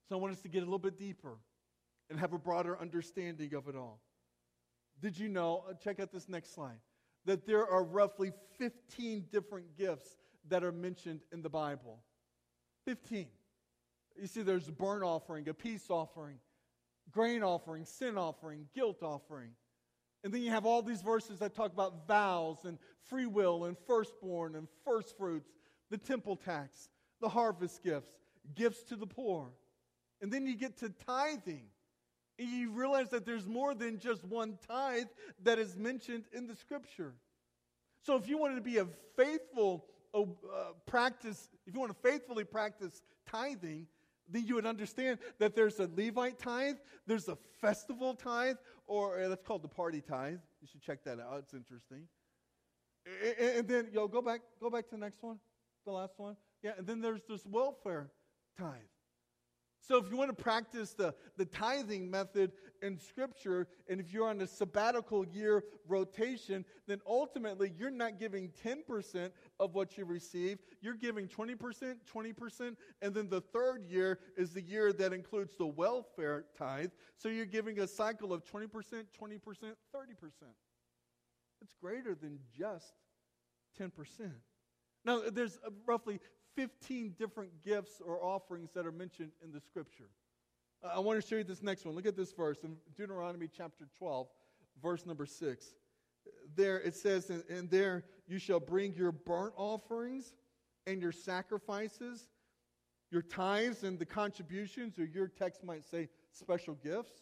So 0.07 0.15
I 0.15 0.19
want 0.19 0.33
us 0.33 0.41
to 0.41 0.49
get 0.49 0.59
a 0.59 0.65
little 0.65 0.79
bit 0.79 0.97
deeper 0.97 1.37
and 2.09 2.19
have 2.19 2.33
a 2.33 2.37
broader 2.37 2.79
understanding 2.79 3.53
of 3.53 3.67
it 3.67 3.75
all. 3.75 3.99
Did 5.01 5.17
you 5.17 5.29
know, 5.29 5.63
uh, 5.69 5.73
check 5.73 5.99
out 5.99 6.11
this 6.11 6.27
next 6.27 6.53
slide, 6.53 6.79
that 7.25 7.45
there 7.45 7.67
are 7.67 7.83
roughly 7.83 8.31
15 8.57 9.25
different 9.31 9.77
gifts 9.77 10.17
that 10.49 10.63
are 10.63 10.71
mentioned 10.71 11.21
in 11.31 11.41
the 11.41 11.49
Bible? 11.49 11.99
15. 12.85 13.27
You 14.19 14.27
see, 14.27 14.41
there's 14.41 14.67
a 14.67 14.71
burnt 14.71 15.03
offering, 15.03 15.47
a 15.49 15.53
peace 15.53 15.85
offering, 15.89 16.39
grain 17.11 17.43
offering, 17.43 17.85
sin 17.85 18.17
offering, 18.17 18.67
guilt 18.73 19.03
offering. 19.03 19.51
And 20.23 20.33
then 20.33 20.41
you 20.41 20.51
have 20.51 20.65
all 20.65 20.81
these 20.81 21.01
verses 21.01 21.39
that 21.39 21.53
talk 21.53 21.71
about 21.71 22.07
vows 22.07 22.65
and 22.65 22.79
free 23.09 23.27
will 23.27 23.65
and 23.65 23.77
firstborn 23.85 24.55
and 24.55 24.67
first 24.83 25.15
fruits, 25.17 25.51
the 25.89 25.97
temple 25.97 26.35
tax, 26.35 26.89
the 27.21 27.29
harvest 27.29 27.83
gifts, 27.83 28.11
gifts 28.55 28.83
to 28.83 28.95
the 28.95 29.05
poor. 29.05 29.51
And 30.21 30.31
then 30.31 30.47
you 30.47 30.55
get 30.55 30.77
to 30.79 30.89
tithing. 30.89 31.67
You 32.37 32.71
realize 32.71 33.09
that 33.09 33.25
there's 33.25 33.47
more 33.47 33.73
than 33.73 33.99
just 33.99 34.23
one 34.23 34.57
tithe 34.67 35.07
that 35.43 35.57
is 35.57 35.75
mentioned 35.75 36.25
in 36.33 36.47
the 36.47 36.55
scripture. 36.55 37.13
So 38.03 38.15
if 38.15 38.27
you 38.29 38.37
wanted 38.37 38.55
to 38.55 38.61
be 38.61 38.77
a 38.77 38.87
faithful 39.15 39.85
uh, 40.13 40.25
practice, 40.85 41.49
if 41.65 41.73
you 41.73 41.79
want 41.79 41.91
to 41.91 42.09
faithfully 42.09 42.43
practice 42.43 43.01
tithing, 43.29 43.87
then 44.29 44.45
you 44.45 44.55
would 44.55 44.65
understand 44.65 45.19
that 45.39 45.55
there's 45.55 45.79
a 45.79 45.89
Levite 45.95 46.37
tithe, 46.37 46.75
there's 47.05 47.27
a 47.27 47.37
festival 47.59 48.13
tithe, 48.13 48.57
or 48.85 49.19
uh, 49.19 49.29
that's 49.29 49.43
called 49.43 49.63
the 49.63 49.67
party 49.67 50.01
tithe. 50.01 50.39
You 50.61 50.67
should 50.71 50.81
check 50.81 51.03
that 51.05 51.19
out. 51.19 51.39
It's 51.39 51.53
interesting. 51.53 52.07
And, 53.39 53.57
and 53.57 53.67
then, 53.67 53.87
yo, 53.91 54.07
go 54.07 54.21
back, 54.21 54.41
go 54.59 54.69
back 54.69 54.85
to 54.89 54.91
the 54.91 55.01
next 55.01 55.23
one, 55.23 55.39
the 55.85 55.91
last 55.91 56.13
one. 56.17 56.35
Yeah, 56.61 56.71
and 56.77 56.85
then 56.85 57.01
there's 57.01 57.21
this 57.27 57.45
welfare 57.45 58.09
tithe. 58.57 58.75
So 59.79 59.97
if 59.97 60.09
you 60.09 60.17
want 60.17 60.35
to 60.35 60.43
practice 60.43 60.93
the, 60.93 61.13
the 61.37 61.45
tithing 61.45 62.09
method 62.09 62.51
in 62.81 62.97
Scripture, 62.97 63.67
and 63.87 63.99
if 63.99 64.11
you're 64.11 64.27
on 64.27 64.41
a 64.41 64.47
sabbatical 64.47 65.25
year 65.25 65.63
rotation, 65.87 66.65
then 66.87 66.99
ultimately 67.07 67.71
you're 67.77 67.89
not 67.89 68.19
giving 68.19 68.51
10% 68.65 69.29
of 69.59 69.75
what 69.75 69.97
you 69.97 70.05
receive. 70.05 70.59
You're 70.81 70.95
giving 70.95 71.27
20%, 71.27 71.95
20%, 72.13 72.75
and 73.01 73.13
then 73.13 73.29
the 73.29 73.41
third 73.41 73.85
year 73.87 74.19
is 74.35 74.51
the 74.51 74.61
year 74.61 74.91
that 74.93 75.13
includes 75.13 75.55
the 75.55 75.67
welfare 75.67 76.45
tithe. 76.57 76.91
So 77.15 77.29
you're 77.29 77.45
giving 77.45 77.79
a 77.79 77.87
cycle 77.87 78.33
of 78.33 78.43
20%, 78.45 78.67
20%, 78.69 79.03
30%. 79.21 79.71
It's 81.61 81.73
greater 81.81 82.13
than 82.13 82.39
just 82.57 82.93
10%. 83.79 83.91
Now, 85.05 85.21
there's 85.31 85.57
roughly 85.85 86.19
15 86.57 87.13
different 87.19 87.51
gifts 87.63 88.01
or 88.03 88.21
offerings 88.21 88.71
that 88.73 88.85
are 88.85 88.91
mentioned 88.91 89.31
in 89.43 89.51
the 89.51 89.61
scripture. 89.61 90.09
I 90.83 90.99
want 90.99 91.21
to 91.21 91.27
show 91.27 91.35
you 91.35 91.43
this 91.43 91.61
next 91.61 91.85
one. 91.85 91.95
Look 91.95 92.07
at 92.07 92.17
this 92.17 92.31
verse 92.33 92.57
in 92.63 92.75
Deuteronomy 92.95 93.47
chapter 93.55 93.87
12, 93.97 94.27
verse 94.81 95.05
number 95.05 95.25
6. 95.25 95.65
There 96.55 96.79
it 96.81 96.95
says, 96.95 97.29
and 97.29 97.69
there 97.69 98.03
you 98.27 98.39
shall 98.39 98.59
bring 98.59 98.93
your 98.95 99.11
burnt 99.11 99.53
offerings 99.55 100.33
and 100.87 100.99
your 100.99 101.11
sacrifices, 101.11 102.27
your 103.11 103.21
tithes 103.21 103.83
and 103.83 103.99
the 103.99 104.05
contributions, 104.05 104.97
or 104.97 105.05
your 105.05 105.27
text 105.27 105.63
might 105.63 105.85
say 105.85 106.09
special 106.31 106.73
gifts 106.83 107.21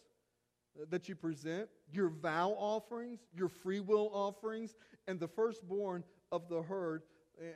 uh, 0.80 0.86
that 0.88 1.10
you 1.10 1.14
present, 1.14 1.68
your 1.92 2.08
vow 2.08 2.50
offerings, 2.58 3.20
your 3.34 3.48
free 3.48 3.80
will 3.80 4.10
offerings, 4.14 4.74
and 5.06 5.20
the 5.20 5.28
firstborn 5.28 6.04
of 6.32 6.48
the 6.48 6.62
herd 6.62 7.02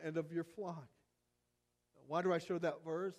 and 0.05 0.19
of 0.19 0.31
your 0.31 0.45
flock. 0.45 0.89
Why 2.11 2.23
do 2.23 2.33
I 2.33 2.39
show 2.39 2.59
that 2.59 2.85
verse? 2.85 3.15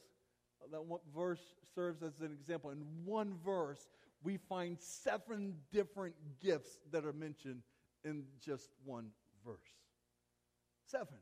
That 0.70 0.84
one 0.84 1.00
verse 1.16 1.40
serves 1.74 2.04
as 2.04 2.20
an 2.20 2.34
example. 2.34 2.72
In 2.72 2.84
one 3.06 3.36
verse, 3.46 3.88
we 4.22 4.36
find 4.36 4.78
seven 4.82 5.54
different 5.72 6.14
gifts 6.42 6.78
that 6.92 7.06
are 7.06 7.14
mentioned 7.14 7.62
in 8.04 8.26
just 8.46 8.72
one 8.84 9.12
verse. 9.46 9.56
Seven. 10.88 11.20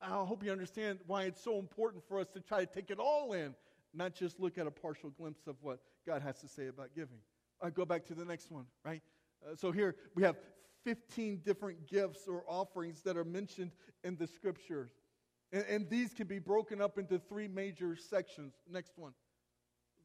I 0.00 0.24
hope 0.24 0.42
you 0.42 0.50
understand 0.50 0.98
why 1.06 1.24
it's 1.24 1.44
so 1.44 1.58
important 1.58 2.02
for 2.08 2.20
us 2.20 2.28
to 2.32 2.40
try 2.40 2.60
to 2.60 2.66
take 2.66 2.90
it 2.90 2.98
all 2.98 3.34
in, 3.34 3.54
not 3.92 4.14
just 4.14 4.40
look 4.40 4.56
at 4.56 4.66
a 4.66 4.70
partial 4.70 5.10
glimpse 5.10 5.46
of 5.46 5.56
what 5.60 5.80
God 6.06 6.22
has 6.22 6.40
to 6.40 6.48
say 6.48 6.68
about 6.68 6.94
giving. 6.94 7.18
I 7.60 7.68
go 7.68 7.84
back 7.84 8.06
to 8.06 8.14
the 8.14 8.24
next 8.24 8.50
one, 8.50 8.64
right? 8.82 9.02
Uh, 9.46 9.54
so 9.56 9.72
here 9.72 9.94
we 10.14 10.22
have 10.22 10.36
15 10.84 11.42
different 11.44 11.86
gifts 11.86 12.26
or 12.26 12.44
offerings 12.48 13.02
that 13.02 13.18
are 13.18 13.24
mentioned 13.24 13.72
in 14.04 14.16
the 14.16 14.26
scriptures. 14.26 14.92
And, 15.52 15.64
and 15.68 15.88
these 15.88 16.12
can 16.12 16.26
be 16.26 16.38
broken 16.38 16.80
up 16.80 16.98
into 16.98 17.18
three 17.18 17.48
major 17.48 17.96
sections. 17.96 18.54
Next 18.70 18.92
one. 18.96 19.12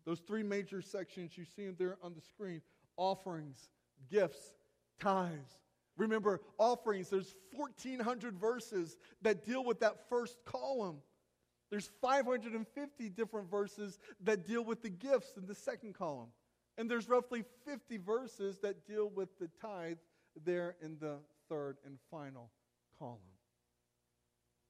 Those 0.06 0.20
three 0.20 0.44
major 0.44 0.82
sections, 0.82 1.38
you 1.38 1.46
see 1.46 1.66
them 1.66 1.76
there 1.78 1.98
on 2.02 2.14
the 2.14 2.22
screen 2.22 2.62
offerings, 2.98 3.70
gifts, 4.12 4.54
tithes. 5.00 5.58
Remember, 5.98 6.42
offerings, 6.58 7.10
there's 7.10 7.36
1,400 7.56 8.38
verses 8.38 8.98
that 9.22 9.46
deal 9.46 9.64
with 9.64 9.80
that 9.80 10.10
first 10.10 10.38
column. 10.46 10.98
There's 11.70 11.90
550 12.02 13.10
different 13.10 13.50
verses 13.50 14.00
that 14.24 14.46
deal 14.46 14.64
with 14.64 14.82
the 14.82 14.90
gifts 14.90 15.38
in 15.38 15.46
the 15.46 15.56
second 15.56 15.94
column. 15.94 16.30
And 16.78 16.90
there's 16.90 17.10
roughly 17.10 17.44
50 17.66 17.98
verses 17.98 18.60
that 18.60 18.88
deal 18.88 19.10
with 19.10 19.38
the 19.40 19.50
tithe 19.62 19.98
there 20.46 20.76
in 20.82 20.98
the 21.00 21.18
third 21.50 21.78
and 21.86 21.98
final 22.10 22.50
column. 22.98 23.20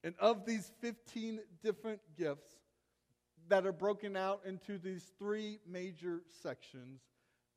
And 0.02 0.14
of 0.18 0.46
these 0.46 0.70
15 0.80 1.40
different 1.62 2.00
gifts 2.16 2.48
that 3.48 3.66
are 3.66 3.72
broken 3.72 4.16
out 4.16 4.40
into 4.46 4.78
these 4.78 5.04
three 5.18 5.58
major 5.66 6.22
sections, 6.42 7.00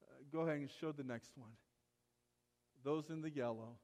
uh, 0.01 0.23
go 0.31 0.41
ahead 0.41 0.57
and 0.57 0.69
show 0.81 0.91
the 0.91 1.03
next 1.03 1.31
one. 1.37 1.51
Those 2.83 3.09
in 3.09 3.21
the 3.21 3.29
yellow. 3.29 3.77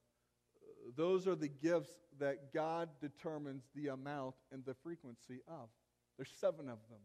Those 0.95 1.27
are 1.27 1.35
the 1.35 1.47
gifts 1.47 1.93
that 2.19 2.53
God 2.53 2.89
determines 2.99 3.63
the 3.75 3.87
amount 3.87 4.35
and 4.51 4.65
the 4.65 4.73
frequency 4.73 5.41
of. 5.47 5.69
There's 6.17 6.31
seven 6.39 6.67
of 6.67 6.79
them, 6.89 6.99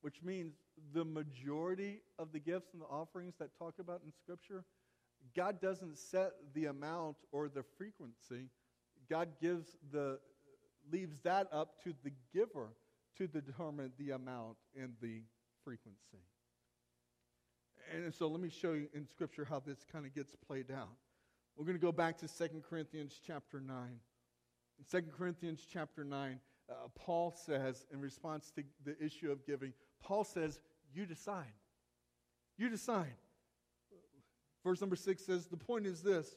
which 0.00 0.22
means 0.24 0.54
the 0.92 1.04
majority 1.04 2.02
of 2.18 2.32
the 2.32 2.40
gifts 2.40 2.72
and 2.72 2.82
the 2.82 2.86
offerings 2.86 3.34
that 3.38 3.56
talk 3.58 3.74
about 3.78 4.00
in 4.04 4.12
Scripture, 4.12 4.64
God 5.36 5.60
doesn't 5.60 5.96
set 5.96 6.32
the 6.54 6.66
amount 6.66 7.16
or 7.30 7.48
the 7.48 7.62
frequency 7.76 8.48
God 9.08 9.28
gives 9.40 9.76
the 9.92 10.18
leaves 10.90 11.16
that 11.24 11.48
up 11.52 11.82
to 11.84 11.94
the 12.04 12.12
giver 12.32 12.68
to 13.18 13.26
determine 13.26 13.92
the 13.98 14.10
amount 14.10 14.56
and 14.80 14.92
the 15.00 15.22
frequency. 15.64 16.22
And 17.94 18.12
so 18.12 18.28
let 18.28 18.40
me 18.40 18.50
show 18.50 18.72
you 18.72 18.88
in 18.94 19.06
Scripture 19.06 19.46
how 19.48 19.60
this 19.60 19.84
kind 19.90 20.06
of 20.06 20.14
gets 20.14 20.34
played 20.34 20.70
out. 20.70 20.88
We're 21.56 21.64
going 21.64 21.78
to 21.78 21.82
go 21.82 21.92
back 21.92 22.18
to 22.18 22.28
2 22.28 22.62
Corinthians 22.68 23.20
chapter 23.24 23.60
9. 23.60 23.76
In 24.78 25.02
2 25.02 25.06
Corinthians 25.16 25.66
chapter 25.72 26.04
9, 26.04 26.40
uh, 26.68 26.74
Paul 26.94 27.30
says, 27.30 27.86
in 27.92 28.00
response 28.00 28.52
to 28.56 28.64
the 28.84 29.02
issue 29.02 29.30
of 29.30 29.46
giving, 29.46 29.72
Paul 30.02 30.24
says, 30.24 30.60
You 30.92 31.06
decide. 31.06 31.44
You 32.58 32.68
decide. 32.68 33.14
Verse 34.64 34.80
number 34.80 34.96
6 34.96 35.24
says, 35.24 35.46
The 35.46 35.56
point 35.56 35.86
is 35.86 36.02
this 36.02 36.36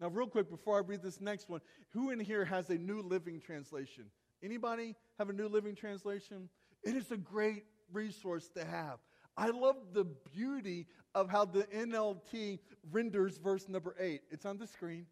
Now, 0.00 0.08
real 0.08 0.26
quick, 0.26 0.50
before 0.50 0.76
I 0.76 0.80
read 0.80 1.02
this 1.02 1.20
next 1.20 1.48
one, 1.48 1.60
who 1.90 2.10
in 2.10 2.20
here 2.20 2.44
has 2.44 2.68
a 2.68 2.76
New 2.76 3.00
Living 3.00 3.40
Translation? 3.40 4.04
Anybody 4.42 4.94
have 5.18 5.30
a 5.30 5.32
New 5.32 5.48
Living 5.48 5.74
Translation? 5.74 6.48
It 6.82 6.94
is 6.94 7.10
a 7.10 7.16
great 7.16 7.64
resource 7.92 8.48
to 8.56 8.64
have. 8.64 8.98
I 9.36 9.50
love 9.50 9.76
the 9.92 10.04
beauty 10.32 10.86
of 11.14 11.30
how 11.30 11.44
the 11.44 11.64
NLT 11.64 12.58
renders 12.90 13.38
verse 13.38 13.68
number 13.68 13.94
eight. 13.98 14.22
It's 14.30 14.46
on 14.46 14.58
the 14.58 14.66
screen. 14.66 15.06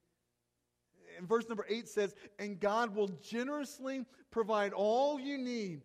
And 1.19 1.29
verse 1.29 1.49
number 1.49 1.67
eight 1.69 1.89
says, 1.89 2.15
And 2.39 2.59
God 2.59 2.95
will 2.95 3.09
generously 3.09 4.05
provide 4.31 4.73
all 4.73 5.21
you 5.21 5.39
need. 5.39 5.83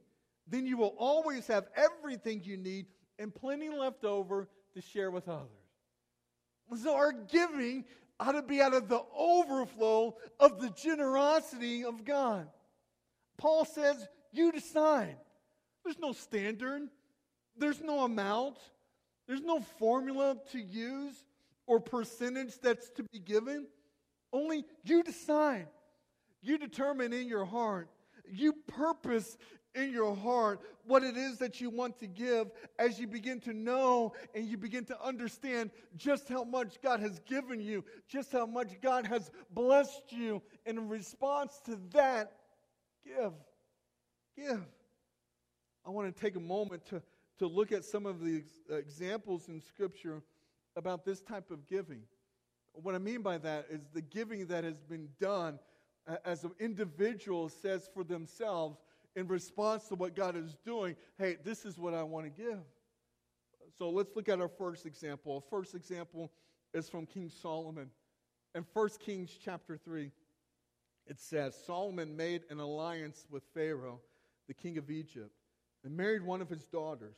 Then 0.47 0.65
you 0.65 0.77
will 0.77 0.95
always 0.97 1.47
have 1.47 1.67
everything 1.75 2.41
you 2.43 2.57
need 2.57 2.87
and 3.17 3.33
plenty 3.33 3.69
left 3.69 4.03
over 4.03 4.47
to 4.73 4.81
share 4.81 5.11
with 5.11 5.27
others. 5.27 5.47
So, 6.81 6.95
our 6.95 7.11
giving 7.11 7.85
ought 8.19 8.33
to 8.33 8.41
be 8.41 8.61
out 8.61 8.73
of 8.73 8.89
the 8.89 9.01
overflow 9.15 10.15
of 10.39 10.61
the 10.61 10.69
generosity 10.69 11.83
of 11.83 12.03
God. 12.03 12.47
Paul 13.37 13.65
says, 13.65 14.07
You 14.31 14.51
decide. 14.51 15.15
There's 15.83 15.99
no 15.99 16.11
standard, 16.11 16.89
there's 17.57 17.81
no 17.81 18.03
amount, 18.03 18.57
there's 19.27 19.41
no 19.41 19.61
formula 19.79 20.37
to 20.51 20.59
use 20.59 21.15
or 21.67 21.79
percentage 21.79 22.59
that's 22.61 22.89
to 22.91 23.03
be 23.11 23.19
given. 23.19 23.67
Only 24.33 24.65
you 24.83 25.03
decide. 25.03 25.67
You 26.41 26.57
determine 26.57 27.13
in 27.13 27.27
your 27.27 27.45
heart. 27.45 27.89
You 28.31 28.53
purpose 28.67 29.37
in 29.75 29.91
your 29.91 30.15
heart 30.15 30.59
what 30.85 31.03
it 31.03 31.15
is 31.15 31.37
that 31.37 31.61
you 31.61 31.69
want 31.69 31.99
to 31.99 32.07
give 32.07 32.49
as 32.79 32.99
you 32.99 33.07
begin 33.07 33.39
to 33.41 33.53
know 33.53 34.13
and 34.33 34.47
you 34.47 34.57
begin 34.57 34.85
to 34.85 34.99
understand 35.03 35.69
just 35.95 36.27
how 36.27 36.43
much 36.43 36.81
God 36.81 36.99
has 36.99 37.19
given 37.19 37.61
you, 37.61 37.83
just 38.07 38.31
how 38.31 38.47
much 38.47 38.81
God 38.81 39.05
has 39.05 39.29
blessed 39.51 40.03
you. 40.09 40.41
In 40.65 40.89
response 40.89 41.61
to 41.65 41.77
that, 41.93 42.31
give. 43.05 43.33
Give. 44.35 44.65
I 45.85 45.91
want 45.91 46.13
to 46.13 46.21
take 46.21 46.35
a 46.35 46.41
moment 46.41 46.85
to, 46.87 47.01
to 47.37 47.47
look 47.47 47.71
at 47.71 47.85
some 47.85 48.05
of 48.05 48.23
the 48.23 48.43
examples 48.71 49.47
in 49.47 49.61
Scripture 49.61 50.23
about 50.75 51.05
this 51.05 51.21
type 51.21 51.51
of 51.51 51.67
giving. 51.67 52.01
What 52.73 52.95
I 52.95 52.99
mean 52.99 53.21
by 53.21 53.37
that 53.39 53.67
is 53.69 53.81
the 53.93 54.01
giving 54.01 54.47
that 54.47 54.63
has 54.63 54.81
been 54.81 55.09
done 55.19 55.59
as 56.25 56.43
an 56.43 56.51
individual 56.59 57.49
says 57.49 57.87
for 57.93 58.03
themselves 58.03 58.79
in 59.19 59.27
response 59.27 59.89
to 59.89 59.95
what 59.95 60.15
God 60.15 60.37
is 60.37 60.55
doing, 60.65 60.95
hey, 61.17 61.35
this 61.43 61.65
is 61.65 61.77
what 61.77 61.93
I 61.93 62.03
want 62.03 62.25
to 62.25 62.29
give. 62.29 62.63
So 63.77 63.89
let's 63.89 64.15
look 64.15 64.29
at 64.29 64.39
our 64.39 64.47
first 64.47 64.85
example. 64.85 65.35
Our 65.35 65.41
first 65.49 65.75
example 65.75 66.31
is 66.73 66.89
from 66.89 67.05
King 67.05 67.29
Solomon. 67.29 67.89
In 68.55 68.65
1 68.71 68.89
Kings 69.05 69.37
chapter 69.43 69.77
3, 69.77 70.09
it 71.05 71.19
says 71.19 71.53
Solomon 71.67 72.15
made 72.15 72.43
an 72.49 72.59
alliance 72.59 73.27
with 73.29 73.43
Pharaoh, 73.53 73.99
the 74.47 74.53
king 74.53 74.77
of 74.77 74.89
Egypt, 74.89 75.31
and 75.83 75.95
married 75.95 76.23
one 76.23 76.41
of 76.41 76.49
his 76.49 76.63
daughters. 76.63 77.17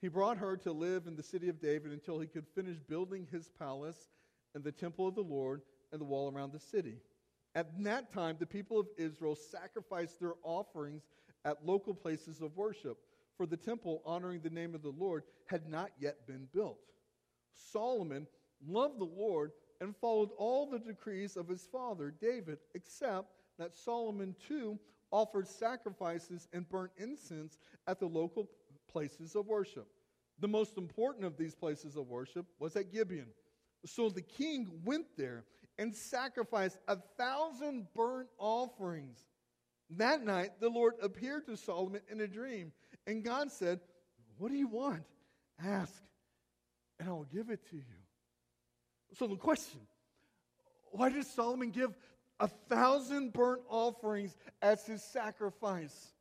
He 0.00 0.08
brought 0.08 0.38
her 0.38 0.56
to 0.58 0.70
live 0.70 1.08
in 1.08 1.16
the 1.16 1.22
city 1.24 1.48
of 1.48 1.60
David 1.60 1.90
until 1.90 2.20
he 2.20 2.28
could 2.28 2.46
finish 2.54 2.78
building 2.78 3.26
his 3.32 3.48
palace 3.48 4.10
and 4.54 4.62
the 4.62 4.70
temple 4.70 5.08
of 5.08 5.16
the 5.16 5.22
Lord 5.22 5.62
and 5.90 6.00
the 6.00 6.04
wall 6.04 6.32
around 6.32 6.52
the 6.52 6.60
city. 6.60 6.98
At 7.54 7.82
that 7.84 8.12
time, 8.12 8.36
the 8.38 8.46
people 8.46 8.80
of 8.80 8.86
Israel 8.96 9.36
sacrificed 9.36 10.18
their 10.20 10.34
offerings 10.42 11.02
at 11.44 11.64
local 11.64 11.94
places 11.94 12.40
of 12.40 12.56
worship, 12.56 12.98
for 13.36 13.46
the 13.46 13.56
temple 13.56 14.02
honoring 14.04 14.40
the 14.40 14.50
name 14.50 14.74
of 14.74 14.82
the 14.82 14.94
Lord 14.96 15.22
had 15.46 15.68
not 15.68 15.90
yet 16.00 16.26
been 16.26 16.48
built. 16.52 16.78
Solomon 17.52 18.26
loved 18.66 18.98
the 18.98 19.04
Lord 19.04 19.52
and 19.80 19.94
followed 19.96 20.30
all 20.36 20.66
the 20.66 20.78
decrees 20.78 21.36
of 21.36 21.48
his 21.48 21.66
father 21.70 22.12
David, 22.20 22.58
except 22.74 23.28
that 23.58 23.76
Solomon 23.76 24.34
too 24.48 24.78
offered 25.10 25.46
sacrifices 25.46 26.48
and 26.52 26.68
burnt 26.68 26.90
incense 26.96 27.58
at 27.86 28.00
the 28.00 28.06
local 28.06 28.48
places 28.90 29.36
of 29.36 29.46
worship. 29.46 29.86
The 30.40 30.48
most 30.48 30.76
important 30.76 31.24
of 31.24 31.36
these 31.36 31.54
places 31.54 31.96
of 31.96 32.08
worship 32.08 32.46
was 32.58 32.74
at 32.74 32.92
Gibeon. 32.92 33.28
So 33.86 34.08
the 34.08 34.22
king 34.22 34.80
went 34.84 35.06
there 35.16 35.44
and 35.78 35.94
sacrificed 35.94 36.78
a 36.88 36.96
thousand 37.18 37.86
burnt 37.94 38.28
offerings. 38.38 39.18
That 39.90 40.24
night, 40.24 40.60
the 40.60 40.68
Lord 40.68 40.94
appeared 41.02 41.46
to 41.46 41.56
Solomon 41.56 42.00
in 42.10 42.20
a 42.20 42.26
dream, 42.26 42.72
and 43.06 43.24
God 43.24 43.50
said, 43.50 43.80
What 44.38 44.50
do 44.50 44.56
you 44.56 44.68
want? 44.68 45.02
Ask, 45.62 46.02
and 46.98 47.08
I 47.08 47.12
will 47.12 47.26
give 47.32 47.50
it 47.50 47.68
to 47.70 47.76
you. 47.76 47.82
So 49.14 49.26
the 49.26 49.36
question 49.36 49.80
why 50.90 51.10
did 51.10 51.26
Solomon 51.26 51.70
give 51.70 51.92
a 52.38 52.46
thousand 52.46 53.32
burnt 53.32 53.62
offerings 53.68 54.36
as 54.62 54.86
his 54.86 55.02
sacrifice? 55.02 56.12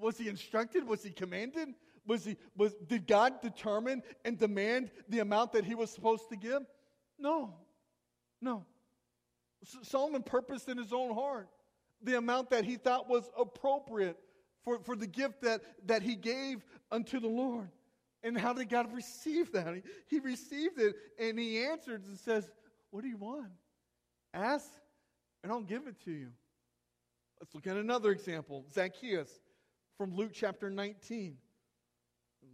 Was 0.00 0.18
he 0.18 0.28
instructed? 0.28 0.86
Was 0.86 1.04
he 1.04 1.10
commanded? 1.10 1.68
Was 2.04 2.24
he, 2.24 2.36
was, 2.56 2.74
did 2.88 3.06
God 3.06 3.40
determine 3.40 4.02
and 4.24 4.38
demand 4.38 4.90
the 5.08 5.20
amount 5.20 5.52
that 5.52 5.64
he 5.64 5.76
was 5.76 5.90
supposed 5.90 6.28
to 6.30 6.36
give? 6.36 6.62
No. 7.18 7.54
No. 8.40 8.64
Solomon 9.82 10.22
purposed 10.22 10.68
in 10.68 10.78
his 10.78 10.92
own 10.92 11.14
heart 11.14 11.48
the 12.02 12.16
amount 12.16 12.50
that 12.50 12.64
he 12.64 12.76
thought 12.76 13.08
was 13.08 13.28
appropriate 13.36 14.16
for, 14.64 14.78
for 14.80 14.94
the 14.94 15.06
gift 15.06 15.42
that, 15.42 15.62
that 15.86 16.02
he 16.02 16.14
gave 16.14 16.64
unto 16.90 17.18
the 17.20 17.28
Lord. 17.28 17.68
And 18.22 18.38
how 18.38 18.52
did 18.52 18.68
God 18.68 18.92
receive 18.94 19.52
that? 19.52 19.74
He, 19.74 19.82
he 20.06 20.20
received 20.20 20.78
it 20.78 20.94
and 21.18 21.38
he 21.38 21.64
answered 21.64 22.04
and 22.04 22.18
says, 22.18 22.48
What 22.90 23.02
do 23.02 23.08
you 23.08 23.16
want? 23.16 23.50
Ask 24.32 24.68
and 25.42 25.52
I'll 25.52 25.62
give 25.62 25.86
it 25.86 25.96
to 26.04 26.10
you. 26.10 26.28
Let's 27.40 27.54
look 27.54 27.66
at 27.66 27.76
another 27.76 28.10
example 28.10 28.64
Zacchaeus 28.72 29.30
from 29.96 30.14
Luke 30.14 30.32
chapter 30.32 30.70
19. 30.70 31.36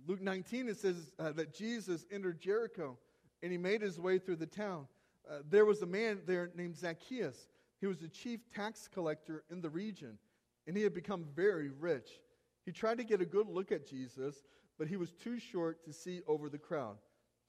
Luke 0.07 0.21
19, 0.21 0.69
it 0.69 0.77
says 0.79 1.13
uh, 1.19 1.33
that 1.33 1.55
Jesus 1.55 2.05
entered 2.11 2.41
Jericho 2.41 2.99
and 3.43 3.51
he 3.51 3.59
made 3.59 3.81
his 3.81 3.99
way 3.99 4.19
through 4.19 4.37
the 4.37 4.47
town. 4.47 4.87
Uh, 5.29 5.39
there 5.49 5.65
was 5.65 5.83
a 5.83 5.87
man 5.87 6.21
there 6.27 6.51
named 6.55 6.77
Zacchaeus. 6.77 7.49
He 7.81 7.87
was 7.87 7.99
the 7.99 8.09
chief 8.09 8.41
tax 8.55 8.89
collector 8.89 9.45
in 9.51 9.61
the 9.61 9.71
region, 9.71 10.19
and 10.67 10.77
he 10.77 10.83
had 10.83 10.95
become 10.95 11.25
very 11.35 11.71
rich. 11.71 12.21
He 12.65 12.73
tried 12.73 12.99
to 12.99 13.05
get 13.05 13.21
a 13.21 13.27
good 13.27 13.49
look 13.49 13.73
at 13.73 13.87
Jesus, 13.87 14.43
but 14.79 14.89
he 14.89 14.97
was 14.97 15.13
too 15.13 15.39
short 15.39 15.85
to 15.85 15.93
see 15.93 16.21
over 16.27 16.49
the 16.49 16.59
crowd. 16.59 16.97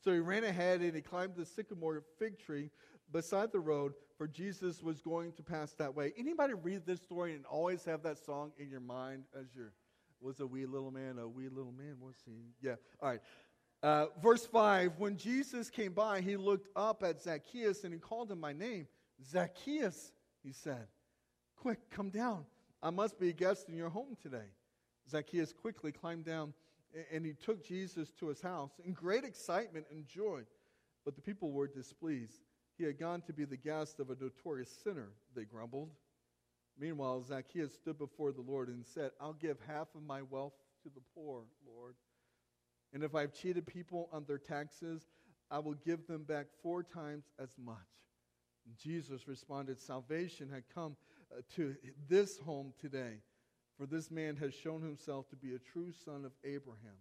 So 0.04 0.12
he 0.12 0.20
ran 0.20 0.44
ahead 0.44 0.82
and 0.82 0.94
he 0.94 1.02
climbed 1.02 1.36
the 1.36 1.46
sycamore 1.46 2.04
fig 2.20 2.38
tree 2.38 2.70
beside 3.12 3.52
the 3.52 3.60
road, 3.60 3.94
for 4.18 4.28
Jesus 4.28 4.84
was 4.84 5.02
going 5.02 5.32
to 5.34 5.44
pass 5.44 5.74
that 5.74 5.96
way. 5.96 6.14
Anybody 6.18 6.54
read 6.54 6.86
this 6.86 7.02
story 7.02 7.34
and 7.34 7.46
always 7.46 7.86
have 7.86 8.04
that 8.04 8.18
song 8.18 8.52
in 8.58 8.70
your 8.70 8.82
mind 8.82 9.24
as 9.40 9.48
you're 9.56 9.74
was 10.22 10.40
a 10.40 10.48
wee 10.48 10.66
little 10.66 10.92
man, 10.92 11.20
a 11.20 11.28
wee 11.28 11.50
little 11.50 11.72
man 11.72 11.98
was 12.02 12.16
he? 12.26 12.32
Yeah. 12.62 12.76
All 13.02 13.10
right. 13.10 13.22
Uh, 13.86 14.08
verse 14.20 14.48
5 14.48 14.94
When 14.98 15.16
Jesus 15.16 15.70
came 15.70 15.94
by, 15.94 16.20
he 16.20 16.38
looked 16.38 16.70
up 16.76 17.04
at 17.04 17.22
Zacchaeus 17.22 17.84
and 17.84 17.94
he 17.94 18.00
called 18.00 18.32
him 18.32 18.42
by 18.42 18.52
name. 18.52 18.88
Zacchaeus, 19.24 20.12
he 20.42 20.52
said, 20.52 20.88
Quick, 21.56 21.92
come 21.92 22.10
down. 22.10 22.46
I 22.82 22.90
must 22.90 23.20
be 23.20 23.30
a 23.30 23.34
guest 23.34 23.70
in 23.70 23.76
your 23.76 23.90
home 23.90 24.18
today. 24.20 24.50
Zacchaeus 25.08 25.54
quickly 25.54 25.92
climbed 25.92 26.26
down 26.26 26.56
and 27.12 27.24
he 27.24 27.34
took 27.34 27.64
Jesus 27.64 28.10
to 28.20 28.30
his 28.30 28.42
house 28.42 28.72
in 28.84 28.94
great 28.94 29.24
excitement 29.24 29.86
and 29.92 30.08
joy. 30.08 30.42
But 31.04 31.16
the 31.16 31.22
people 31.22 31.52
were 31.52 31.68
displeased. 31.68 32.42
He 32.80 32.86
had 32.86 32.98
gone 32.98 33.22
to 33.22 33.34
be 33.34 33.46
the 33.46 33.56
guest 33.56 34.00
of 34.00 34.10
a 34.10 34.16
notorious 34.20 34.76
sinner, 34.84 35.10
they 35.36 35.44
grumbled. 35.44 35.92
Meanwhile, 36.80 37.26
Zacchaeus 37.28 37.76
stood 37.76 38.00
before 38.00 38.32
the 38.32 38.42
Lord 38.42 38.68
and 38.68 38.84
said, 38.84 39.12
I'll 39.22 39.34
give 39.34 39.58
half 39.68 39.90
of 39.94 40.02
my 40.02 40.24
wealth 40.24 40.56
to 40.82 40.90
the 40.90 41.02
poor, 41.14 41.44
Lord. 41.68 41.94
And 42.96 43.04
if 43.04 43.14
I've 43.14 43.34
cheated 43.34 43.68
people 43.68 44.08
on 44.14 44.24
their 44.26 44.38
taxes, 44.38 45.06
I 45.52 45.60
will 45.60 45.74
give 45.74 46.08
them 46.08 46.24
back 46.24 46.46
four 46.64 46.82
times 46.82 47.26
as 47.38 47.50
much. 47.62 47.76
And 48.66 48.78
Jesus 48.78 49.28
responded, 49.28 49.82
Salvation 49.82 50.50
had 50.50 50.64
come 50.74 50.96
uh, 51.30 51.42
to 51.58 51.76
this 52.08 52.40
home 52.40 52.72
today, 52.80 53.18
for 53.78 53.86
this 53.86 54.10
man 54.10 54.38
has 54.38 54.54
shown 54.54 54.82
himself 54.82 55.28
to 55.30 55.36
be 55.36 55.56
a 55.56 55.60
true 55.60 55.92
son 55.92 56.24
of 56.24 56.32
Abraham. 56.46 56.96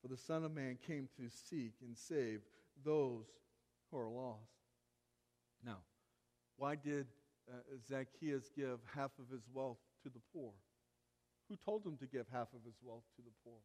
For 0.00 0.08
the 0.08 0.16
Son 0.16 0.44
of 0.44 0.52
Man 0.52 0.78
came 0.86 1.08
to 1.18 1.28
seek 1.28 1.74
and 1.82 1.96
save 1.96 2.40
those 2.82 3.26
who 3.90 3.98
are 3.98 4.08
lost. 4.08 4.50
Now, 5.64 5.78
why 6.56 6.74
did 6.74 7.06
uh, 7.50 7.56
Zacchaeus 7.86 8.50
give 8.56 8.80
half 8.94 9.10
of 9.18 9.30
his 9.30 9.44
wealth 9.52 9.78
to 10.04 10.08
the 10.08 10.20
poor? 10.32 10.52
Who 11.50 11.56
told 11.56 11.84
him 11.84 11.98
to 11.98 12.06
give 12.06 12.26
half 12.32 12.48
of 12.54 12.64
his 12.64 12.76
wealth 12.82 13.04
to 13.16 13.22
the 13.22 13.32
poor? 13.44 13.58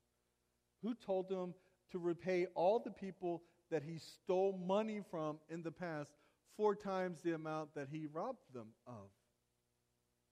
Who 0.82 0.94
told 0.94 1.30
him 1.30 1.54
to 1.92 2.00
repay 2.00 2.48
all 2.56 2.80
the 2.80 2.92
people 2.92 3.44
that 3.72 3.84
he 3.84 3.98
stole 3.98 4.60
money 4.66 5.02
from 5.10 5.38
in 5.50 5.62
the 5.62 5.72
past 5.72 6.12
four 6.58 6.76
times 6.76 7.22
the 7.22 7.34
amount 7.34 7.74
that 7.76 7.88
he 7.92 8.08
robbed 8.12 8.54
them 8.54 8.68
of? 8.88 9.10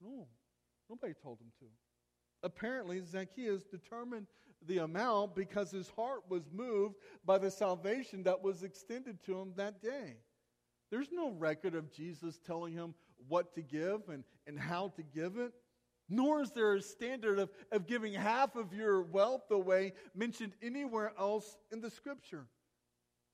No, 0.01 0.27
nobody 0.89 1.13
told 1.21 1.39
him 1.39 1.51
to. 1.59 1.65
Apparently, 2.43 3.01
Zacchaeus 3.01 3.63
determined 3.63 4.27
the 4.65 4.79
amount 4.79 5.35
because 5.35 5.71
his 5.71 5.89
heart 5.89 6.21
was 6.29 6.43
moved 6.51 6.95
by 7.25 7.37
the 7.37 7.51
salvation 7.51 8.23
that 8.23 8.41
was 8.41 8.63
extended 8.63 9.23
to 9.25 9.39
him 9.39 9.53
that 9.55 9.81
day. 9.81 10.17
There's 10.89 11.11
no 11.11 11.31
record 11.31 11.75
of 11.75 11.91
Jesus 11.91 12.39
telling 12.45 12.73
him 12.73 12.93
what 13.27 13.53
to 13.55 13.61
give 13.61 14.07
and, 14.09 14.23
and 14.45 14.57
how 14.59 14.89
to 14.95 15.03
give 15.03 15.37
it. 15.37 15.51
Nor 16.09 16.41
is 16.41 16.51
there 16.51 16.75
a 16.75 16.81
standard 16.81 17.39
of, 17.39 17.49
of 17.71 17.85
giving 17.85 18.13
half 18.13 18.55
of 18.55 18.73
your 18.73 19.01
wealth 19.01 19.51
away 19.51 19.93
mentioned 20.15 20.53
anywhere 20.61 21.11
else 21.19 21.57
in 21.71 21.81
the 21.81 21.89
scripture. 21.89 22.45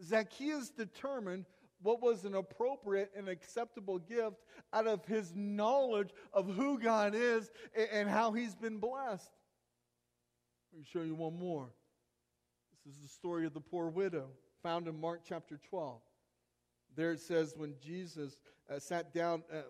Zacchaeus 0.01 0.69
determined 0.69 1.45
what 1.81 2.01
was 2.01 2.25
an 2.25 2.33
appropriate 2.33 3.11
and 3.15 3.27
acceptable 3.27 3.99
gift 3.99 4.37
out 4.71 4.87
of 4.87 5.05
his 5.05 5.33
knowledge 5.35 6.09
of 6.33 6.47
who 6.47 6.79
God 6.79 7.13
is 7.13 7.51
and, 7.75 7.87
and 7.91 8.09
how 8.09 8.31
he's 8.31 8.55
been 8.55 8.79
blessed. 8.79 9.31
Let 10.71 10.79
me 10.79 10.85
show 10.91 11.01
you 11.01 11.13
one 11.13 11.37
more. 11.37 11.69
This 12.85 12.95
is 12.95 13.01
the 13.01 13.07
story 13.07 13.45
of 13.45 13.53
the 13.53 13.61
poor 13.61 13.89
widow 13.89 14.29
found 14.63 14.87
in 14.87 14.99
Mark 14.99 15.21
chapter 15.27 15.59
12. 15.69 16.01
There 16.95 17.11
it 17.11 17.19
says, 17.19 17.53
when 17.55 17.75
Jesus 17.83 18.39
uh, 18.73 18.79
sat 18.79 19.13
down 19.13 19.43
uh, 19.51 19.61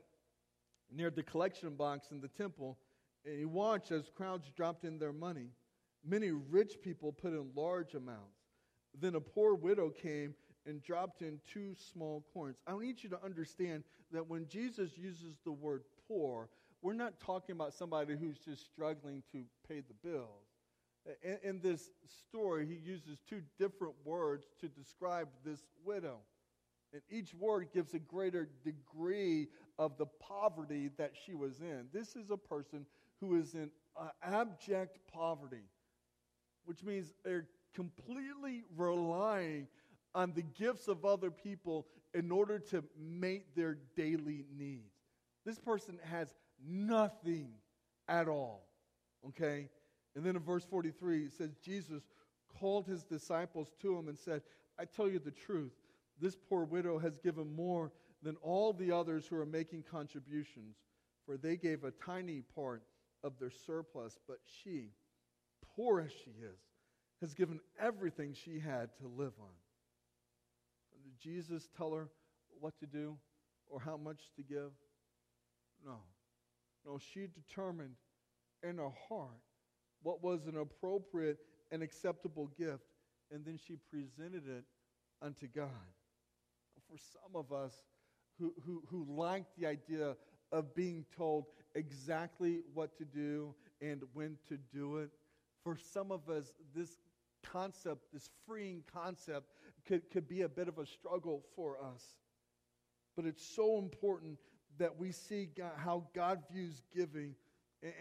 near 0.91 1.09
the 1.09 1.23
collection 1.23 1.75
box 1.75 2.11
in 2.11 2.21
the 2.21 2.27
temple, 2.27 2.77
and 3.25 3.37
he 3.37 3.45
watched 3.45 3.91
as 3.91 4.09
crowds 4.15 4.51
dropped 4.55 4.83
in 4.83 4.99
their 4.99 5.13
money. 5.13 5.49
Many 6.05 6.31
rich 6.31 6.81
people 6.81 7.11
put 7.11 7.33
in 7.33 7.49
large 7.55 7.93
amounts. 7.93 8.39
Then 8.99 9.15
a 9.15 9.21
poor 9.21 9.55
widow 9.55 9.89
came 9.89 10.35
and 10.65 10.81
dropped 10.81 11.21
in 11.21 11.39
two 11.51 11.73
small 11.91 12.25
coins. 12.33 12.57
I 12.67 12.77
need 12.77 13.01
you 13.01 13.09
to 13.09 13.23
understand 13.23 13.83
that 14.11 14.27
when 14.27 14.47
Jesus 14.47 14.97
uses 14.97 15.37
the 15.43 15.51
word 15.51 15.83
poor, 16.07 16.49
we're 16.81 16.93
not 16.93 17.19
talking 17.19 17.55
about 17.55 17.73
somebody 17.73 18.15
who's 18.15 18.37
just 18.37 18.65
struggling 18.65 19.23
to 19.31 19.43
pay 19.67 19.81
the 19.81 20.07
bills. 20.07 20.27
In, 21.23 21.37
in 21.43 21.59
this 21.61 21.89
story, 22.27 22.65
he 22.65 22.75
uses 22.75 23.19
two 23.27 23.41
different 23.57 23.93
words 24.05 24.47
to 24.61 24.67
describe 24.67 25.27
this 25.45 25.61
widow. 25.85 26.19
And 26.93 27.01
each 27.09 27.33
word 27.33 27.69
gives 27.73 27.93
a 27.93 27.99
greater 27.99 28.49
degree 28.63 29.47
of 29.79 29.97
the 29.97 30.05
poverty 30.05 30.91
that 30.97 31.13
she 31.25 31.33
was 31.33 31.59
in. 31.59 31.87
This 31.91 32.15
is 32.15 32.29
a 32.29 32.37
person 32.37 32.85
who 33.23 33.39
is 33.39 33.53
in 33.53 33.69
uh, 33.99 34.09
abject 34.21 34.99
poverty. 35.13 35.69
which 36.65 36.83
means 36.83 37.13
they're 37.23 37.47
completely 37.73 38.63
relying 38.77 39.67
on 40.15 40.31
the 40.33 40.43
gifts 40.43 40.87
of 40.87 41.05
other 41.05 41.31
people 41.31 41.87
in 42.13 42.31
order 42.31 42.59
to 42.59 42.83
meet 42.97 43.55
their 43.55 43.77
daily 43.95 44.45
needs. 44.55 44.93
This 45.45 45.59
person 45.59 45.99
has 46.09 46.33
nothing 46.65 47.49
at 48.07 48.27
all. 48.27 48.67
Okay? 49.27 49.69
And 50.15 50.23
then 50.23 50.35
in 50.35 50.41
verse 50.41 50.63
43, 50.63 51.25
it 51.25 51.33
says, 51.33 51.55
Jesus 51.63 52.03
called 52.59 52.85
his 52.85 53.03
disciples 53.03 53.73
to 53.81 53.97
him 53.97 54.07
and 54.07 54.17
said, 54.17 54.41
I 54.79 54.85
tell 54.85 55.09
you 55.09 55.19
the 55.19 55.31
truth, 55.31 55.73
this 56.21 56.37
poor 56.37 56.63
widow 56.63 56.99
has 56.99 57.17
given 57.17 57.53
more 57.55 57.91
than 58.21 58.35
all 58.41 58.71
the 58.73 58.91
others 58.91 59.25
who 59.27 59.37
are 59.37 59.45
making 59.45 59.83
contributions, 59.89 60.77
for 61.25 61.35
they 61.35 61.57
gave 61.57 61.83
a 61.83 61.91
tiny 61.91 62.43
part 62.55 62.83
of 63.23 63.33
their 63.39 63.51
surplus, 63.65 64.17
but 64.27 64.37
she, 64.63 64.91
poor 65.75 65.99
as 66.01 66.11
she 66.11 66.31
is, 66.31 66.59
has 67.21 67.33
given 67.33 67.59
everything 67.79 68.33
she 68.33 68.59
had 68.59 68.89
to 68.97 69.07
live 69.07 69.33
on. 69.39 69.53
Did 71.03 71.19
Jesus 71.19 71.69
tell 71.77 71.93
her 71.93 72.09
what 72.59 72.77
to 72.79 72.85
do 72.85 73.17
or 73.67 73.79
how 73.79 73.97
much 73.97 74.19
to 74.35 74.43
give? 74.43 74.71
No. 75.85 75.99
No, 76.85 76.99
she 77.13 77.27
determined 77.27 77.95
in 78.61 78.77
her 78.77 78.91
heart 79.07 79.41
what 80.01 80.21
was 80.21 80.47
an 80.47 80.57
appropriate 80.57 81.37
and 81.71 81.81
acceptable 81.81 82.51
gift, 82.57 82.83
and 83.31 83.45
then 83.45 83.57
she 83.57 83.77
presented 83.89 84.47
it 84.47 84.65
unto 85.21 85.47
God. 85.47 85.69
For 86.89 86.97
some 86.97 87.35
of 87.35 87.51
us 87.51 87.73
who, 88.37 88.53
who, 88.65 88.83
who 88.89 89.05
like 89.09 89.45
the 89.57 89.65
idea 89.65 90.15
of 90.51 90.75
being 90.75 91.05
told 91.15 91.45
exactly 91.75 92.61
what 92.73 92.97
to 92.97 93.05
do 93.05 93.53
and 93.81 94.03
when 94.13 94.37
to 94.47 94.57
do 94.73 94.97
it, 94.97 95.09
for 95.63 95.77
some 95.77 96.11
of 96.11 96.29
us, 96.29 96.53
this 96.75 96.97
concept, 97.43 98.01
this 98.13 98.29
freeing 98.47 98.83
concept, 98.91 99.47
could, 99.85 100.09
could 100.11 100.27
be 100.27 100.41
a 100.41 100.49
bit 100.49 100.67
of 100.67 100.77
a 100.77 100.85
struggle 100.85 101.43
for 101.55 101.77
us. 101.83 102.03
But 103.15 103.25
it's 103.25 103.45
so 103.45 103.77
important 103.77 104.39
that 104.77 104.97
we 104.97 105.11
see 105.11 105.49
God, 105.55 105.73
how 105.77 106.05
God 106.15 106.43
views 106.51 106.81
giving. 106.95 107.35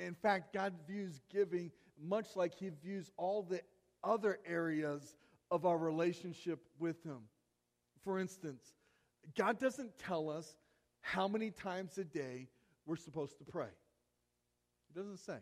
In 0.01 0.15
fact, 0.15 0.55
God 0.55 0.73
views 0.89 1.21
giving 1.31 1.71
much 2.01 2.37
like 2.37 2.55
He 2.55 2.71
views 2.83 3.11
all 3.17 3.43
the 3.43 3.61
other 4.03 4.39
areas 4.47 5.17
of 5.51 5.67
our 5.67 5.79
relationship 5.79 6.61
with 6.79 7.03
Him. 7.05 7.21
For 8.05 8.19
instance, 8.19 8.75
God 9.37 9.59
doesn't 9.59 9.99
tell 9.99 10.31
us 10.31 10.57
how 11.01 11.29
many 11.29 11.51
times 11.51 11.99
a 11.99 12.05
day 12.05 12.49
we're 12.93 12.97
supposed 12.97 13.39
to 13.39 13.45
pray. 13.45 13.71
He 14.87 15.01
doesn't 15.01 15.17
say. 15.17 15.39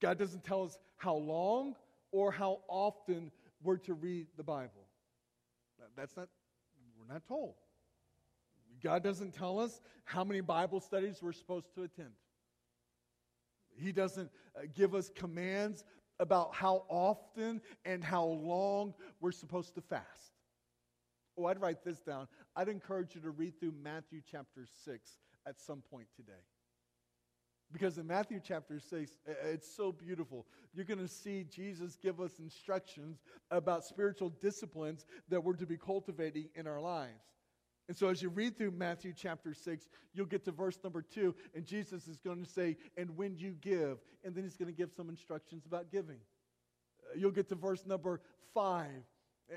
God 0.00 0.18
doesn't 0.18 0.44
tell 0.44 0.62
us 0.62 0.78
how 0.96 1.14
long 1.14 1.74
or 2.10 2.32
how 2.32 2.60
often 2.68 3.30
we're 3.62 3.76
to 3.76 3.92
read 3.92 4.26
the 4.38 4.42
Bible. 4.42 4.88
That's 5.94 6.16
not, 6.16 6.28
we're 6.98 7.12
not 7.12 7.26
told. 7.28 7.52
God 8.82 9.02
doesn't 9.02 9.34
tell 9.34 9.60
us 9.60 9.82
how 10.04 10.24
many 10.24 10.40
Bible 10.40 10.80
studies 10.80 11.18
we're 11.20 11.32
supposed 11.32 11.74
to 11.74 11.82
attend. 11.82 12.12
He 13.76 13.92
doesn't 13.92 14.30
uh, 14.56 14.62
give 14.74 14.94
us 14.94 15.10
commands 15.14 15.84
about 16.18 16.54
how 16.54 16.84
often 16.88 17.60
and 17.84 18.02
how 18.02 18.24
long 18.24 18.94
we're 19.20 19.32
supposed 19.32 19.74
to 19.74 19.82
fast. 19.82 20.32
Oh, 21.36 21.44
I'd 21.44 21.60
write 21.60 21.84
this 21.84 21.98
down. 22.00 22.26
I'd 22.56 22.70
encourage 22.70 23.14
you 23.14 23.20
to 23.20 23.30
read 23.30 23.60
through 23.60 23.74
Matthew 23.82 24.22
chapter 24.30 24.64
6 24.86 25.10
at 25.46 25.60
some 25.60 25.82
point 25.90 26.08
today. 26.16 26.32
Because 27.72 27.98
in 27.98 28.06
Matthew 28.06 28.40
chapter 28.42 28.78
6, 28.78 29.18
it's 29.44 29.76
so 29.76 29.90
beautiful. 29.90 30.46
You're 30.72 30.84
going 30.84 31.00
to 31.00 31.08
see 31.08 31.44
Jesus 31.44 31.96
give 32.00 32.20
us 32.20 32.38
instructions 32.38 33.18
about 33.50 33.84
spiritual 33.84 34.30
disciplines 34.40 35.04
that 35.28 35.42
we're 35.42 35.54
to 35.54 35.66
be 35.66 35.76
cultivating 35.76 36.48
in 36.54 36.66
our 36.66 36.80
lives. 36.80 37.24
And 37.88 37.96
so 37.96 38.08
as 38.08 38.20
you 38.20 38.30
read 38.30 38.56
through 38.56 38.72
Matthew 38.72 39.12
chapter 39.16 39.54
6, 39.54 39.88
you'll 40.12 40.26
get 40.26 40.44
to 40.44 40.52
verse 40.52 40.78
number 40.82 41.02
2, 41.02 41.34
and 41.54 41.64
Jesus 41.64 42.08
is 42.08 42.18
going 42.18 42.44
to 42.44 42.50
say, 42.50 42.76
And 42.96 43.16
when 43.16 43.36
you 43.36 43.56
give, 43.60 43.98
and 44.24 44.34
then 44.34 44.42
he's 44.42 44.56
going 44.56 44.72
to 44.72 44.76
give 44.76 44.90
some 44.96 45.08
instructions 45.08 45.66
about 45.66 45.90
giving. 45.90 46.18
Uh, 47.00 47.16
you'll 47.16 47.30
get 47.30 47.48
to 47.50 47.54
verse 47.54 47.86
number 47.86 48.20
5, 48.54 48.86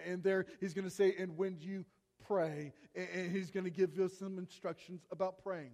and 0.06 0.21
there 0.23 0.45
he's 0.60 0.73
going 0.73 0.86
to 0.86 0.93
say, 0.93 1.15
And 1.17 1.38
when 1.38 1.58
you 1.60 1.86
pray, 2.30 2.72
and 2.96 3.32
he's 3.32 3.50
going 3.50 3.63
to 3.63 3.72
give 3.72 3.98
you 3.98 4.08
some 4.08 4.38
instructions 4.38 5.02
about 5.12 5.44
praying. 5.44 5.72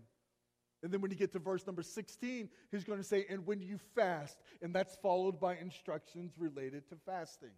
And 0.82 0.94
then 0.94 1.02
when 1.02 1.12
you 1.12 1.18
get 1.18 1.32
to 1.34 1.40
verse 1.40 1.66
number 1.66 1.84
16, 1.84 2.50
he's 2.72 2.84
going 2.84 3.00
to 3.00 3.04
say, 3.04 3.26
and 3.30 3.46
when 3.46 3.62
you 3.62 3.80
fast, 3.96 4.38
and 4.62 4.74
that's 4.74 4.96
followed 5.02 5.40
by 5.40 5.58
instructions 5.58 6.34
related 6.38 6.88
to 6.90 6.96
fasting. 7.06 7.52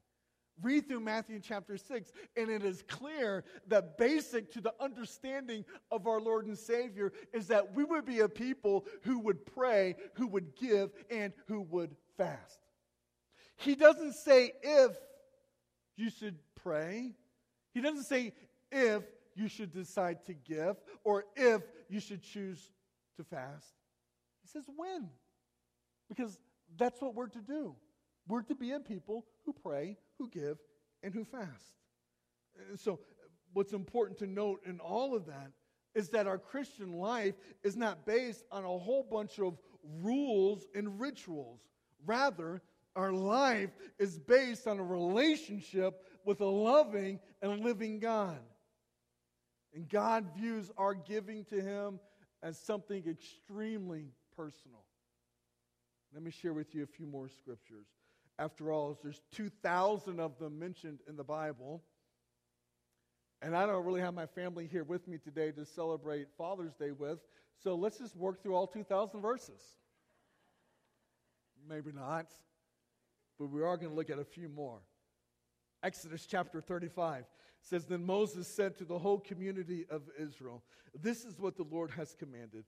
Read 0.62 0.88
through 0.88 1.02
Matthew 1.02 1.40
chapter 1.40 1.78
6, 1.78 2.12
and 2.36 2.50
it 2.50 2.64
is 2.64 2.84
clear 2.88 3.44
that 3.68 3.98
basic 3.98 4.52
to 4.54 4.62
the 4.62 4.74
understanding 4.80 5.64
of 5.92 6.08
our 6.08 6.20
Lord 6.20 6.48
and 6.48 6.58
Savior 6.58 7.12
is 7.32 7.48
that 7.48 7.76
we 7.76 7.84
would 7.84 8.06
be 8.06 8.22
a 8.22 8.30
people 8.30 8.86
who 9.04 9.20
would 9.20 9.46
pray, 9.46 9.96
who 10.16 10.26
would 10.28 10.56
give, 10.56 10.90
and 11.12 11.32
who 11.48 11.62
would 11.62 11.96
fast. 12.18 12.60
He 13.58 13.76
doesn't 13.76 14.14
say 14.14 14.54
if 14.64 14.96
you 15.96 16.10
should 16.10 16.40
pray, 16.56 17.14
he 17.74 17.82
doesn't 17.82 18.06
say 18.06 18.34
if 18.72 19.04
you 19.36 19.48
should 19.48 19.72
decide 19.72 20.26
to 20.26 20.34
give, 20.34 20.78
or 21.04 21.26
if 21.36 21.62
you 21.90 22.00
should 22.00 22.24
choose 22.24 22.72
to 23.18 23.24
fast. 23.24 23.74
He 24.42 24.48
says 24.48 24.66
when. 24.76 25.10
Because 26.10 26.38
that's 26.78 27.02
what 27.02 27.16
we're 27.16 27.28
to 27.28 27.42
do. 27.42 27.76
We're 28.28 28.42
to 28.44 28.56
be 28.56 28.72
a 28.72 28.80
people 28.80 29.26
who 29.46 29.54
pray, 29.54 29.98
who 30.18 30.30
give, 30.30 30.58
and 31.04 31.14
who 31.14 31.24
fast. 31.24 31.74
And 32.70 32.80
so, 32.80 33.00
what's 33.54 33.74
important 33.74 34.20
to 34.20 34.28
note 34.28 34.62
in 34.66 34.80
all 34.80 35.16
of 35.16 35.28
that 35.28 35.52
is 35.96 36.10
that 36.10 36.28
our 36.28 36.38
Christian 36.38 36.94
life 36.94 37.36
is 37.64 37.76
not 37.76 38.06
based 38.06 38.44
on 38.52 38.64
a 38.64 38.68
whole 38.68 39.04
bunch 39.10 39.40
of 39.40 39.58
rules 40.02 40.66
and 40.76 41.00
rituals. 41.00 41.62
Rather, 42.06 42.62
our 42.96 43.12
life 43.12 43.70
is 44.00 44.18
based 44.18 44.68
on 44.68 44.80
a 44.80 44.84
relationship 44.84 46.04
with 46.26 46.42
a 46.42 46.46
loving 46.46 47.20
and 47.42 47.64
living 47.64 48.00
God. 48.00 48.40
And 49.78 49.88
God 49.88 50.26
views 50.36 50.72
our 50.76 50.96
giving 50.96 51.46
to 51.52 51.62
Him 51.62 52.00
as 52.42 52.58
something 52.58 53.04
extremely 53.08 54.08
personal. 54.36 54.84
Let 56.12 56.24
me 56.24 56.32
share 56.32 56.56
with 56.56 56.74
you 56.74 56.82
a 56.82 56.88
few 56.88 57.06
more 57.06 57.30
scriptures. 57.30 57.86
After 58.40 58.72
all, 58.72 58.98
there's 59.04 59.22
2,000 59.34 60.20
of 60.20 60.40
them 60.40 60.58
mentioned 60.58 61.02
in 61.08 61.16
the 61.16 61.24
Bible. 61.24 61.84
And 63.44 63.56
I 63.56 63.68
don't 63.68 63.86
really 63.86 64.02
have 64.02 64.16
my 64.16 64.26
family 64.26 64.66
here 64.66 64.84
with 64.84 65.08
me 65.08 65.20
today 65.20 65.52
to 65.52 65.64
celebrate 65.64 66.26
Father's 66.40 66.74
Day 66.74 66.90
with, 66.90 67.20
so 67.64 67.76
let's 67.76 68.00
just 68.00 68.16
work 68.16 68.42
through 68.42 68.56
all 68.56 68.66
2,000 68.66 69.22
verses. 69.22 69.62
Maybe 71.70 71.92
not, 71.92 72.32
but 73.38 73.52
we 73.52 73.62
are 73.62 73.78
going 73.78 73.90
to 73.90 73.96
look 73.96 74.10
at 74.10 74.18
a 74.18 74.26
few 74.26 74.50
more. 74.50 74.80
Exodus 75.84 76.26
chapter 76.26 76.62
35 76.62 77.26
says, 77.68 77.86
Then 77.86 78.06
Moses 78.06 78.48
said 78.48 78.78
to 78.78 78.86
the 78.86 78.98
whole 78.98 79.20
community 79.20 79.86
of 79.90 80.04
Israel, 80.18 80.64
This 81.00 81.26
is 81.26 81.40
what 81.40 81.58
the 81.58 81.66
Lord 81.70 81.92
has 81.92 82.16
commanded. 82.18 82.66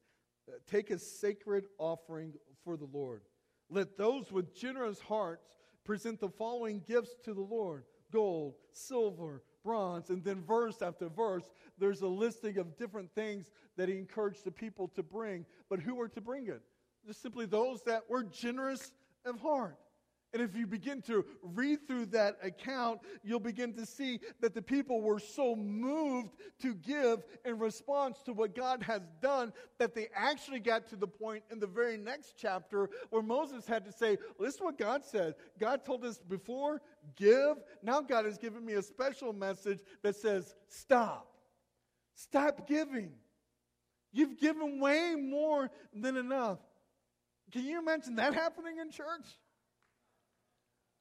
Uh, 0.48 0.54
take 0.70 0.90
a 0.92 1.00
sacred 1.00 1.66
offering 1.78 2.34
for 2.64 2.76
the 2.76 2.88
Lord. 2.92 3.22
Let 3.70 3.98
those 3.98 4.32
with 4.32 4.56
generous 4.56 5.00
hearts 5.00 5.58
present 5.86 6.20
the 6.20 6.30
following 6.30 6.82
gifts 6.88 7.16
to 7.24 7.34
the 7.34 7.42
Lord 7.42 7.84
gold, 8.12 8.56
silver, 8.72 9.44
bronze. 9.64 10.10
And 10.10 10.24
then, 10.24 10.42
verse 10.42 10.82
after 10.82 11.10
verse, 11.10 11.44
there's 11.78 12.02
a 12.02 12.08
listing 12.08 12.58
of 12.58 12.76
different 12.76 13.14
things 13.14 13.52
that 13.78 13.88
he 13.88 13.98
encouraged 13.98 14.44
the 14.44 14.52
people 14.52 14.88
to 14.96 15.04
bring. 15.04 15.46
But 15.70 15.80
who 15.80 15.96
were 15.96 16.10
to 16.10 16.22
bring 16.22 16.48
it? 16.48 16.62
Just 17.06 17.22
simply 17.22 17.46
those 17.46 17.84
that 17.84 18.10
were 18.10 18.24
generous 18.24 18.92
of 19.26 19.40
heart. 19.40 19.78
And 20.32 20.44
if 20.44 20.56
you 20.56 20.68
begin 20.68 21.02
to 21.04 21.26
read 21.42 21.88
through 21.88 22.08
that 22.08 22.38
account, 22.44 23.00
you'll 23.24 23.40
begin 23.40 23.74
to 23.74 23.86
see 23.86 24.20
that 24.42 24.54
the 24.54 24.62
people 24.62 25.02
were 25.02 25.20
so 25.20 25.56
moved 25.56 26.36
to 26.62 26.76
give 26.76 27.24
in 27.46 27.58
response 27.58 28.22
to 28.24 28.34
what 28.34 28.56
God 28.56 28.84
has 28.84 29.02
done 29.22 29.52
that 29.80 29.96
they 29.96 30.08
actually 30.16 30.60
got 30.60 30.88
to 30.90 30.96
the 30.96 31.08
point 31.08 31.44
in 31.52 31.60
the 31.60 31.68
very 31.68 31.98
next 31.98 32.36
chapter 32.38 32.90
where 33.10 33.24
Moses 33.24 33.66
had 33.66 33.86
to 33.86 33.92
say, 33.92 34.18
This 34.40 34.56
is 34.56 34.62
what 34.62 34.78
God 34.78 35.04
said. 35.04 35.34
God 35.60 35.84
told 35.84 36.06
us 36.06 36.20
before, 36.20 36.82
give. 37.16 37.58
Now 37.82 38.02
God 38.02 38.26
has 38.26 38.38
given 38.38 38.64
me 38.64 38.74
a 38.74 38.84
special 38.84 39.34
message 39.34 39.80
that 40.04 40.16
says, 40.16 40.54
Stop. 40.68 41.28
Stop 42.14 42.68
giving. 42.68 43.14
You've 44.12 44.40
given 44.40 44.80
way 44.80 45.16
more 45.18 45.72
than 45.94 46.18
enough. 46.18 46.60
Can 47.52 47.66
you 47.66 47.80
imagine 47.80 48.16
that 48.16 48.34
happening 48.34 48.78
in 48.80 48.92
church? 48.92 49.26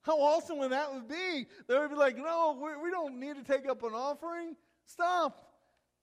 How 0.08 0.18
awesome 0.22 0.56
would 0.60 0.72
that 0.72 0.90
would 0.94 1.06
be? 1.06 1.46
They 1.66 1.78
would 1.78 1.90
be 1.90 1.96
like, 1.96 2.16
no, 2.16 2.58
we, 2.58 2.82
we 2.82 2.90
don't 2.90 3.20
need 3.20 3.36
to 3.36 3.44
take 3.44 3.68
up 3.68 3.82
an 3.82 3.92
offering. 3.92 4.56
Stop. 4.86 5.52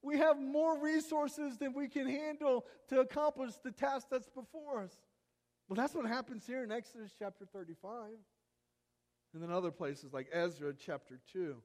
We 0.03 0.19
have 0.19 0.39
more 0.39 0.79
resources 0.79 1.57
than 1.57 1.73
we 1.73 1.87
can 1.87 2.07
handle 2.07 2.67
to 2.89 2.99
accomplish 2.99 3.53
the 3.63 3.71
task 3.71 4.05
that's 4.11 4.29
before 4.29 4.83
us. 4.83 4.91
Well, 5.67 5.75
that's 5.75 5.95
what 5.95 6.05
happens 6.05 6.45
here 6.45 6.63
in 6.63 6.71
Exodus 6.71 7.13
chapter 7.17 7.47
35. 7.51 8.11
And 9.33 9.41
then 9.41 9.49
other 9.49 9.71
places 9.71 10.13
like 10.13 10.27
Ezra 10.31 10.75
chapter 10.77 11.19
2. 11.33 11.55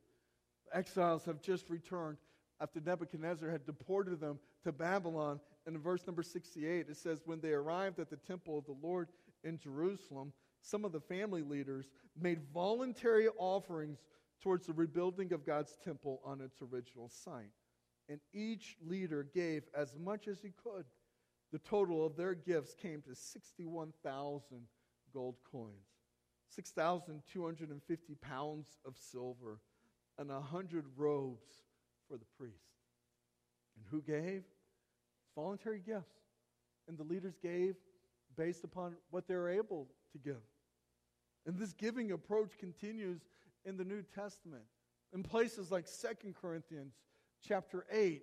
Exiles 0.72 1.26
have 1.26 1.42
just 1.42 1.68
returned 1.68 2.16
after 2.58 2.80
Nebuchadnezzar 2.80 3.50
had 3.50 3.66
deported 3.66 4.18
them 4.18 4.38
to 4.64 4.72
Babylon. 4.72 5.40
And 5.66 5.76
in 5.76 5.82
verse 5.82 6.06
number 6.06 6.22
68, 6.22 6.86
it 6.88 6.96
says, 6.96 7.20
When 7.26 7.42
they 7.42 7.52
arrived 7.52 7.98
at 8.00 8.08
the 8.08 8.16
temple 8.16 8.56
of 8.56 8.64
the 8.64 8.76
Lord 8.82 9.08
in 9.44 9.58
Jerusalem, 9.58 10.32
some 10.62 10.84
of 10.84 10.92
the 10.92 11.00
family 11.00 11.42
leaders 11.42 11.90
made 12.20 12.40
voluntary 12.52 13.28
offerings 13.38 13.98
towards 14.42 14.66
the 14.66 14.72
rebuilding 14.72 15.32
of 15.32 15.46
God's 15.46 15.76
temple 15.84 16.20
on 16.24 16.40
its 16.40 16.60
original 16.62 17.08
site. 17.08 17.52
And 18.08 18.20
each 18.32 18.76
leader 18.84 19.26
gave 19.34 19.64
as 19.76 19.96
much 19.96 20.26
as 20.28 20.40
he 20.40 20.52
could. 20.62 20.84
The 21.52 21.58
total 21.58 22.04
of 22.04 22.16
their 22.16 22.34
gifts 22.34 22.74
came 22.74 23.02
to 23.02 23.14
61,000 23.14 24.42
gold 25.12 25.36
coins, 25.50 25.86
6,250 26.50 28.14
pounds 28.16 28.78
of 28.86 28.96
silver, 28.96 29.60
and 30.18 30.28
100 30.28 30.84
robes 30.96 31.50
for 32.08 32.16
the 32.16 32.26
priest. 32.36 32.54
And 33.76 33.84
who 33.90 34.02
gave? 34.02 34.44
Voluntary 35.34 35.80
gifts. 35.84 36.18
And 36.88 36.98
the 36.98 37.04
leaders 37.04 37.36
gave 37.42 37.76
based 38.36 38.64
upon 38.64 38.96
what 39.10 39.26
they 39.26 39.34
were 39.34 39.50
able 39.50 39.88
to 40.12 40.18
give. 40.18 40.42
And 41.46 41.58
this 41.58 41.72
giving 41.72 42.12
approach 42.12 42.58
continues 42.58 43.20
in 43.64 43.76
the 43.76 43.84
New 43.84 44.02
Testament. 44.14 44.64
In 45.12 45.22
places 45.22 45.70
like 45.70 45.88
Second 45.88 46.34
Corinthians 46.40 46.94
chapter 47.46 47.84
8, 47.90 48.22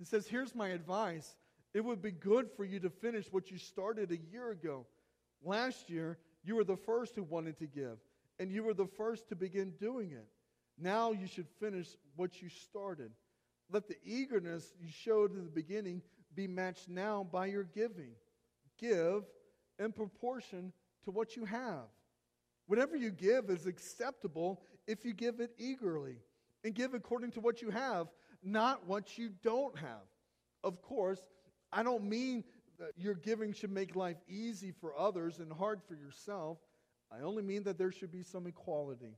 it 0.00 0.06
says, 0.06 0.26
Here's 0.26 0.54
my 0.54 0.68
advice. 0.68 1.36
It 1.72 1.84
would 1.84 2.02
be 2.02 2.10
good 2.10 2.50
for 2.56 2.64
you 2.64 2.80
to 2.80 2.90
finish 2.90 3.26
what 3.30 3.50
you 3.50 3.58
started 3.58 4.10
a 4.10 4.18
year 4.32 4.50
ago. 4.50 4.86
Last 5.42 5.88
year, 5.88 6.18
you 6.42 6.56
were 6.56 6.64
the 6.64 6.76
first 6.76 7.14
who 7.14 7.22
wanted 7.22 7.58
to 7.58 7.66
give, 7.66 7.98
and 8.38 8.50
you 8.50 8.64
were 8.64 8.74
the 8.74 8.86
first 8.86 9.28
to 9.28 9.36
begin 9.36 9.72
doing 9.80 10.10
it. 10.10 10.26
Now 10.78 11.12
you 11.12 11.26
should 11.26 11.46
finish 11.60 11.88
what 12.16 12.42
you 12.42 12.48
started. 12.48 13.12
Let 13.70 13.86
the 13.86 13.96
eagerness 14.04 14.72
you 14.80 14.88
showed 14.90 15.32
in 15.32 15.44
the 15.44 15.50
beginning 15.50 16.02
be 16.34 16.46
matched 16.46 16.88
now 16.88 17.26
by 17.30 17.46
your 17.46 17.64
giving. 17.64 18.12
Give 18.78 19.22
in 19.78 19.92
proportion 19.92 20.72
to 21.04 21.10
what 21.10 21.36
you 21.36 21.44
have. 21.44 21.88
Whatever 22.66 22.96
you 22.96 23.10
give 23.10 23.50
is 23.50 23.66
acceptable 23.66 24.62
if 24.86 25.04
you 25.04 25.12
give 25.12 25.40
it 25.40 25.50
eagerly. 25.58 26.16
And 26.62 26.74
give 26.74 26.94
according 26.94 27.30
to 27.32 27.40
what 27.40 27.62
you 27.62 27.70
have, 27.70 28.08
not 28.42 28.86
what 28.86 29.16
you 29.16 29.30
don't 29.42 29.78
have. 29.78 30.06
Of 30.62 30.82
course, 30.82 31.20
I 31.72 31.82
don't 31.82 32.04
mean 32.04 32.44
that 32.78 32.92
your 32.96 33.14
giving 33.14 33.52
should 33.52 33.70
make 33.70 33.96
life 33.96 34.18
easy 34.28 34.72
for 34.72 34.98
others 34.98 35.38
and 35.38 35.52
hard 35.52 35.80
for 35.88 35.94
yourself. 35.94 36.58
I 37.10 37.22
only 37.22 37.42
mean 37.42 37.62
that 37.64 37.78
there 37.78 37.92
should 37.92 38.12
be 38.12 38.22
some 38.22 38.46
equality. 38.46 39.16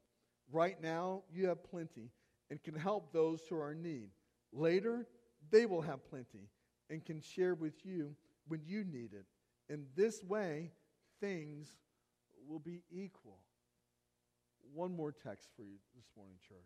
Right 0.50 0.80
now, 0.80 1.22
you 1.32 1.48
have 1.48 1.64
plenty 1.64 2.10
and 2.50 2.62
can 2.62 2.74
help 2.74 3.12
those 3.12 3.40
who 3.48 3.56
are 3.56 3.72
in 3.72 3.82
need. 3.82 4.10
Later, 4.52 5.06
they 5.50 5.66
will 5.66 5.82
have 5.82 6.08
plenty 6.08 6.48
and 6.90 7.04
can 7.04 7.20
share 7.20 7.54
with 7.54 7.84
you 7.84 8.14
when 8.48 8.60
you 8.66 8.84
need 8.84 9.12
it. 9.12 9.26
In 9.68 9.86
this 9.96 10.22
way, 10.22 10.70
things 11.22 11.68
will 12.48 12.58
be 12.58 12.82
equal. 12.90 13.38
One 14.74 14.94
more 14.94 15.12
text 15.12 15.50
for 15.56 15.62
you 15.62 15.76
this 15.94 16.06
morning, 16.16 16.36
church. 16.46 16.58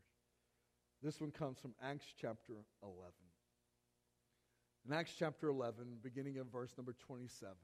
This 1.03 1.21
one 1.21 1.31
comes 1.31 1.59
from 1.59 1.75
Acts 1.83 2.07
chapter 2.19 2.55
11. 2.83 3.13
In 4.87 4.95
Acts 4.95 5.13
chapter 5.19 5.49
11, 5.49 5.99
beginning 6.03 6.39
of 6.39 6.47
verse 6.47 6.73
number 6.79 6.95
27, 7.07 7.55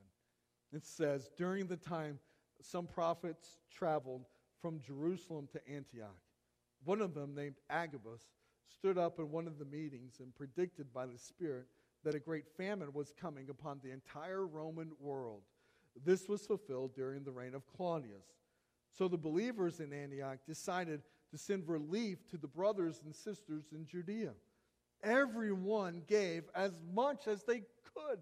it 0.72 0.84
says, 0.84 1.30
During 1.36 1.66
the 1.66 1.76
time 1.76 2.18
some 2.60 2.86
prophets 2.86 3.56
traveled 3.70 4.26
from 4.60 4.80
Jerusalem 4.80 5.48
to 5.52 5.68
Antioch, 5.72 6.16
one 6.84 7.00
of 7.00 7.14
them, 7.14 7.34
named 7.34 7.56
Agabus, 7.70 8.22
stood 8.68 8.98
up 8.98 9.18
in 9.18 9.30
one 9.30 9.46
of 9.46 9.58
the 9.58 9.64
meetings 9.64 10.16
and 10.20 10.34
predicted 10.34 10.92
by 10.92 11.06
the 11.06 11.18
Spirit 11.18 11.66
that 12.04 12.14
a 12.14 12.20
great 12.20 12.48
famine 12.56 12.92
was 12.92 13.12
coming 13.18 13.48
upon 13.48 13.80
the 13.82 13.92
entire 13.92 14.46
Roman 14.46 14.90
world. 14.98 15.42
This 16.04 16.28
was 16.28 16.46
fulfilled 16.46 16.94
during 16.94 17.24
the 17.24 17.30
reign 17.30 17.54
of 17.54 17.66
Claudius. 17.66 18.26
So 18.90 19.08
the 19.08 19.18
believers 19.18 19.80
in 19.80 19.92
Antioch 19.92 20.38
decided 20.46 21.02
to 21.30 21.38
send 21.38 21.68
relief 21.68 22.26
to 22.28 22.36
the 22.36 22.48
brothers 22.48 23.00
and 23.04 23.14
sisters 23.14 23.64
in 23.72 23.86
Judea. 23.86 24.32
Everyone 25.02 26.02
gave 26.06 26.44
as 26.54 26.72
much 26.94 27.26
as 27.26 27.42
they 27.44 27.62
could. 27.94 28.20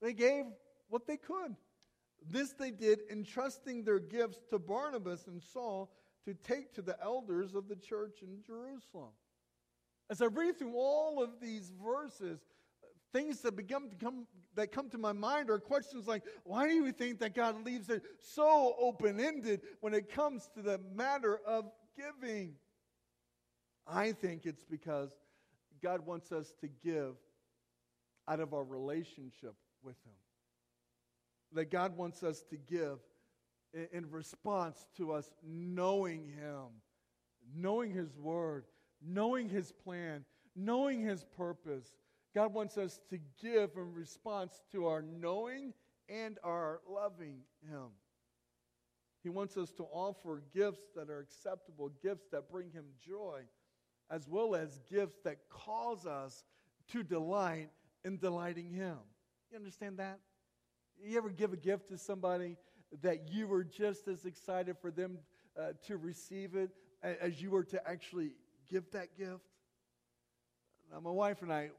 They 0.00 0.12
gave 0.12 0.44
what 0.88 1.06
they 1.06 1.16
could. 1.16 1.54
This 2.28 2.52
they 2.52 2.70
did, 2.70 3.00
entrusting 3.10 3.84
their 3.84 3.98
gifts 3.98 4.40
to 4.50 4.58
Barnabas 4.58 5.26
and 5.26 5.42
Saul 5.42 5.92
to 6.24 6.34
take 6.34 6.72
to 6.74 6.82
the 6.82 6.96
elders 7.02 7.54
of 7.54 7.68
the 7.68 7.76
church 7.76 8.22
in 8.22 8.42
Jerusalem. 8.42 9.10
As 10.10 10.22
I 10.22 10.26
read 10.26 10.58
through 10.58 10.74
all 10.74 11.22
of 11.22 11.40
these 11.40 11.72
verses, 11.82 12.40
things 13.14 13.40
that 13.40 13.56
become 13.56 13.88
that 14.56 14.72
come 14.72 14.90
to 14.90 14.98
my 14.98 15.12
mind 15.12 15.48
are 15.48 15.58
questions 15.58 16.06
like 16.06 16.22
why 16.44 16.68
do 16.68 16.74
you 16.74 16.92
think 16.92 17.20
that 17.20 17.34
God 17.34 17.64
leaves 17.64 17.88
it 17.88 18.02
so 18.20 18.74
open-ended 18.78 19.62
when 19.80 19.94
it 19.94 20.12
comes 20.12 20.50
to 20.54 20.62
the 20.62 20.78
matter 20.94 21.40
of 21.46 21.64
giving? 21.96 22.56
I 23.86 24.12
think 24.12 24.44
it's 24.44 24.64
because 24.64 25.10
God 25.82 26.04
wants 26.06 26.32
us 26.32 26.52
to 26.60 26.68
give 26.82 27.14
out 28.26 28.40
of 28.40 28.54
our 28.54 28.64
relationship 28.64 29.54
with 29.82 29.96
Him. 30.04 30.14
That 31.52 31.70
God 31.70 31.96
wants 31.96 32.22
us 32.22 32.42
to 32.50 32.56
give 32.56 32.98
in, 33.92 34.10
response 34.10 34.86
to 34.96 35.12
us 35.12 35.30
knowing 35.46 36.26
Him, 36.28 36.66
knowing 37.54 37.90
His 37.90 38.16
Word, 38.16 38.64
knowing 39.02 39.48
His 39.48 39.72
plan, 39.72 40.24
knowing 40.56 41.00
His 41.02 41.24
purpose. 41.36 41.92
God 42.34 42.52
wants 42.52 42.76
us 42.76 43.00
to 43.10 43.18
give 43.40 43.70
in 43.76 43.94
response 43.94 44.60
to 44.72 44.86
our 44.86 45.02
knowing 45.02 45.72
and 46.08 46.38
our 46.42 46.80
loving 46.88 47.40
Him. 47.68 47.88
He 49.22 49.30
wants 49.30 49.56
us 49.56 49.70
to 49.72 49.84
offer 49.84 50.42
gifts 50.52 50.84
that 50.96 51.08
are 51.08 51.20
acceptable, 51.20 51.90
gifts 52.02 52.26
that 52.32 52.50
bring 52.50 52.70
Him 52.70 52.84
joy 53.06 53.42
as 54.10 54.28
well 54.28 54.54
as 54.54 54.78
gifts 54.90 55.18
that 55.24 55.36
cause 55.48 56.06
us 56.06 56.44
to 56.92 57.02
delight 57.02 57.70
in 58.04 58.18
delighting 58.18 58.70
Him. 58.70 58.98
You 59.50 59.56
understand 59.56 59.98
that? 59.98 60.18
You 61.02 61.16
ever 61.16 61.30
give 61.30 61.52
a 61.52 61.56
gift 61.56 61.88
to 61.88 61.98
somebody 61.98 62.56
that 63.02 63.32
you 63.32 63.46
were 63.46 63.64
just 63.64 64.06
as 64.08 64.24
excited 64.24 64.76
for 64.80 64.90
them 64.90 65.18
uh, 65.58 65.72
to 65.86 65.96
receive 65.96 66.54
it 66.54 66.70
as 67.02 67.40
you 67.40 67.50
were 67.50 67.64
to 67.64 67.88
actually 67.88 68.32
give 68.70 68.90
that 68.92 69.16
gift? 69.16 69.44
Now, 70.92 71.00
my 71.00 71.10
wife 71.10 71.42
and 71.42 71.52
I, 71.52 71.70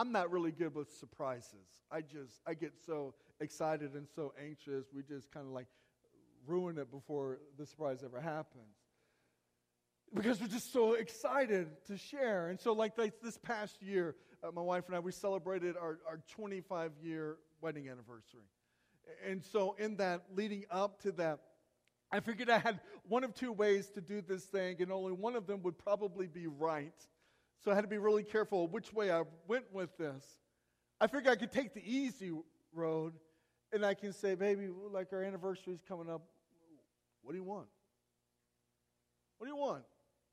I'm 0.00 0.12
not 0.12 0.30
really 0.30 0.50
good 0.50 0.74
with 0.74 0.90
surprises. 0.98 1.68
I 1.92 2.00
just, 2.00 2.40
I 2.46 2.54
get 2.54 2.72
so 2.86 3.12
excited 3.38 3.92
and 3.92 4.08
so 4.16 4.32
anxious. 4.42 4.86
We 4.94 5.02
just 5.02 5.30
kind 5.30 5.44
of 5.44 5.52
like 5.52 5.66
ruin 6.46 6.78
it 6.78 6.90
before 6.90 7.40
the 7.58 7.66
surprise 7.66 7.98
ever 8.02 8.18
happens 8.18 8.78
because 10.14 10.40
we're 10.40 10.46
just 10.46 10.72
so 10.72 10.94
excited 10.94 11.68
to 11.88 11.98
share. 11.98 12.48
And 12.48 12.58
so, 12.58 12.72
like, 12.72 12.96
this 12.96 13.36
past 13.42 13.82
year, 13.82 14.16
uh, 14.42 14.50
my 14.52 14.62
wife 14.62 14.84
and 14.86 14.96
I, 14.96 15.00
we 15.00 15.12
celebrated 15.12 15.76
our, 15.76 15.98
our 16.08 16.22
25 16.30 16.92
year 17.02 17.36
wedding 17.60 17.90
anniversary. 17.90 18.48
And 19.28 19.44
so, 19.44 19.76
in 19.78 19.96
that, 19.96 20.22
leading 20.34 20.64
up 20.70 21.02
to 21.02 21.12
that, 21.12 21.40
I 22.10 22.20
figured 22.20 22.48
I 22.48 22.58
had 22.58 22.80
one 23.06 23.22
of 23.22 23.34
two 23.34 23.52
ways 23.52 23.90
to 23.90 24.00
do 24.00 24.22
this 24.22 24.44
thing, 24.44 24.80
and 24.80 24.90
only 24.90 25.12
one 25.12 25.36
of 25.36 25.46
them 25.46 25.62
would 25.64 25.76
probably 25.76 26.26
be 26.26 26.46
right. 26.46 26.94
So, 27.62 27.70
I 27.70 27.74
had 27.74 27.82
to 27.82 27.88
be 27.88 27.98
really 27.98 28.24
careful 28.24 28.68
which 28.68 28.92
way 28.92 29.10
I 29.10 29.24
went 29.46 29.64
with 29.72 29.96
this. 29.98 30.24
I 31.00 31.06
figured 31.06 31.28
I 31.28 31.36
could 31.36 31.52
take 31.52 31.74
the 31.74 31.82
easy 31.84 32.32
road, 32.72 33.14
and 33.72 33.84
I 33.84 33.94
can 33.94 34.12
say, 34.12 34.34
baby, 34.34 34.68
like 34.90 35.12
our 35.12 35.22
anniversary 35.22 35.74
is 35.74 35.82
coming 35.86 36.10
up. 36.10 36.22
What 37.22 37.32
do 37.32 37.38
you 37.38 37.44
want? 37.44 37.68
What 39.38 39.46
do 39.46 39.52
you 39.52 39.58
want? 39.58 39.84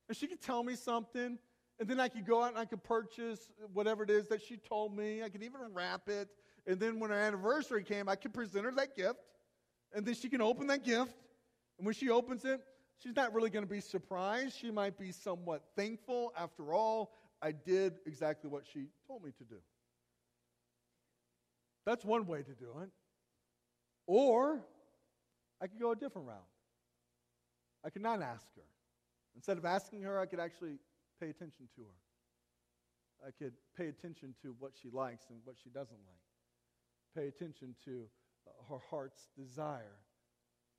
And 0.07 0.17
she 0.17 0.27
could 0.27 0.41
tell 0.41 0.63
me 0.63 0.75
something, 0.75 1.37
and 1.79 1.87
then 1.87 1.99
I 1.99 2.07
could 2.07 2.25
go 2.25 2.43
out 2.43 2.49
and 2.49 2.57
I 2.57 2.65
could 2.65 2.83
purchase 2.83 3.51
whatever 3.73 4.03
it 4.03 4.09
is 4.09 4.27
that 4.29 4.41
she 4.41 4.57
told 4.57 4.95
me. 4.95 5.21
I 5.21 5.29
could 5.29 5.43
even 5.43 5.59
wrap 5.73 6.09
it. 6.09 6.29
And 6.65 6.79
then 6.79 6.99
when 6.99 7.11
our 7.11 7.19
anniversary 7.19 7.83
came, 7.83 8.09
I 8.09 8.15
could 8.15 8.33
present 8.33 8.65
her 8.65 8.71
that 8.71 8.95
gift. 8.95 9.19
And 9.93 10.05
then 10.05 10.15
she 10.15 10.27
can 10.27 10.41
open 10.41 10.67
that 10.67 10.83
gift. 10.83 11.13
And 11.77 11.85
when 11.85 11.93
she 11.93 12.09
opens 12.09 12.45
it, 12.45 12.61
she's 12.97 13.15
not 13.15 13.33
really 13.33 13.49
going 13.49 13.65
to 13.65 13.69
be 13.69 13.81
surprised. 13.81 14.57
She 14.57 14.71
might 14.71 14.97
be 14.97 15.11
somewhat 15.11 15.63
thankful. 15.75 16.33
After 16.37 16.73
all, 16.73 17.13
I 17.41 17.51
did 17.51 17.95
exactly 18.05 18.49
what 18.49 18.63
she 18.71 18.87
told 19.07 19.23
me 19.23 19.31
to 19.37 19.43
do. 19.43 19.57
That's 21.85 22.03
one 22.03 22.27
way 22.27 22.39
to 22.39 22.53
do 22.53 22.79
it. 22.83 22.89
Or 24.07 24.61
I 25.61 25.67
could 25.67 25.79
go 25.79 25.91
a 25.91 25.95
different 25.95 26.27
route. 26.27 26.37
I 27.85 27.89
could 27.89 28.01
not 28.01 28.21
ask 28.21 28.45
her. 28.55 28.63
Instead 29.35 29.57
of 29.57 29.65
asking 29.65 30.01
her, 30.01 30.19
I 30.19 30.25
could 30.25 30.39
actually 30.39 30.77
pay 31.21 31.29
attention 31.29 31.67
to 31.75 31.81
her. 31.81 33.27
I 33.27 33.31
could 33.31 33.53
pay 33.77 33.87
attention 33.87 34.35
to 34.41 34.55
what 34.59 34.73
she 34.81 34.89
likes 34.89 35.25
and 35.29 35.39
what 35.43 35.55
she 35.63 35.69
doesn't 35.69 35.97
like. 36.07 37.15
Pay 37.15 37.27
attention 37.27 37.75
to 37.85 38.03
uh, 38.47 38.51
her 38.69 38.79
heart's 38.89 39.27
desire. 39.37 39.97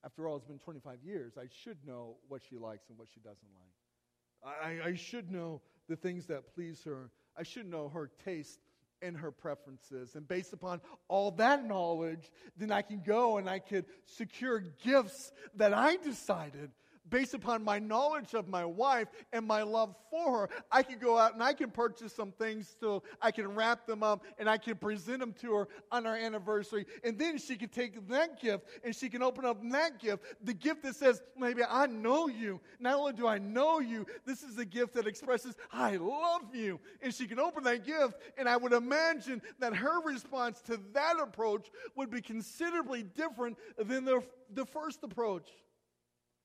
After 0.04 0.28
all, 0.28 0.36
it's 0.36 0.46
been 0.46 0.58
25 0.58 0.98
years. 1.04 1.34
I 1.36 1.46
should 1.62 1.78
know 1.86 2.16
what 2.28 2.42
she 2.48 2.56
likes 2.56 2.88
and 2.88 2.98
what 2.98 3.08
she 3.12 3.20
doesn't 3.20 3.48
like. 3.54 4.54
I, 4.84 4.90
I 4.90 4.94
should 4.94 5.30
know 5.30 5.60
the 5.88 5.96
things 5.96 6.26
that 6.26 6.54
please 6.54 6.82
her. 6.84 7.10
I 7.36 7.42
should 7.42 7.66
know 7.66 7.88
her 7.88 8.10
taste 8.24 8.60
and 9.02 9.16
her 9.16 9.30
preferences. 9.30 10.14
And 10.14 10.26
based 10.26 10.52
upon 10.52 10.80
all 11.08 11.32
that 11.32 11.64
knowledge, 11.66 12.30
then 12.56 12.70
I 12.70 12.82
can 12.82 13.02
go 13.04 13.38
and 13.38 13.48
I 13.48 13.58
could 13.58 13.86
secure 14.04 14.60
gifts 14.84 15.32
that 15.56 15.74
I 15.74 15.96
decided 15.96 16.70
based 17.10 17.34
upon 17.34 17.64
my 17.64 17.78
knowledge 17.78 18.34
of 18.34 18.48
my 18.48 18.64
wife 18.64 19.08
and 19.32 19.46
my 19.46 19.62
love 19.62 19.94
for 20.10 20.40
her, 20.40 20.48
I 20.70 20.82
can 20.82 20.98
go 20.98 21.18
out 21.18 21.34
and 21.34 21.42
I 21.42 21.52
can 21.52 21.70
purchase 21.70 22.12
some 22.12 22.32
things 22.32 22.76
so 22.80 23.02
I 23.20 23.30
can 23.30 23.54
wrap 23.54 23.86
them 23.86 24.02
up 24.02 24.24
and 24.38 24.48
I 24.48 24.58
can 24.58 24.76
present 24.76 25.20
them 25.20 25.32
to 25.40 25.54
her 25.54 25.68
on 25.90 26.06
our 26.06 26.16
anniversary. 26.16 26.86
And 27.04 27.18
then 27.18 27.38
she 27.38 27.56
can 27.56 27.68
take 27.68 28.08
that 28.08 28.40
gift 28.40 28.66
and 28.84 28.94
she 28.94 29.08
can 29.08 29.22
open 29.22 29.44
up 29.44 29.58
that 29.70 29.98
gift, 29.98 30.24
the 30.42 30.54
gift 30.54 30.82
that 30.82 30.96
says, 30.96 31.22
maybe 31.36 31.62
I 31.68 31.86
know 31.86 32.28
you. 32.28 32.60
Not 32.80 32.98
only 32.98 33.12
do 33.12 33.26
I 33.26 33.38
know 33.38 33.80
you, 33.80 34.06
this 34.24 34.42
is 34.42 34.58
a 34.58 34.64
gift 34.64 34.94
that 34.94 35.06
expresses, 35.06 35.54
I 35.72 35.96
love 35.96 36.54
you. 36.54 36.80
And 37.02 37.14
she 37.14 37.26
can 37.26 37.38
open 37.38 37.64
that 37.64 37.84
gift. 37.84 38.14
And 38.36 38.48
I 38.48 38.56
would 38.56 38.72
imagine 38.72 39.42
that 39.58 39.74
her 39.74 40.00
response 40.02 40.60
to 40.62 40.78
that 40.92 41.16
approach 41.20 41.70
would 41.96 42.10
be 42.10 42.20
considerably 42.20 43.02
different 43.02 43.56
than 43.76 44.04
the, 44.04 44.22
the 44.54 44.66
first 44.66 45.02
approach. 45.02 45.48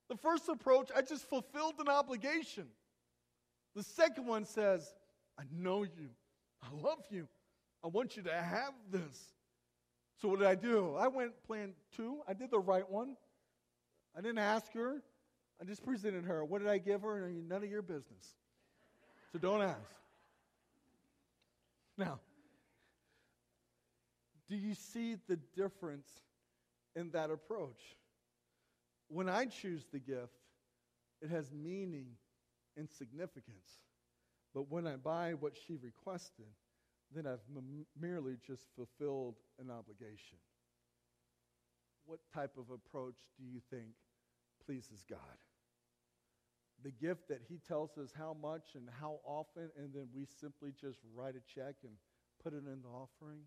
The 0.10 0.18
first 0.18 0.50
approach, 0.50 0.90
I 0.96 1.02
just 1.02 1.28
fulfilled 1.30 1.76
an 1.80 1.88
obligation. 1.88 2.68
The 3.76 3.84
second 3.84 4.28
one 4.28 4.46
says, 4.46 4.94
I 5.40 5.44
know 5.52 5.84
you. 5.84 6.10
I 6.62 6.68
love 6.82 7.04
you. 7.10 7.28
I 7.84 7.88
want 7.88 8.16
you 8.16 8.24
to 8.24 8.34
have 8.34 8.74
this. 8.92 9.34
So 10.22 10.28
what 10.30 10.40
did 10.40 10.48
I 10.48 10.56
do? 10.56 10.96
I 10.96 11.08
went 11.08 11.32
plan 11.46 11.74
two. 11.96 12.18
I 12.28 12.34
did 12.34 12.52
the 12.52 12.60
right 12.60 12.90
one. 12.90 13.18
I 14.16 14.22
didn't 14.22 14.38
ask 14.40 14.72
her. 14.74 15.02
I 15.62 15.66
just 15.66 15.84
presented 15.84 16.26
her. 16.26 16.46
What 16.46 16.60
did 16.60 16.70
I 16.70 16.78
give 16.78 17.02
her? 17.02 17.30
None 17.30 17.64
of 17.64 17.70
your 17.70 17.82
business. 17.82 18.36
So 19.32 19.40
don't 19.40 19.62
ask. 19.62 19.80
Now, 21.98 22.20
do 24.48 24.56
you 24.56 24.74
see 24.76 25.18
the 25.28 25.38
difference 25.56 26.08
in 26.96 27.12
that 27.12 27.32
approach? 27.32 27.82
When 29.14 29.30
I 29.30 29.46
choose 29.46 29.86
the 29.92 30.00
gift, 30.00 30.34
it 31.22 31.30
has 31.30 31.52
meaning 31.54 32.18
and 32.76 32.90
significance. 32.90 33.70
But 34.56 34.72
when 34.72 34.88
I 34.88 34.96
buy 34.96 35.34
what 35.34 35.54
she 35.56 35.76
requested, 35.76 36.48
then 37.16 37.28
I've 37.28 37.44
m- 37.56 37.86
merely 38.00 38.38
just 38.46 38.66
fulfilled 38.76 39.36
an 39.60 39.70
obligation. 39.70 40.40
What 42.06 42.22
type 42.34 42.58
of 42.58 42.72
approach 42.72 43.18
do 43.38 43.46
you 43.46 43.62
think 43.70 43.92
pleases 44.66 45.04
God? 45.08 45.20
The 46.84 46.92
gift 46.92 47.28
that 47.30 47.42
He 47.48 47.60
tells 47.68 47.96
us 48.00 48.12
how 48.18 48.36
much 48.42 48.70
and 48.74 48.90
how 49.00 49.20
often, 49.26 49.70
and 49.78 49.94
then 49.94 50.08
we 50.12 50.26
simply 50.26 50.72
just 50.82 50.98
write 51.14 51.36
a 51.36 51.54
check 51.54 51.76
and 51.84 51.94
put 52.44 52.54
it 52.54 52.66
in 52.66 52.82
the 52.82 52.90
offering? 52.90 53.42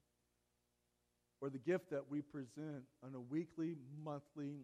Or 1.41 1.51
the 1.51 1.59
gift 1.59 1.91
that 1.91 2.09
we 2.09 2.23
present 2.23 2.85
on 3.05 3.17
a 3.17 3.21
weekly, 3.21 3.75
monthly, 4.03 4.61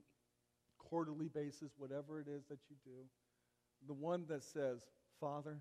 quarterly 0.93 1.29
basis, 1.29 1.73
whatever 1.79 2.21
it 2.21 2.29
is 2.29 2.45
that 2.51 2.59
you 2.69 2.77
do, 2.85 2.91
the 3.87 3.95
one 3.95 4.27
that 4.29 4.43
says, 4.43 4.83
Father, 5.19 5.57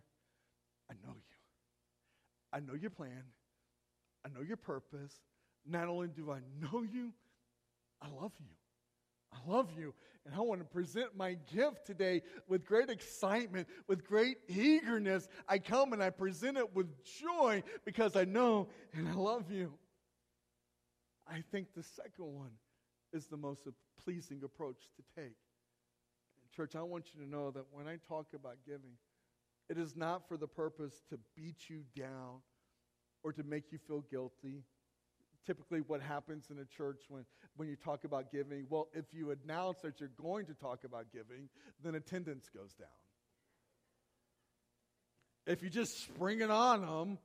I 0.90 0.94
know 1.06 1.14
you. 1.14 1.38
I 2.52 2.60
know 2.60 2.74
your 2.74 2.90
plan. 2.90 3.24
I 4.26 4.30
know 4.30 4.42
your 4.42 4.58
purpose. 4.58 5.22
Not 5.66 5.88
only 5.88 6.10
do 6.10 6.32
I 6.34 6.40
know 6.60 6.82
you, 6.82 7.14
I 8.02 8.08
love 8.10 8.34
you. 8.42 8.54
I 9.34 9.50
love 9.50 9.70
you. 9.80 9.94
And 10.26 10.36
I 10.36 10.42
want 10.42 10.60
to 10.60 10.66
present 10.66 11.16
my 11.16 11.38
gift 11.56 11.86
today 11.86 12.24
with 12.50 12.66
great 12.66 12.90
excitement, 12.90 13.70
with 13.88 14.06
great 14.06 14.36
eagerness. 14.50 15.30
I 15.48 15.60
come 15.60 15.94
and 15.94 16.04
I 16.04 16.10
present 16.10 16.58
it 16.58 16.76
with 16.76 16.88
joy 17.06 17.64
because 17.86 18.18
I 18.18 18.26
know 18.26 18.68
and 18.94 19.08
I 19.08 19.14
love 19.14 19.50
you. 19.50 19.72
I 21.26 21.42
think 21.54 21.68
the 21.74 21.84
second 21.84 22.26
one 22.26 22.52
is 23.14 23.28
the 23.28 23.38
most 23.38 23.68
pleasing 24.04 24.42
approach 24.44 24.90
to 24.96 25.22
take. 25.22 25.36
Church, 26.56 26.76
I 26.76 26.82
want 26.82 27.06
you 27.14 27.24
to 27.24 27.30
know 27.30 27.52
that 27.52 27.66
when 27.72 27.88
I 27.88 27.98
talk 28.08 28.28
about 28.36 28.58
giving, 28.66 28.98
it 29.70 29.78
is 29.78 29.96
not 29.96 30.28
for 30.28 30.36
the 30.36 30.48
purpose 30.48 31.02
to 31.10 31.18
beat 31.36 31.70
you 31.70 31.84
down 31.96 32.42
or 33.24 33.32
to 33.32 33.44
make 33.44 33.72
you 33.72 33.78
feel 33.78 34.02
guilty. 34.02 34.64
Typically, 35.46 35.80
what 35.80 36.02
happens 36.02 36.50
in 36.52 36.60
a 36.60 36.66
church 36.66 37.04
when, 37.08 37.26
when 37.56 37.68
you 37.70 37.76
talk 37.76 38.04
about 38.04 38.32
giving, 38.32 38.66
well, 38.70 38.90
if 38.94 39.06
you 39.14 39.32
announce 39.32 39.80
that 39.80 40.00
you're 40.00 40.12
going 40.22 40.46
to 40.46 40.54
talk 40.54 40.84
about 40.84 41.06
giving, 41.14 41.48
then 41.84 41.96
attendance 41.96 42.50
goes 42.54 42.74
down. 42.74 42.90
If 45.48 45.64
you 45.64 45.70
just 45.70 46.04
spring 46.04 46.42
it 46.42 46.52
on 46.52 46.82
them, 46.82 47.18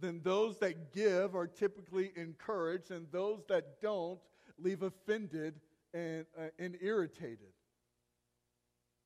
then 0.00 0.20
those 0.22 0.58
that 0.58 0.92
give 0.92 1.34
are 1.34 1.46
typically 1.46 2.12
encouraged, 2.16 2.90
and 2.90 3.06
those 3.10 3.44
that 3.48 3.80
don't 3.80 4.18
leave 4.58 4.82
offended 4.82 5.60
and, 5.92 6.26
uh, 6.38 6.48
and 6.58 6.76
irritated. 6.80 7.52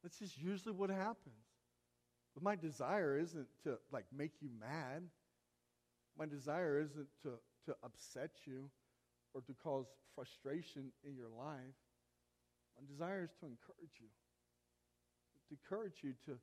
That's 0.02 0.18
just 0.18 0.38
usually 0.38 0.74
what 0.74 0.90
happens. 0.90 1.34
But 2.34 2.42
my 2.42 2.56
desire 2.56 3.18
isn't 3.18 3.48
to 3.64 3.78
like 3.92 4.04
make 4.16 4.32
you 4.40 4.48
mad. 4.60 5.02
My 6.18 6.26
desire 6.26 6.80
isn't 6.80 7.08
to, 7.22 7.32
to 7.66 7.76
upset 7.82 8.30
you 8.44 8.70
or 9.34 9.40
to 9.42 9.54
cause 9.62 9.86
frustration 10.14 10.92
in 11.04 11.16
your 11.16 11.28
life. 11.28 11.74
My 12.76 12.86
desire 12.88 13.24
is 13.24 13.30
to 13.40 13.46
encourage 13.46 14.00
you. 14.00 14.08
To 15.48 15.56
encourage 15.56 16.02
you 16.02 16.12
to, 16.26 16.38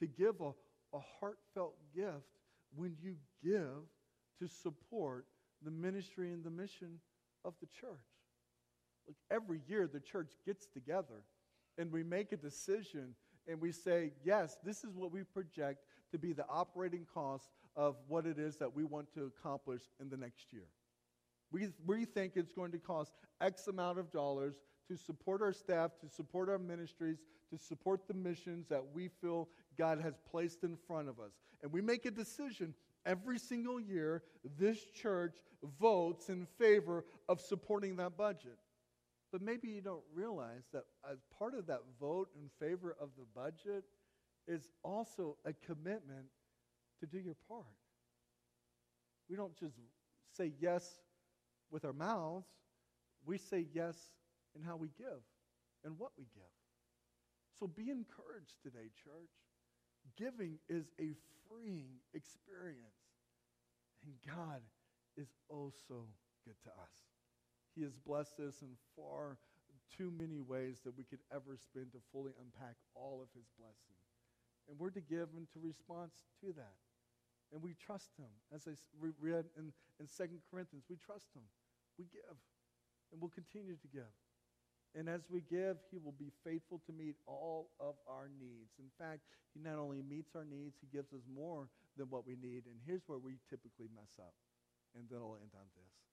to 0.00 0.06
give 0.06 0.40
a, 0.40 0.50
a 0.96 1.00
heartfelt 1.20 1.74
gift 1.94 2.38
when 2.74 2.96
you 3.02 3.16
give 3.42 3.82
to 4.38 4.48
support 4.48 5.26
the 5.64 5.70
ministry 5.70 6.32
and 6.32 6.44
the 6.44 6.50
mission 6.50 6.98
of 7.44 7.54
the 7.60 7.66
church. 7.66 7.98
Every 9.30 9.60
year, 9.66 9.86
the 9.86 10.00
church 10.00 10.32
gets 10.46 10.66
together 10.66 11.24
and 11.78 11.90
we 11.90 12.02
make 12.02 12.32
a 12.32 12.36
decision 12.36 13.14
and 13.48 13.60
we 13.60 13.72
say, 13.72 14.12
yes, 14.24 14.58
this 14.64 14.84
is 14.84 14.94
what 14.94 15.12
we 15.12 15.24
project 15.24 15.84
to 16.12 16.18
be 16.18 16.32
the 16.32 16.46
operating 16.48 17.06
cost 17.12 17.50
of 17.74 17.96
what 18.06 18.26
it 18.26 18.38
is 18.38 18.56
that 18.58 18.74
we 18.74 18.84
want 18.84 19.12
to 19.14 19.24
accomplish 19.24 19.82
in 20.00 20.08
the 20.08 20.16
next 20.16 20.52
year. 20.52 20.66
We, 21.50 21.68
we 21.86 22.04
think 22.04 22.32
it's 22.36 22.52
going 22.52 22.72
to 22.72 22.78
cost 22.78 23.12
X 23.40 23.66
amount 23.66 23.98
of 23.98 24.10
dollars 24.10 24.54
to 24.88 24.96
support 24.96 25.42
our 25.42 25.52
staff, 25.52 25.92
to 26.00 26.08
support 26.08 26.48
our 26.48 26.58
ministries, 26.58 27.18
to 27.50 27.58
support 27.58 28.06
the 28.06 28.14
missions 28.14 28.66
that 28.68 28.82
we 28.94 29.08
feel 29.08 29.48
God 29.76 30.00
has 30.00 30.14
placed 30.30 30.64
in 30.64 30.76
front 30.86 31.08
of 31.08 31.18
us. 31.18 31.32
And 31.62 31.72
we 31.72 31.80
make 31.80 32.06
a 32.06 32.10
decision 32.10 32.74
every 33.04 33.38
single 33.38 33.80
year. 33.80 34.22
This 34.58 34.78
church 34.94 35.36
votes 35.80 36.28
in 36.28 36.46
favor 36.58 37.04
of 37.28 37.40
supporting 37.40 37.96
that 37.96 38.16
budget. 38.16 38.58
But 39.32 39.40
maybe 39.40 39.68
you 39.68 39.80
don't 39.80 40.04
realize 40.14 40.64
that 40.74 40.84
as 41.10 41.18
part 41.38 41.54
of 41.54 41.66
that 41.66 41.80
vote 41.98 42.28
in 42.36 42.50
favor 42.60 42.94
of 43.00 43.08
the 43.16 43.24
budget 43.34 43.84
is 44.46 44.68
also 44.84 45.38
a 45.46 45.54
commitment 45.54 46.26
to 47.00 47.06
do 47.06 47.18
your 47.18 47.36
part. 47.48 47.64
We 49.30 49.36
don't 49.36 49.56
just 49.58 49.76
say 50.36 50.52
yes 50.60 51.00
with 51.70 51.86
our 51.86 51.94
mouths, 51.94 52.46
we 53.24 53.38
say 53.38 53.66
yes 53.72 53.96
in 54.54 54.62
how 54.62 54.76
we 54.76 54.88
give 54.98 55.22
and 55.84 55.98
what 55.98 56.12
we 56.18 56.26
give. 56.34 56.42
So 57.58 57.66
be 57.66 57.90
encouraged 57.90 58.60
today, 58.62 58.90
church. 59.02 59.30
Giving 60.18 60.58
is 60.68 60.86
a 61.00 61.14
freeing 61.48 62.00
experience, 62.12 62.98
and 64.02 64.12
God 64.26 64.60
is 65.16 65.28
oh 65.50 65.72
so 65.88 66.06
good 66.44 66.56
to 66.64 66.70
us. 66.70 67.11
He 67.74 67.82
has 67.82 67.96
blessed 67.96 68.40
us 68.40 68.62
in 68.62 68.76
far 68.96 69.38
too 69.96 70.12
many 70.12 70.40
ways 70.40 70.80
that 70.84 70.96
we 70.96 71.04
could 71.04 71.20
ever 71.32 71.56
spend 71.56 71.92
to 71.92 71.98
fully 72.12 72.32
unpack 72.40 72.76
all 72.94 73.20
of 73.20 73.28
his 73.36 73.48
blessing. 73.58 73.96
And 74.68 74.78
we're 74.78 74.94
to 74.94 75.04
give 75.04 75.28
into 75.36 75.60
response 75.60 76.24
to 76.40 76.52
that. 76.56 76.78
And 77.52 77.60
we 77.60 77.74
trust 77.76 78.16
him. 78.16 78.32
As 78.54 78.64
I 78.64 78.72
read 79.20 79.44
in, 79.58 79.72
in 80.00 80.06
2 80.08 80.40
Corinthians, 80.48 80.84
we 80.88 80.96
trust 80.96 81.28
him. 81.36 81.44
We 81.98 82.08
give. 82.08 82.38
And 83.12 83.20
we'll 83.20 83.34
continue 83.34 83.76
to 83.76 83.88
give. 83.92 84.08
And 84.94 85.08
as 85.08 85.28
we 85.28 85.44
give, 85.48 85.76
he 85.90 85.96
will 85.96 86.16
be 86.16 86.32
faithful 86.44 86.80
to 86.86 86.92
meet 86.92 87.16
all 87.26 87.72
of 87.80 87.96
our 88.08 88.28
needs. 88.40 88.76
In 88.80 88.88
fact, 88.96 89.24
he 89.52 89.60
not 89.60 89.76
only 89.76 90.00
meets 90.00 90.36
our 90.36 90.44
needs, 90.44 90.76
he 90.80 90.88
gives 90.88 91.12
us 91.12 91.24
more 91.28 91.68
than 91.96 92.08
what 92.08 92.26
we 92.26 92.36
need. 92.36 92.64
And 92.64 92.76
here's 92.84 93.04
where 93.06 93.18
we 93.18 93.36
typically 93.48 93.88
mess 93.92 94.16
up. 94.20 94.32
And 94.96 95.04
then 95.08 95.20
I'll 95.20 95.36
end 95.40 95.52
on 95.56 95.68
this. 95.76 96.11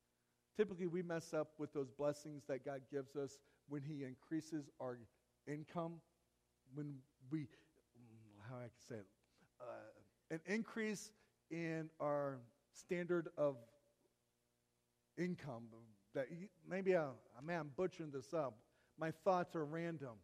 Typically, 0.60 0.88
we 0.88 1.01
mess 1.01 1.34
up 1.34 1.51
with 1.57 1.72
those 1.72 1.89
blessings 1.89 2.43
that 2.49 2.66
God 2.66 2.82
gives 2.91 3.16
us 3.16 3.39
when 3.70 3.82
He 3.82 4.03
increases 4.03 4.70
our 4.82 4.97
income, 5.47 6.01
when 6.74 6.95
we, 7.32 7.47
how 8.49 8.57
I 8.57 8.64
can 8.64 8.72
say 8.89 8.95
it, 8.95 9.05
uh, 9.62 10.34
an 10.36 10.41
increase 10.45 11.12
in 11.49 11.89
our 12.01 12.39
standard 12.74 13.30
of 13.38 13.55
income. 15.18 15.64
That 16.14 16.28
maybe 16.70 16.93
I, 16.97 17.05
mean 17.41 17.57
I'm 17.57 17.72
butchering 17.78 18.12
this 18.12 18.34
up, 18.34 18.57
my 18.99 19.12
thoughts 19.12 19.55
are 19.55 19.64
random. 19.64 20.18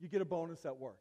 You 0.00 0.08
get 0.08 0.20
a 0.20 0.24
bonus 0.24 0.66
at 0.66 0.76
work, 0.76 0.98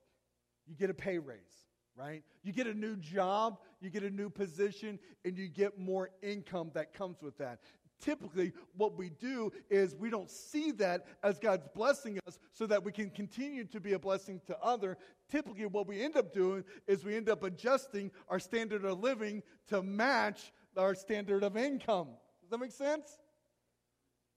you 0.67 0.75
get 0.75 0.91
a 0.91 0.93
pay 0.93 1.17
raise, 1.17 1.70
right? 1.95 2.23
You 2.43 2.53
get 2.53 2.67
a 2.67 2.73
new 2.73 2.95
job, 2.95 3.59
you 3.79 3.89
get 3.89 4.03
a 4.03 4.09
new 4.09 4.29
position, 4.29 4.99
and 5.25 5.37
you 5.37 5.47
get 5.47 5.79
more 5.79 6.09
income 6.21 6.71
that 6.73 6.93
comes 6.93 7.21
with 7.21 7.37
that. 7.37 7.59
Typically, 7.99 8.51
what 8.75 8.97
we 8.97 9.09
do 9.09 9.51
is 9.69 9.95
we 9.95 10.09
don't 10.09 10.29
see 10.29 10.71
that 10.71 11.05
as 11.23 11.37
God's 11.37 11.67
blessing 11.75 12.19
us 12.27 12.39
so 12.51 12.65
that 12.65 12.83
we 12.83 12.91
can 12.91 13.11
continue 13.11 13.63
to 13.65 13.79
be 13.79 13.93
a 13.93 13.99
blessing 13.99 14.41
to 14.47 14.57
other. 14.59 14.97
Typically, 15.29 15.67
what 15.67 15.87
we 15.87 16.01
end 16.01 16.17
up 16.17 16.33
doing 16.33 16.63
is 16.87 17.05
we 17.05 17.15
end 17.15 17.29
up 17.29 17.43
adjusting 17.43 18.09
our 18.27 18.39
standard 18.39 18.85
of 18.85 18.99
living 18.99 19.43
to 19.67 19.83
match 19.83 20.51
our 20.75 20.95
standard 20.95 21.43
of 21.43 21.55
income. 21.55 22.07
Does 22.41 22.49
that 22.49 22.59
make 22.59 22.71
sense? 22.71 23.19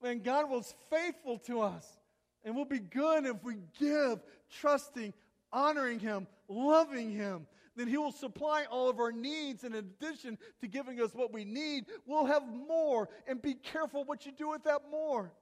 Man, 0.02 0.20
God 0.20 0.50
was 0.50 0.74
faithful 0.90 1.38
to 1.38 1.62
us. 1.62 1.86
And 2.44 2.54
we'll 2.54 2.66
be 2.66 2.80
good 2.80 3.24
if 3.24 3.42
we 3.42 3.54
give, 3.80 4.22
trusting, 4.60 5.14
honoring 5.54 6.00
Him, 6.00 6.26
loving 6.48 7.10
Him. 7.10 7.46
Then 7.76 7.88
He 7.88 7.96
will 7.96 8.12
supply 8.12 8.64
all 8.70 8.90
of 8.90 8.98
our 8.98 9.12
needs. 9.12 9.64
In 9.64 9.74
addition 9.74 10.36
to 10.60 10.68
giving 10.68 11.00
us 11.00 11.14
what 11.14 11.32
we 11.32 11.44
need, 11.44 11.86
we'll 12.04 12.26
have 12.26 12.42
more. 12.46 13.08
And 13.26 13.40
be 13.40 13.54
careful 13.54 14.04
what 14.04 14.26
you 14.26 14.32
do 14.32 14.50
with 14.50 14.64
that 14.64 14.82
more. 14.90 15.32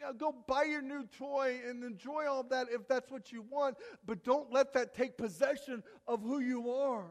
Yeah, 0.00 0.10
go 0.16 0.34
buy 0.46 0.64
your 0.64 0.82
new 0.82 1.04
toy 1.18 1.60
and 1.68 1.84
enjoy 1.84 2.26
all 2.28 2.42
that 2.44 2.66
if 2.70 2.88
that's 2.88 3.10
what 3.10 3.30
you 3.30 3.44
want, 3.48 3.76
but 4.04 4.24
don't 4.24 4.52
let 4.52 4.72
that 4.72 4.94
take 4.94 5.16
possession 5.16 5.82
of 6.08 6.20
who 6.20 6.40
you 6.40 6.70
are. 6.70 7.06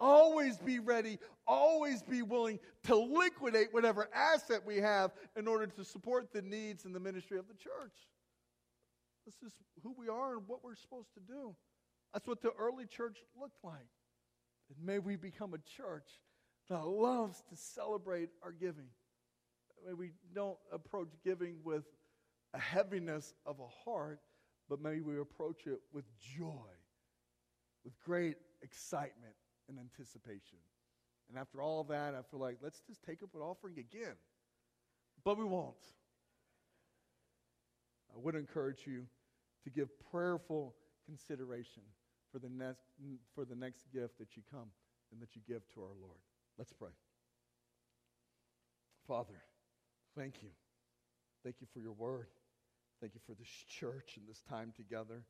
Always 0.00 0.56
be 0.58 0.78
ready, 0.78 1.18
always 1.46 2.02
be 2.02 2.22
willing 2.22 2.58
to 2.84 2.96
liquidate 2.96 3.72
whatever 3.72 4.08
asset 4.14 4.62
we 4.66 4.78
have 4.78 5.12
in 5.36 5.46
order 5.46 5.66
to 5.66 5.84
support 5.84 6.32
the 6.32 6.42
needs 6.42 6.86
and 6.86 6.94
the 6.94 6.98
ministry 6.98 7.38
of 7.38 7.46
the 7.46 7.54
church. 7.54 8.08
This 9.24 9.36
is 9.42 9.52
who 9.82 9.94
we 9.96 10.08
are 10.08 10.36
and 10.36 10.48
what 10.48 10.64
we're 10.64 10.74
supposed 10.74 11.14
to 11.14 11.20
do. 11.20 11.54
That's 12.12 12.26
what 12.26 12.42
the 12.42 12.52
early 12.58 12.86
church 12.86 13.18
looked 13.40 13.64
like. 13.64 13.88
And 14.68 14.84
may 14.84 14.98
we 14.98 15.16
become 15.16 15.54
a 15.54 15.58
church 15.58 16.08
that 16.68 16.84
loves 16.84 17.42
to 17.50 17.56
celebrate 17.56 18.30
our 18.42 18.52
giving. 18.52 18.88
May 19.86 19.94
we 19.94 20.10
don't 20.34 20.58
approach 20.72 21.08
giving 21.24 21.56
with 21.64 21.84
a 22.54 22.58
heaviness 22.58 23.34
of 23.46 23.58
a 23.60 23.66
heart, 23.84 24.20
but 24.68 24.80
may 24.80 25.00
we 25.00 25.18
approach 25.18 25.66
it 25.66 25.80
with 25.92 26.04
joy, 26.18 26.70
with 27.84 27.98
great 28.04 28.36
excitement 28.62 29.34
and 29.68 29.78
anticipation. 29.78 30.58
And 31.28 31.38
after 31.38 31.62
all 31.62 31.84
that, 31.84 32.14
I 32.14 32.22
feel 32.30 32.40
like 32.40 32.58
let's 32.62 32.80
just 32.86 33.02
take 33.02 33.22
up 33.22 33.30
an 33.34 33.40
offering 33.40 33.78
again. 33.78 34.16
But 35.24 35.38
we 35.38 35.44
won't. 35.44 35.76
I 38.14 38.18
would 38.18 38.34
encourage 38.34 38.86
you 38.86 39.04
to 39.64 39.70
give 39.70 39.88
prayerful 40.10 40.74
consideration 41.06 41.82
for 42.30 42.38
the 42.38 42.48
next, 42.48 42.84
for 43.34 43.44
the 43.44 43.54
next 43.54 43.84
gift 43.92 44.18
that 44.18 44.36
you 44.36 44.42
come 44.50 44.68
and 45.12 45.20
that 45.20 45.34
you 45.34 45.42
give 45.46 45.62
to 45.74 45.80
our 45.80 45.94
Lord. 46.00 46.18
Let's 46.58 46.72
pray. 46.72 46.90
Father, 49.06 49.42
thank 50.16 50.42
you. 50.42 50.48
Thank 51.44 51.56
you 51.60 51.66
for 51.72 51.80
your 51.80 51.92
word. 51.92 52.28
Thank 53.00 53.14
you 53.14 53.20
for 53.26 53.34
this 53.34 53.48
church 53.68 54.16
and 54.16 54.28
this 54.28 54.42
time 54.48 54.72
together. 54.76 55.24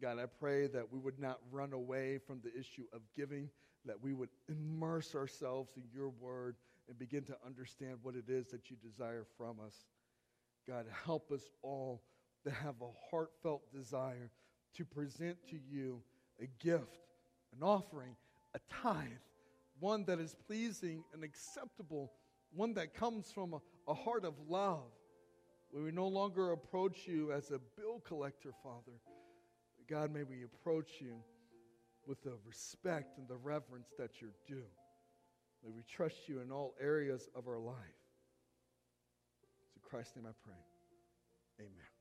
God, 0.00 0.18
I 0.18 0.26
pray 0.26 0.66
that 0.68 0.92
we 0.92 0.98
would 0.98 1.18
not 1.18 1.38
run 1.50 1.72
away 1.72 2.18
from 2.18 2.40
the 2.42 2.58
issue 2.58 2.84
of 2.92 3.00
giving, 3.16 3.50
that 3.84 4.00
we 4.00 4.14
would 4.14 4.30
immerse 4.48 5.14
ourselves 5.14 5.72
in 5.76 5.82
your 5.92 6.08
word 6.08 6.56
and 6.88 6.98
begin 6.98 7.24
to 7.24 7.36
understand 7.44 7.98
what 8.02 8.14
it 8.14 8.28
is 8.28 8.46
that 8.48 8.70
you 8.70 8.76
desire 8.76 9.26
from 9.36 9.56
us. 9.64 9.74
God, 10.68 10.86
help 11.04 11.30
us 11.30 11.42
all 11.62 12.02
to 12.44 12.50
have 12.50 12.74
a 12.80 12.90
heartfelt 13.10 13.62
desire 13.72 14.30
to 14.76 14.84
present 14.84 15.36
to 15.50 15.56
you 15.56 16.02
a 16.40 16.46
gift, 16.62 17.08
an 17.56 17.62
offering, 17.62 18.16
a 18.54 18.60
tithe, 18.82 19.08
one 19.78 20.04
that 20.04 20.18
is 20.18 20.36
pleasing 20.46 21.04
and 21.12 21.22
acceptable, 21.24 22.12
one 22.52 22.74
that 22.74 22.94
comes 22.94 23.30
from 23.32 23.54
a, 23.54 23.60
a 23.88 23.94
heart 23.94 24.24
of 24.24 24.34
love, 24.48 24.90
we 25.72 25.90
no 25.90 26.06
longer 26.06 26.52
approach 26.52 27.00
you 27.06 27.32
as 27.32 27.50
a 27.50 27.58
bill 27.76 28.00
collector, 28.06 28.50
Father 28.62 28.92
God, 29.88 30.14
may 30.14 30.22
we 30.22 30.44
approach 30.44 30.92
you 31.00 31.16
with 32.06 32.22
the 32.22 32.32
respect 32.46 33.18
and 33.18 33.28
the 33.28 33.36
reverence 33.36 33.88
that 33.98 34.20
you're 34.20 34.34
due. 34.46 34.64
May 35.62 35.70
we 35.70 35.82
trust 35.82 36.26
you 36.26 36.40
in 36.40 36.50
all 36.50 36.74
areas 36.80 37.28
of 37.34 37.46
our 37.48 37.58
life. 37.58 37.76
Christ's 39.94 40.16
name 40.16 40.26
I 40.26 40.34
pray. 40.44 40.58
Amen. 41.60 41.93